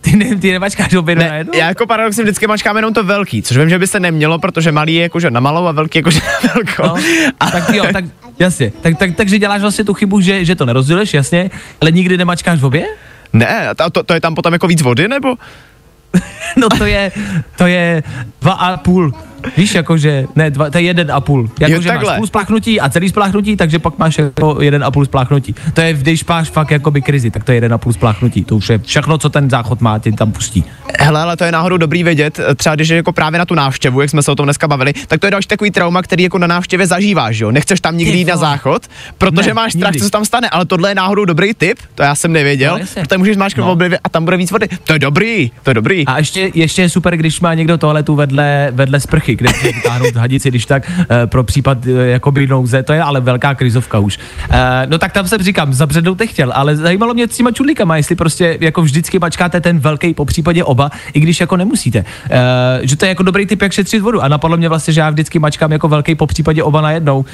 Ty, 0.00 0.16
ne, 0.16 0.36
ty 0.36 0.52
nemačkáš 0.52 0.94
obě 0.94 1.14
dvě 1.14 1.24
Ne, 1.24 1.30
najednou? 1.30 1.58
já 1.58 1.68
jako 1.68 1.86
paradoxně 1.86 2.22
vždycky 2.24 2.46
mačkám 2.46 2.76
jenom 2.76 2.94
to 2.94 3.04
velký, 3.04 3.42
což 3.42 3.56
vím, 3.56 3.70
že 3.70 3.78
by 3.78 3.86
se 3.86 4.00
nemělo, 4.00 4.38
protože 4.38 4.72
malý 4.72 4.94
je 4.94 5.02
jakože 5.02 5.30
na 5.30 5.40
malou 5.40 5.66
a 5.66 5.72
velký 5.72 5.98
jakože 5.98 6.20
na 6.44 6.52
velkou. 6.54 6.96
No, 7.42 7.50
tak 7.52 7.68
jo, 7.74 7.84
tak 7.92 8.04
jasně. 8.38 8.72
Tak, 8.80 8.98
tak, 8.98 9.16
takže 9.16 9.38
děláš 9.38 9.60
vlastně 9.60 9.84
tu 9.84 9.94
chybu, 9.94 10.20
že, 10.20 10.44
že 10.44 10.54
to 10.54 10.66
nerozděluješ, 10.66 11.14
jasně, 11.14 11.50
ale 11.80 11.90
nikdy 11.90 12.16
nemačkáš 12.16 12.60
v 12.60 12.64
obě? 12.64 12.86
Ne, 13.32 13.68
to, 13.76 13.90
to, 13.90 14.02
to 14.02 14.14
je 14.14 14.20
tam 14.20 14.34
potom 14.34 14.52
jako 14.52 14.66
víc 14.66 14.82
vody, 14.82 15.08
nebo? 15.08 15.34
No 16.56 16.68
to 16.78 16.84
je, 16.86 17.12
to 17.56 17.66
je 17.66 18.02
dva 18.40 18.52
a 18.52 18.76
půl. 18.76 19.12
Víš, 19.56 19.74
jakože, 19.74 20.24
ne, 20.36 20.50
dva, 20.50 20.70
to 20.70 20.78
je 20.78 20.84
jeden 20.84 21.10
a 21.12 21.20
půl. 21.20 21.50
Jakože 21.60 21.92
máš 21.92 22.16
půl 22.16 22.26
spláchnutí 22.26 22.80
a 22.80 22.88
celý 22.88 23.08
spláchnutí, 23.08 23.56
takže 23.56 23.78
pak 23.78 23.98
máš 23.98 24.18
jako 24.18 24.56
jeden 24.60 24.84
a 24.84 24.90
půl 24.90 25.04
spláchnutí. 25.04 25.54
To 25.74 25.80
je, 25.80 25.92
když 25.94 26.24
máš 26.24 26.48
fakt 26.50 26.70
jakoby 26.70 27.02
krizi, 27.02 27.30
tak 27.30 27.44
to 27.44 27.52
je 27.52 27.56
jeden 27.56 27.72
a 27.72 27.78
půl 27.78 27.92
spláchnutí. 27.92 28.44
To 28.44 28.56
už 28.56 28.68
je 28.68 28.78
všechno, 28.78 29.18
co 29.18 29.28
ten 29.28 29.50
záchod 29.50 29.80
má, 29.80 29.98
tě 29.98 30.12
tam 30.12 30.32
pustí. 30.32 30.64
Hele, 31.00 31.20
ale 31.20 31.36
to 31.36 31.44
je 31.44 31.52
náhodou 31.52 31.76
dobrý 31.76 32.02
vědět, 32.04 32.40
třeba 32.56 32.74
když 32.74 32.88
je 32.88 32.96
jako 32.96 33.12
právě 33.12 33.38
na 33.38 33.44
tu 33.44 33.54
návštěvu, 33.54 34.00
jak 34.00 34.10
jsme 34.10 34.22
se 34.22 34.30
o 34.30 34.34
tom 34.34 34.46
dneska 34.46 34.68
bavili, 34.68 34.92
tak 35.08 35.20
to 35.20 35.26
je 35.26 35.30
další 35.30 35.48
takový 35.48 35.70
trauma, 35.70 36.02
který 36.02 36.22
jako 36.22 36.38
na 36.38 36.46
návštěvě 36.46 36.86
zažíváš, 36.86 37.38
jo. 37.38 37.50
Nechceš 37.50 37.80
tam 37.80 37.96
nikdy 37.96 38.12
Ty 38.12 38.18
jít 38.18 38.24
na 38.28 38.36
záchod, 38.36 38.82
protože 39.18 39.50
Ne, 39.50 39.54
máš 39.54 39.72
strach, 39.72 39.90
nikdy. 39.90 39.98
co 39.98 40.04
se 40.04 40.10
tam 40.10 40.24
stane, 40.24 40.48
ale 40.48 40.64
tohle 40.64 40.90
je 40.90 40.94
náhodou 40.94 41.24
dobrý 41.24 41.54
tip, 41.54 41.78
to 41.94 42.02
já 42.02 42.14
jsem 42.14 42.32
nevěděl, 42.32 42.78
No, 42.78 42.86
protože 43.02 43.18
můžeš 43.18 43.36
No. 43.36 43.74
no. 43.74 43.96
a 44.04 44.08
tam 44.08 44.24
bude 44.24 44.36
víc 44.36 44.50
vody. 44.50 44.68
To 44.84 44.92
je 44.92 44.98
dobrý, 44.98 45.50
to 45.62 45.70
je 45.70 45.74
dobrý. 45.74 46.06
A 46.06 46.18
ještě, 46.18 46.50
ještě 46.54 46.82
je 46.82 46.88
super, 46.88 47.16
když 47.16 47.40
má 47.40 47.54
někdo 47.54 47.78
toaletu 47.78 48.14
vedle, 48.14 48.68
vedle 48.72 49.00
sprchy, 49.00 49.31
kde 49.34 49.52
si 49.52 49.72
vytáhnout 49.72 50.16
hadici, 50.16 50.48
když 50.48 50.66
tak 50.66 50.90
e, 51.10 51.26
pro 51.26 51.44
případ 51.44 51.86
e, 51.86 51.90
jakoby 51.90 52.46
nouze, 52.46 52.82
to 52.82 52.92
je 52.92 53.02
ale 53.02 53.20
velká 53.20 53.54
krizovka 53.54 53.98
už. 53.98 54.18
E, 54.50 54.86
no 54.86 54.98
tak 54.98 55.12
tam 55.12 55.28
jsem 55.28 55.42
říkám, 55.42 55.74
zabřednout 55.74 56.18
nechtěl, 56.18 56.52
ale 56.54 56.76
zajímalo 56.76 57.14
mě 57.14 57.28
s 57.28 57.36
těma 57.36 57.50
čudlíkama, 57.50 57.96
jestli 57.96 58.14
prostě 58.14 58.58
jako 58.60 58.82
vždycky 58.82 59.18
mačkáte 59.18 59.60
ten 59.60 59.78
velký, 59.78 60.14
po 60.14 60.24
případě 60.24 60.64
oba, 60.64 60.90
i 61.12 61.20
když 61.20 61.40
jako 61.40 61.56
nemusíte. 61.56 62.04
Že 62.82 62.96
to 62.96 63.04
je 63.04 63.08
jako 63.08 63.22
dobrý 63.22 63.46
tip, 63.46 63.62
jak 63.62 63.72
šetřit 63.72 64.02
vodu. 64.02 64.22
A 64.22 64.28
napadlo 64.28 64.56
mě 64.56 64.68
vlastně, 64.68 64.92
že 64.92 65.00
já 65.00 65.10
vždycky 65.10 65.38
mačkám 65.38 65.72
jako 65.72 65.88
velký, 65.88 66.14
po 66.14 66.26
případě 66.26 66.62
oba 66.62 66.80
najednou 66.80 67.24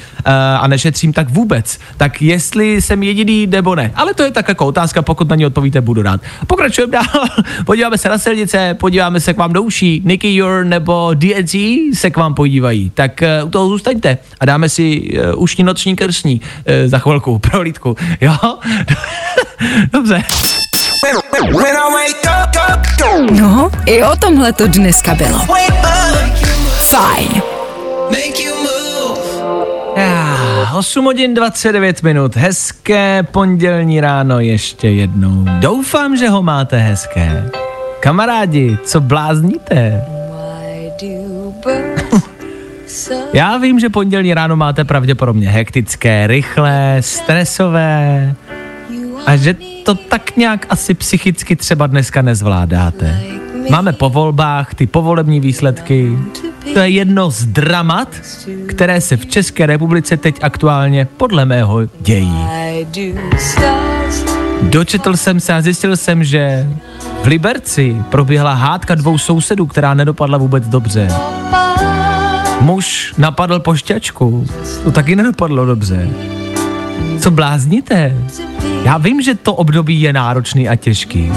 a 0.60 0.66
nešetřím 0.66 1.12
tak 1.12 1.30
vůbec. 1.30 1.78
Tak 1.96 2.22
jestli 2.22 2.82
jsem 2.82 3.02
jediný 3.02 3.46
nebo 3.46 3.74
ne. 3.74 3.92
Ale 3.94 4.14
to 4.14 4.22
je 4.22 4.30
tak 4.30 4.48
jako 4.48 4.66
otázka, 4.66 5.02
pokud 5.02 5.28
na 5.28 5.36
ní 5.36 5.46
odpovíte, 5.46 5.80
budu 5.80 6.02
rád. 6.02 6.20
Pokračujeme 6.46 6.92
dál, 6.92 7.26
podíváme 7.66 7.98
se 7.98 8.08
na 8.08 8.18
silnice, 8.18 8.74
podíváme 8.74 9.20
se 9.20 9.34
k 9.34 9.36
vám 9.36 9.52
do 9.52 9.62
uší. 9.62 10.02
Nicky 10.04 10.34
Your 10.34 10.64
nebo 10.64 11.14
DNC 11.14 11.54
se 11.94 12.10
k 12.10 12.16
vám 12.16 12.34
podívají. 12.34 12.90
Tak 12.90 13.20
uh, 13.42 13.48
u 13.48 13.50
toho 13.50 13.68
zůstaňte 13.68 14.18
a 14.40 14.44
dáme 14.44 14.68
si 14.68 15.00
uh, 15.34 15.42
ušní 15.42 15.64
noční 15.64 15.96
krsní 15.96 16.40
uh, 16.40 16.90
za 16.90 16.98
chvilku, 16.98 17.38
pro 17.50 17.60
lítku. 17.60 17.96
Jo? 18.20 18.36
Dobře. 19.92 20.22
No, 23.30 23.70
i 23.86 24.02
o 24.02 24.16
tomhle 24.16 24.52
to 24.52 24.66
dneska 24.66 25.14
bylo. 25.14 25.38
Fajn. 26.90 27.42
Já, 29.96 30.72
8 30.78 31.04
hodin 31.04 31.34
29 31.34 32.02
minut, 32.02 32.36
hezké 32.36 33.22
pondělní 33.22 34.00
ráno 34.00 34.40
ještě 34.40 34.88
jednou. 34.88 35.44
Doufám, 35.58 36.16
že 36.16 36.28
ho 36.28 36.42
máte 36.42 36.78
hezké. 36.78 37.50
Kamarádi, 38.00 38.78
co 38.84 39.00
blázníte? 39.00 40.04
Já 43.32 43.56
vím, 43.56 43.80
že 43.80 43.88
pondělní 43.88 44.34
ráno 44.34 44.56
máte 44.56 44.84
pravděpodobně 44.84 45.48
hektické, 45.48 46.26
rychlé, 46.26 46.96
stresové 47.00 48.34
a 49.26 49.36
že 49.36 49.56
to 49.84 49.94
tak 49.94 50.36
nějak 50.36 50.66
asi 50.68 50.94
psychicky 50.94 51.56
třeba 51.56 51.86
dneska 51.86 52.22
nezvládáte. 52.22 53.20
Máme 53.70 53.92
po 53.92 54.10
volbách 54.10 54.74
ty 54.74 54.86
povolební 54.86 55.40
výsledky. 55.40 56.18
To 56.74 56.78
je 56.78 56.88
jedno 56.88 57.30
z 57.30 57.46
dramat, 57.46 58.16
které 58.68 59.00
se 59.00 59.16
v 59.16 59.26
České 59.26 59.66
republice 59.66 60.16
teď 60.16 60.36
aktuálně 60.42 61.04
podle 61.16 61.44
mého 61.44 61.80
dějí. 62.00 62.38
Dočetl 64.62 65.16
jsem 65.16 65.40
se 65.40 65.54
a 65.54 65.62
zjistil 65.62 65.96
jsem, 65.96 66.24
že 66.24 66.68
v 67.22 67.26
Liberci 67.26 67.96
proběhla 68.10 68.54
hádka 68.54 68.94
dvou 68.94 69.18
sousedů, 69.18 69.66
která 69.66 69.94
nedopadla 69.94 70.38
vůbec 70.38 70.68
dobře. 70.68 71.08
Muž 72.60 73.14
napadl 73.18 73.60
pošťačku, 73.60 74.46
to 74.84 74.92
taky 74.92 75.16
nedopadlo 75.16 75.66
dobře. 75.66 76.08
Co 77.20 77.30
blázníte? 77.30 78.16
Já 78.84 78.98
vím, 78.98 79.22
že 79.22 79.34
to 79.34 79.54
období 79.54 80.00
je 80.00 80.12
náročný 80.12 80.68
a 80.68 80.76
těžký, 80.76 81.32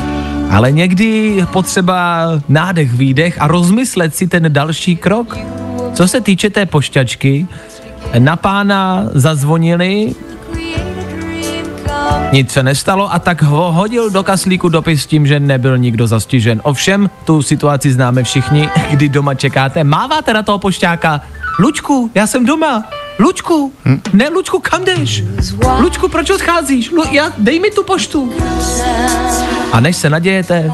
Ale 0.52 0.72
někdy 0.72 1.38
potřeba 1.54 2.26
nádech, 2.50 2.94
výdech 2.94 3.42
a 3.42 3.48
rozmyslet 3.48 4.16
si 4.16 4.28
ten 4.28 4.54
další 4.54 4.96
krok. 4.96 5.38
Co 5.94 6.08
se 6.08 6.22
týče 6.22 6.50
té 6.50 6.66
pošťačky, 6.66 7.48
na 8.20 8.36
pána 8.36 9.04
zazvonili, 9.14 10.16
nic 12.32 12.52
se 12.52 12.64
nestalo 12.64 13.14
a 13.14 13.20
tak 13.20 13.42
ho 13.42 13.72
hodil 13.72 14.10
do 14.10 14.24
kaslíku 14.24 14.70
dopis 14.70 15.04
s 15.04 15.06
tím, 15.06 15.28
že 15.28 15.40
nebyl 15.40 15.78
nikdo 15.78 16.08
zastižen. 16.08 16.62
Ovšem, 16.64 17.10
tu 17.26 17.42
situaci 17.42 17.94
známe 17.94 18.24
všichni, 18.24 18.70
kdy 18.92 19.10
doma 19.10 19.34
čekáte, 19.34 19.84
máváte 19.84 20.34
na 20.34 20.44
toho 20.44 20.60
pošťáka. 20.60 21.22
Lučku, 21.60 22.12
já 22.16 22.28
jsem 22.28 22.46
doma. 22.46 22.84
Lučku, 23.20 23.74
hm? 23.86 24.02
ne 24.14 24.30
Lučku, 24.30 24.60
kam 24.60 24.86
jdeš? 24.86 25.24
Lučku, 25.80 26.08
proč 26.08 26.30
odcházíš? 26.30 26.92
Lu, 26.92 27.04
já, 27.12 27.32
dej 27.38 27.60
mi 27.60 27.72
tu 27.72 27.84
poštu. 27.84 28.34
A 29.72 29.80
než 29.80 29.98
se 29.98 30.10
nadějete, 30.10 30.72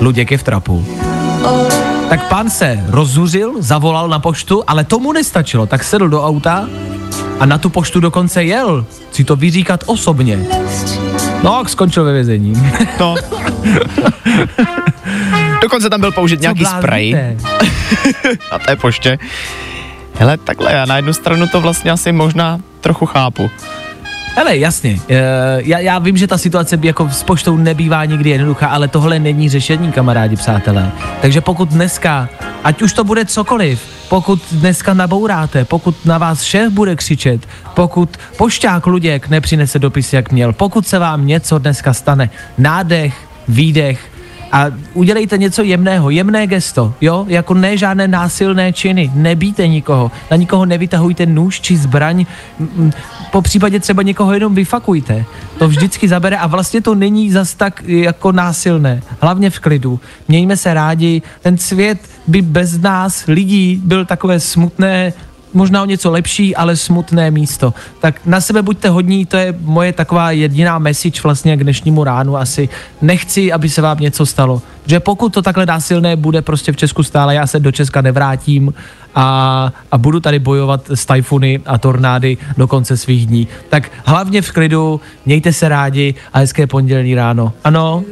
Luděk 0.00 0.30
je 0.30 0.38
v 0.38 0.42
trapu. 0.42 0.86
Tak 2.08 2.28
pán 2.28 2.50
se 2.50 2.84
rozzuřil, 2.88 3.54
zavolal 3.58 4.08
na 4.08 4.18
poštu, 4.18 4.64
ale 4.66 4.84
tomu 4.84 5.12
nestačilo, 5.12 5.66
tak 5.66 5.84
sedl 5.84 6.08
do 6.08 6.24
auta 6.24 6.68
a 7.40 7.46
na 7.46 7.58
tu 7.58 7.70
poštu 7.70 8.00
dokonce 8.00 8.44
jel. 8.44 8.86
Si 9.12 9.24
to 9.24 9.36
vyříkat 9.36 9.84
osobně. 9.86 10.46
No, 11.42 11.64
skončil 11.66 12.04
ve 12.04 12.12
vězení. 12.12 12.62
No. 13.00 13.14
Dokonce 15.62 15.90
tam 15.90 16.00
byl 16.00 16.12
použit 16.12 16.40
nějaký 16.40 16.64
spray 16.64 17.12
na 18.52 18.58
té 18.58 18.76
poště. 18.76 19.18
Hele, 20.14 20.36
takhle, 20.36 20.72
já 20.72 20.84
na 20.84 20.96
jednu 20.96 21.12
stranu 21.12 21.46
to 21.46 21.60
vlastně 21.60 21.90
asi 21.90 22.12
možná 22.12 22.60
trochu 22.80 23.06
chápu. 23.06 23.50
Hele, 24.38 24.56
jasně, 24.56 24.98
e, 25.08 25.16
já, 25.64 25.78
já 25.78 25.98
vím, 25.98 26.16
že 26.16 26.26
ta 26.26 26.38
situace 26.38 26.78
jako 26.82 27.08
s 27.10 27.22
poštou 27.22 27.56
nebývá 27.56 28.04
nikdy 28.04 28.30
jednoduchá, 28.30 28.66
ale 28.66 28.88
tohle 28.88 29.18
není 29.18 29.48
řešení, 29.48 29.92
kamarádi, 29.92 30.36
přátelé. 30.36 30.92
Takže 31.20 31.40
pokud 31.40 31.68
dneska, 31.68 32.28
ať 32.64 32.82
už 32.82 32.92
to 32.92 33.04
bude 33.04 33.24
cokoliv, 33.24 33.82
pokud 34.08 34.42
dneska 34.52 34.94
nabouráte, 34.94 35.64
pokud 35.64 36.06
na 36.06 36.18
vás 36.18 36.42
šéf 36.42 36.72
bude 36.72 36.96
křičet, 36.96 37.48
pokud 37.74 38.16
pošťák 38.36 38.86
Luděk 38.86 39.28
nepřinese 39.28 39.78
dopis, 39.78 40.12
jak 40.12 40.32
měl, 40.32 40.52
pokud 40.52 40.86
se 40.86 40.98
vám 40.98 41.26
něco 41.26 41.58
dneska 41.58 41.92
stane, 41.92 42.30
nádech, 42.58 43.14
výdech, 43.48 44.10
a 44.52 44.66
udělejte 44.94 45.38
něco 45.38 45.62
jemného, 45.62 46.10
jemné 46.10 46.46
gesto, 46.46 46.94
jo, 47.00 47.24
jako 47.28 47.54
ne 47.54 47.76
žádné 47.76 48.08
násilné 48.08 48.72
činy, 48.72 49.10
nebíte 49.14 49.68
nikoho, 49.68 50.10
na 50.30 50.36
nikoho 50.36 50.66
nevytahujte 50.66 51.26
nůž 51.26 51.60
či 51.60 51.76
zbraň, 51.76 52.26
po 53.30 53.42
případě 53.42 53.80
třeba 53.80 54.02
někoho 54.02 54.34
jenom 54.34 54.54
vyfakujte. 54.54 55.24
To 55.58 55.68
vždycky 55.68 56.08
zabere 56.08 56.36
a 56.36 56.46
vlastně 56.46 56.80
to 56.80 56.94
není 56.94 57.30
zas 57.30 57.54
tak 57.54 57.82
jako 57.86 58.32
násilné, 58.32 59.02
hlavně 59.20 59.50
v 59.50 59.60
klidu. 59.60 60.00
Mějme 60.28 60.56
se 60.56 60.74
rádi, 60.74 61.22
ten 61.42 61.58
svět 61.58 61.98
by 62.26 62.42
bez 62.42 62.78
nás 62.80 63.26
lidí 63.26 63.80
byl 63.84 64.04
takové 64.04 64.40
smutné, 64.40 65.12
možná 65.54 65.82
o 65.82 65.86
něco 65.86 66.10
lepší, 66.10 66.56
ale 66.56 66.76
smutné 66.76 67.30
místo. 67.30 67.74
Tak 68.00 68.20
na 68.26 68.40
sebe 68.40 68.62
buďte 68.62 68.88
hodní, 68.88 69.26
to 69.26 69.36
je 69.36 69.54
moje 69.60 69.92
taková 69.92 70.30
jediná 70.30 70.78
message 70.78 71.20
vlastně 71.22 71.56
k 71.56 71.62
dnešnímu 71.62 72.04
ránu 72.04 72.36
asi. 72.36 72.68
Nechci, 73.02 73.52
aby 73.52 73.68
se 73.68 73.82
vám 73.82 73.98
něco 74.00 74.26
stalo. 74.26 74.62
Že 74.86 75.00
pokud 75.00 75.34
to 75.34 75.42
takhle 75.42 75.66
násilné 75.66 76.16
bude 76.16 76.42
prostě 76.42 76.72
v 76.72 76.76
Česku 76.76 77.02
stále, 77.02 77.34
já 77.34 77.46
se 77.46 77.60
do 77.60 77.72
Česka 77.72 78.00
nevrátím 78.00 78.74
a, 79.14 79.72
a 79.92 79.98
budu 79.98 80.20
tady 80.20 80.38
bojovat 80.38 80.90
s 80.90 81.06
tajfuny 81.06 81.60
a 81.66 81.78
tornády 81.78 82.36
do 82.56 82.66
konce 82.66 82.96
svých 82.96 83.26
dní. 83.26 83.48
Tak 83.68 83.90
hlavně 84.04 84.42
v 84.42 84.52
klidu, 84.52 85.00
mějte 85.26 85.52
se 85.52 85.68
rádi 85.68 86.14
a 86.32 86.38
hezké 86.38 86.66
pondělní 86.66 87.14
ráno. 87.14 87.52
Ano, 87.64 88.04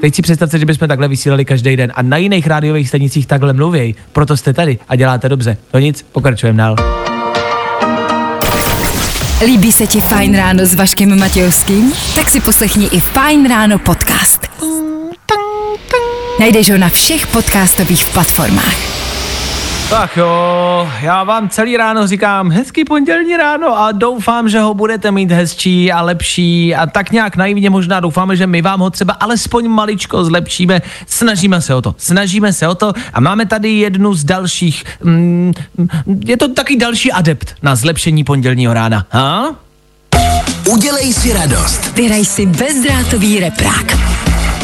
Teď 0.00 0.14
si 0.14 0.22
představte, 0.22 0.58
že 0.58 0.66
bychom 0.66 0.88
takhle 0.88 1.08
vysílali 1.08 1.44
každý 1.44 1.76
den 1.76 1.92
a 1.94 2.02
na 2.02 2.16
jiných 2.16 2.46
rádiových 2.46 2.88
stanicích 2.88 3.26
takhle 3.26 3.52
mluví. 3.52 3.94
Proto 4.12 4.36
jste 4.36 4.52
tady 4.52 4.78
a 4.88 4.96
děláte 4.96 5.28
dobře. 5.28 5.56
To 5.70 5.78
nic, 5.78 6.06
pokračujeme 6.12 6.58
dál. 6.58 6.76
Líbí 9.46 9.72
se 9.72 9.86
ti 9.86 10.00
Fajn 10.00 10.36
ráno 10.36 10.66
s 10.66 10.74
Vaškem 10.74 11.18
Matějovským? 11.18 11.92
Tak 12.14 12.30
si 12.30 12.40
poslechni 12.40 12.86
i 12.86 13.00
Fajn 13.00 13.48
ráno 13.48 13.78
podcast. 13.78 14.40
Najdeš 16.40 16.70
ho 16.70 16.78
na 16.78 16.88
všech 16.88 17.26
podcastových 17.26 18.06
platformách. 18.12 19.07
Tak 19.90 20.16
jo, 20.16 20.90
já 21.00 21.24
vám 21.24 21.48
celý 21.48 21.76
ráno 21.76 22.06
říkám 22.06 22.50
hezký 22.50 22.84
pondělní 22.84 23.36
ráno 23.36 23.78
a 23.78 23.92
doufám, 23.92 24.48
že 24.48 24.60
ho 24.60 24.74
budete 24.74 25.10
mít 25.10 25.30
hezčí 25.30 25.92
a 25.92 26.02
lepší 26.02 26.74
a 26.74 26.86
tak 26.86 27.12
nějak 27.12 27.36
naivně 27.36 27.70
možná 27.70 28.00
doufáme, 28.00 28.36
že 28.36 28.46
my 28.46 28.62
vám 28.62 28.80
ho 28.80 28.90
třeba 28.90 29.12
alespoň 29.12 29.68
maličko 29.68 30.24
zlepšíme. 30.24 30.82
Snažíme 31.06 31.60
se 31.60 31.74
o 31.74 31.82
to, 31.82 31.94
snažíme 31.98 32.52
se 32.52 32.68
o 32.68 32.74
to 32.74 32.92
a 33.12 33.20
máme 33.20 33.46
tady 33.46 33.70
jednu 33.70 34.14
z 34.14 34.24
dalších, 34.24 34.84
mm, 35.02 35.52
je 36.24 36.36
to 36.36 36.48
taky 36.48 36.76
další 36.76 37.12
adept 37.12 37.54
na 37.62 37.76
zlepšení 37.76 38.24
pondělního 38.24 38.74
rána. 38.74 39.06
Ha? 39.10 39.54
Udělej 40.68 41.12
si 41.12 41.32
radost. 41.32 41.92
Vyhraj 41.94 42.24
si 42.24 42.46
bezdrátový 42.46 43.40
reprák. 43.40 44.17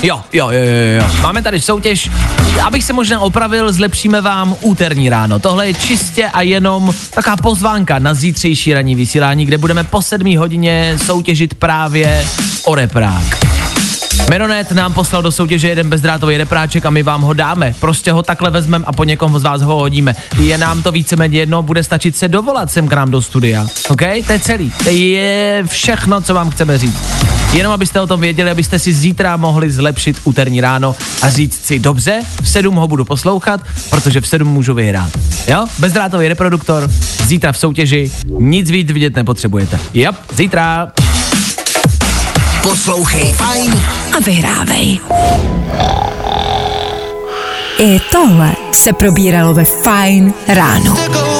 Jo, 0.04 0.20
jo, 0.32 0.50
jo, 0.50 0.60
jo, 0.64 1.00
jo. 1.00 1.10
Máme 1.22 1.42
tady 1.42 1.60
soutěž. 1.60 2.10
Abych 2.64 2.84
se 2.84 2.92
možná 2.92 3.20
opravil, 3.20 3.72
zlepšíme 3.72 4.20
vám 4.20 4.56
úterní 4.60 5.08
ráno. 5.08 5.38
Tohle 5.38 5.66
je 5.66 5.74
čistě 5.74 6.26
a 6.26 6.42
jenom 6.42 6.94
taková 7.14 7.36
pozvánka 7.36 7.98
na 7.98 8.14
zítřejší 8.14 8.74
ranní 8.74 8.94
vysílání, 8.94 9.46
kde 9.46 9.58
budeme 9.58 9.84
po 9.84 10.02
sedmí 10.02 10.36
hodině 10.36 10.98
soutěžit 11.06 11.54
právě 11.54 12.26
o 12.64 12.74
reprák. 12.74 13.46
Meronet 14.30 14.72
nám 14.72 14.92
poslal 14.92 15.22
do 15.22 15.32
soutěže 15.32 15.68
jeden 15.68 15.88
bezdrátový 15.88 16.36
repráček 16.36 16.86
a 16.86 16.90
my 16.90 17.02
vám 17.02 17.22
ho 17.22 17.32
dáme. 17.32 17.74
Prostě 17.80 18.12
ho 18.12 18.22
takhle 18.22 18.50
vezmeme 18.50 18.84
a 18.88 18.92
po 18.92 19.04
někom 19.04 19.38
z 19.38 19.42
vás 19.42 19.62
ho 19.62 19.74
hodíme. 19.74 20.16
Je 20.40 20.58
nám 20.58 20.82
to 20.82 20.92
víceméně 20.92 21.38
jedno, 21.38 21.62
bude 21.62 21.84
stačit 21.84 22.16
se 22.16 22.28
dovolat 22.28 22.70
sem 22.70 22.88
k 22.88 22.92
nám 22.92 23.10
do 23.10 23.22
studia. 23.22 23.66
OK? 23.88 24.02
To 24.26 24.32
je 24.32 24.40
celý. 24.40 24.72
To 24.84 24.90
je 24.90 25.62
všechno, 25.66 26.20
co 26.20 26.34
vám 26.34 26.50
chceme 26.50 26.78
říct. 26.78 27.33
Jenom 27.54 27.72
abyste 27.72 28.00
o 28.00 28.06
tom 28.06 28.20
věděli, 28.20 28.50
abyste 28.50 28.78
si 28.78 28.92
zítra 28.92 29.36
mohli 29.36 29.70
zlepšit 29.70 30.20
úterní 30.24 30.60
ráno 30.60 30.96
a 31.22 31.30
říct 31.30 31.64
si, 31.64 31.78
dobře, 31.78 32.22
v 32.42 32.48
7 32.48 32.74
ho 32.74 32.88
budu 32.88 33.04
poslouchat, 33.04 33.60
protože 33.90 34.20
v 34.20 34.26
7 34.26 34.48
můžu 34.48 34.74
vyhrát. 34.74 35.10
Jo? 35.48 35.66
Bezdrátový 35.78 36.28
reproduktor, 36.28 36.90
zítra 37.24 37.52
v 37.52 37.58
soutěži, 37.58 38.10
nic 38.38 38.70
víc 38.70 38.90
vidět 38.90 39.16
nepotřebujete. 39.16 39.80
Jop, 39.94 40.16
zítra. 40.32 40.92
Poslouchej 42.62 43.32
Fajn 43.32 43.82
a 44.16 44.20
vyhrávej. 44.26 44.98
I 47.78 48.00
tohle 48.12 48.52
se 48.72 48.92
probíralo 48.92 49.54
ve 49.54 49.64
Fajn 49.64 50.34
ráno. 50.48 51.33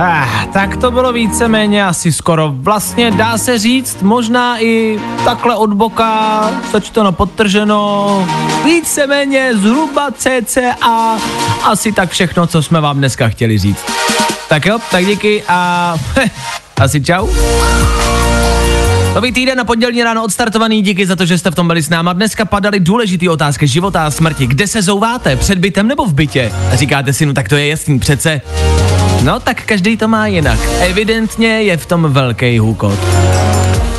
Ah, 0.00 0.46
tak 0.52 0.76
to 0.76 0.90
bylo 0.90 1.12
víceméně 1.12 1.86
asi 1.86 2.12
skoro. 2.12 2.52
Vlastně 2.54 3.10
dá 3.10 3.38
se 3.38 3.58
říct, 3.58 4.02
možná 4.02 4.62
i 4.62 5.00
takhle 5.24 5.56
od 5.56 5.72
boka, 5.72 6.50
sečteno 6.70 7.12
podtrženo, 7.12 8.28
víceméně 8.64 9.50
zhruba 9.56 10.08
cca 10.16 11.18
asi 11.64 11.92
tak 11.92 12.10
všechno, 12.10 12.46
co 12.46 12.62
jsme 12.62 12.80
vám 12.80 12.98
dneska 12.98 13.28
chtěli 13.28 13.58
říct. 13.58 13.84
Tak 14.48 14.66
jo, 14.66 14.78
tak 14.90 15.06
díky 15.06 15.42
a 15.48 15.94
asi 16.80 17.00
čau. 17.00 17.28
Nový 19.18 19.32
týden 19.32 19.58
na 19.58 19.64
pondělní 19.64 20.02
ráno 20.02 20.24
odstartovaný, 20.24 20.82
díky 20.82 21.06
za 21.06 21.16
to, 21.16 21.26
že 21.26 21.38
jste 21.38 21.50
v 21.50 21.54
tom 21.54 21.66
byli 21.66 21.82
s 21.82 21.88
náma. 21.88 22.12
Dneska 22.12 22.44
padaly 22.44 22.80
důležité 22.80 23.30
otázky 23.30 23.66
života 23.66 24.06
a 24.06 24.10
smrti. 24.10 24.46
Kde 24.46 24.66
se 24.66 24.82
zouváte? 24.82 25.36
Před 25.36 25.58
bytem 25.58 25.88
nebo 25.88 26.06
v 26.06 26.14
bytě? 26.14 26.52
Říkáte 26.72 27.12
si, 27.12 27.26
no 27.26 27.34
tak 27.34 27.48
to 27.48 27.56
je 27.56 27.68
jasný, 27.68 27.98
přece. 27.98 28.40
No 29.22 29.40
tak 29.40 29.62
každý 29.62 29.96
to 29.96 30.08
má 30.08 30.26
jinak. 30.26 30.58
Evidentně 30.80 31.48
je 31.48 31.76
v 31.76 31.86
tom 31.86 32.12
velký 32.12 32.58
hůkot. 32.58 32.98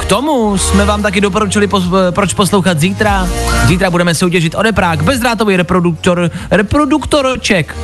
K 0.02 0.06
tomu 0.06 0.58
jsme 0.58 0.86
vám 0.86 1.02
taky 1.02 1.22
doporučili, 1.22 1.68
pos- 1.68 2.12
proč 2.12 2.34
poslouchat 2.34 2.80
zítra. 2.80 3.28
Zítra 3.66 3.90
budeme 3.90 4.16
soutěžit 4.16 4.56
o 4.56 4.62
reprák, 4.62 5.04
bezdrátový 5.04 5.56
reproduktor, 5.56 6.32
reproduktorček. 6.52 7.76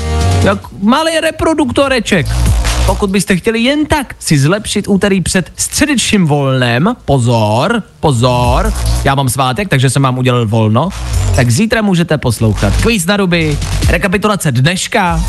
Jak 0.44 0.60
malý 0.82 1.12
reproduktoreček. 1.22 2.28
Pokud 2.86 3.10
byste 3.10 3.36
chtěli 3.36 3.60
jen 3.60 3.86
tak 3.86 4.16
si 4.20 4.40
zlepšit 4.40 4.88
úterý 4.88 5.22
před 5.22 5.52
středečním 5.56 6.26
volnem, 6.26 6.96
pozor, 7.06 7.84
pozor, 8.00 8.74
já 9.04 9.16
mám 9.16 9.30
svátek, 9.30 9.70
takže 9.70 9.90
jsem 9.90 10.02
vám 10.02 10.18
udělal 10.18 10.46
volno, 10.46 10.90
tak 11.36 11.52
zítra 11.52 11.82
můžete 11.82 12.18
poslouchat 12.18 12.74
kvíz 12.82 13.06
na 13.06 13.18
ruby, 13.18 13.58
rekapitulace 13.88 14.52
dneška, 14.52 15.24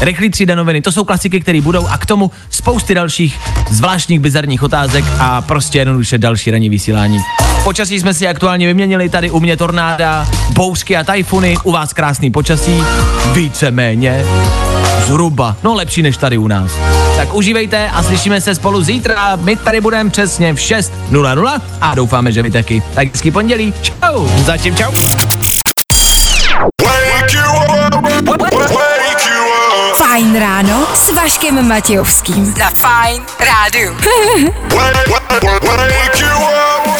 rychlý 0.00 0.30
třída 0.30 0.54
noviny, 0.54 0.82
to 0.82 0.92
jsou 0.92 1.04
klasiky, 1.04 1.40
které 1.40 1.60
budou 1.60 1.86
a 1.86 1.98
k 1.98 2.06
tomu 2.06 2.30
spousty 2.50 2.94
dalších 2.94 3.38
zvláštních 3.70 4.20
bizarních 4.20 4.62
otázek 4.62 5.04
a 5.18 5.42
prostě 5.42 5.78
jednoduše 5.78 6.18
další 6.18 6.50
ranní 6.50 6.68
vysílání. 6.68 7.18
Počasí 7.64 8.00
jsme 8.00 8.14
si 8.14 8.28
aktuálně 8.28 8.66
vyměnili, 8.66 9.08
tady 9.08 9.30
u 9.30 9.40
mě 9.40 9.56
tornáda, 9.56 10.28
bouřky 10.52 10.96
a 10.96 11.04
tajfuny, 11.04 11.56
u 11.64 11.72
vás 11.72 11.92
krásný 11.92 12.30
počasí, 12.30 12.82
víceméně. 13.32 14.24
Zhruba. 15.06 15.56
No 15.62 15.74
lepší 15.74 16.02
než 16.02 16.16
tady 16.16 16.38
u 16.38 16.48
nás. 16.48 16.72
Tak 17.16 17.34
užívejte 17.34 17.90
a 17.90 18.02
slyšíme 18.02 18.40
se 18.40 18.54
spolu 18.54 18.82
zítra. 18.82 19.36
My 19.36 19.56
tady 19.56 19.80
budeme 19.80 20.10
přesně 20.10 20.54
v 20.54 20.56
6.00 20.56 21.60
a 21.80 21.94
doufáme, 21.94 22.32
že 22.32 22.42
vy 22.42 22.50
taky. 22.50 22.82
Tak 22.94 23.08
hezký 23.08 23.30
pondělí. 23.30 23.74
Čau. 23.82 24.26
Zatím 24.44 24.76
čau. 24.76 24.92
Fajn 29.96 30.38
ráno 30.38 30.86
s 30.94 31.10
Vaškem 31.10 31.68
Matějovským. 31.68 32.54
Na 32.58 32.70
Fajn 32.70 33.22
rádu. 33.40 33.96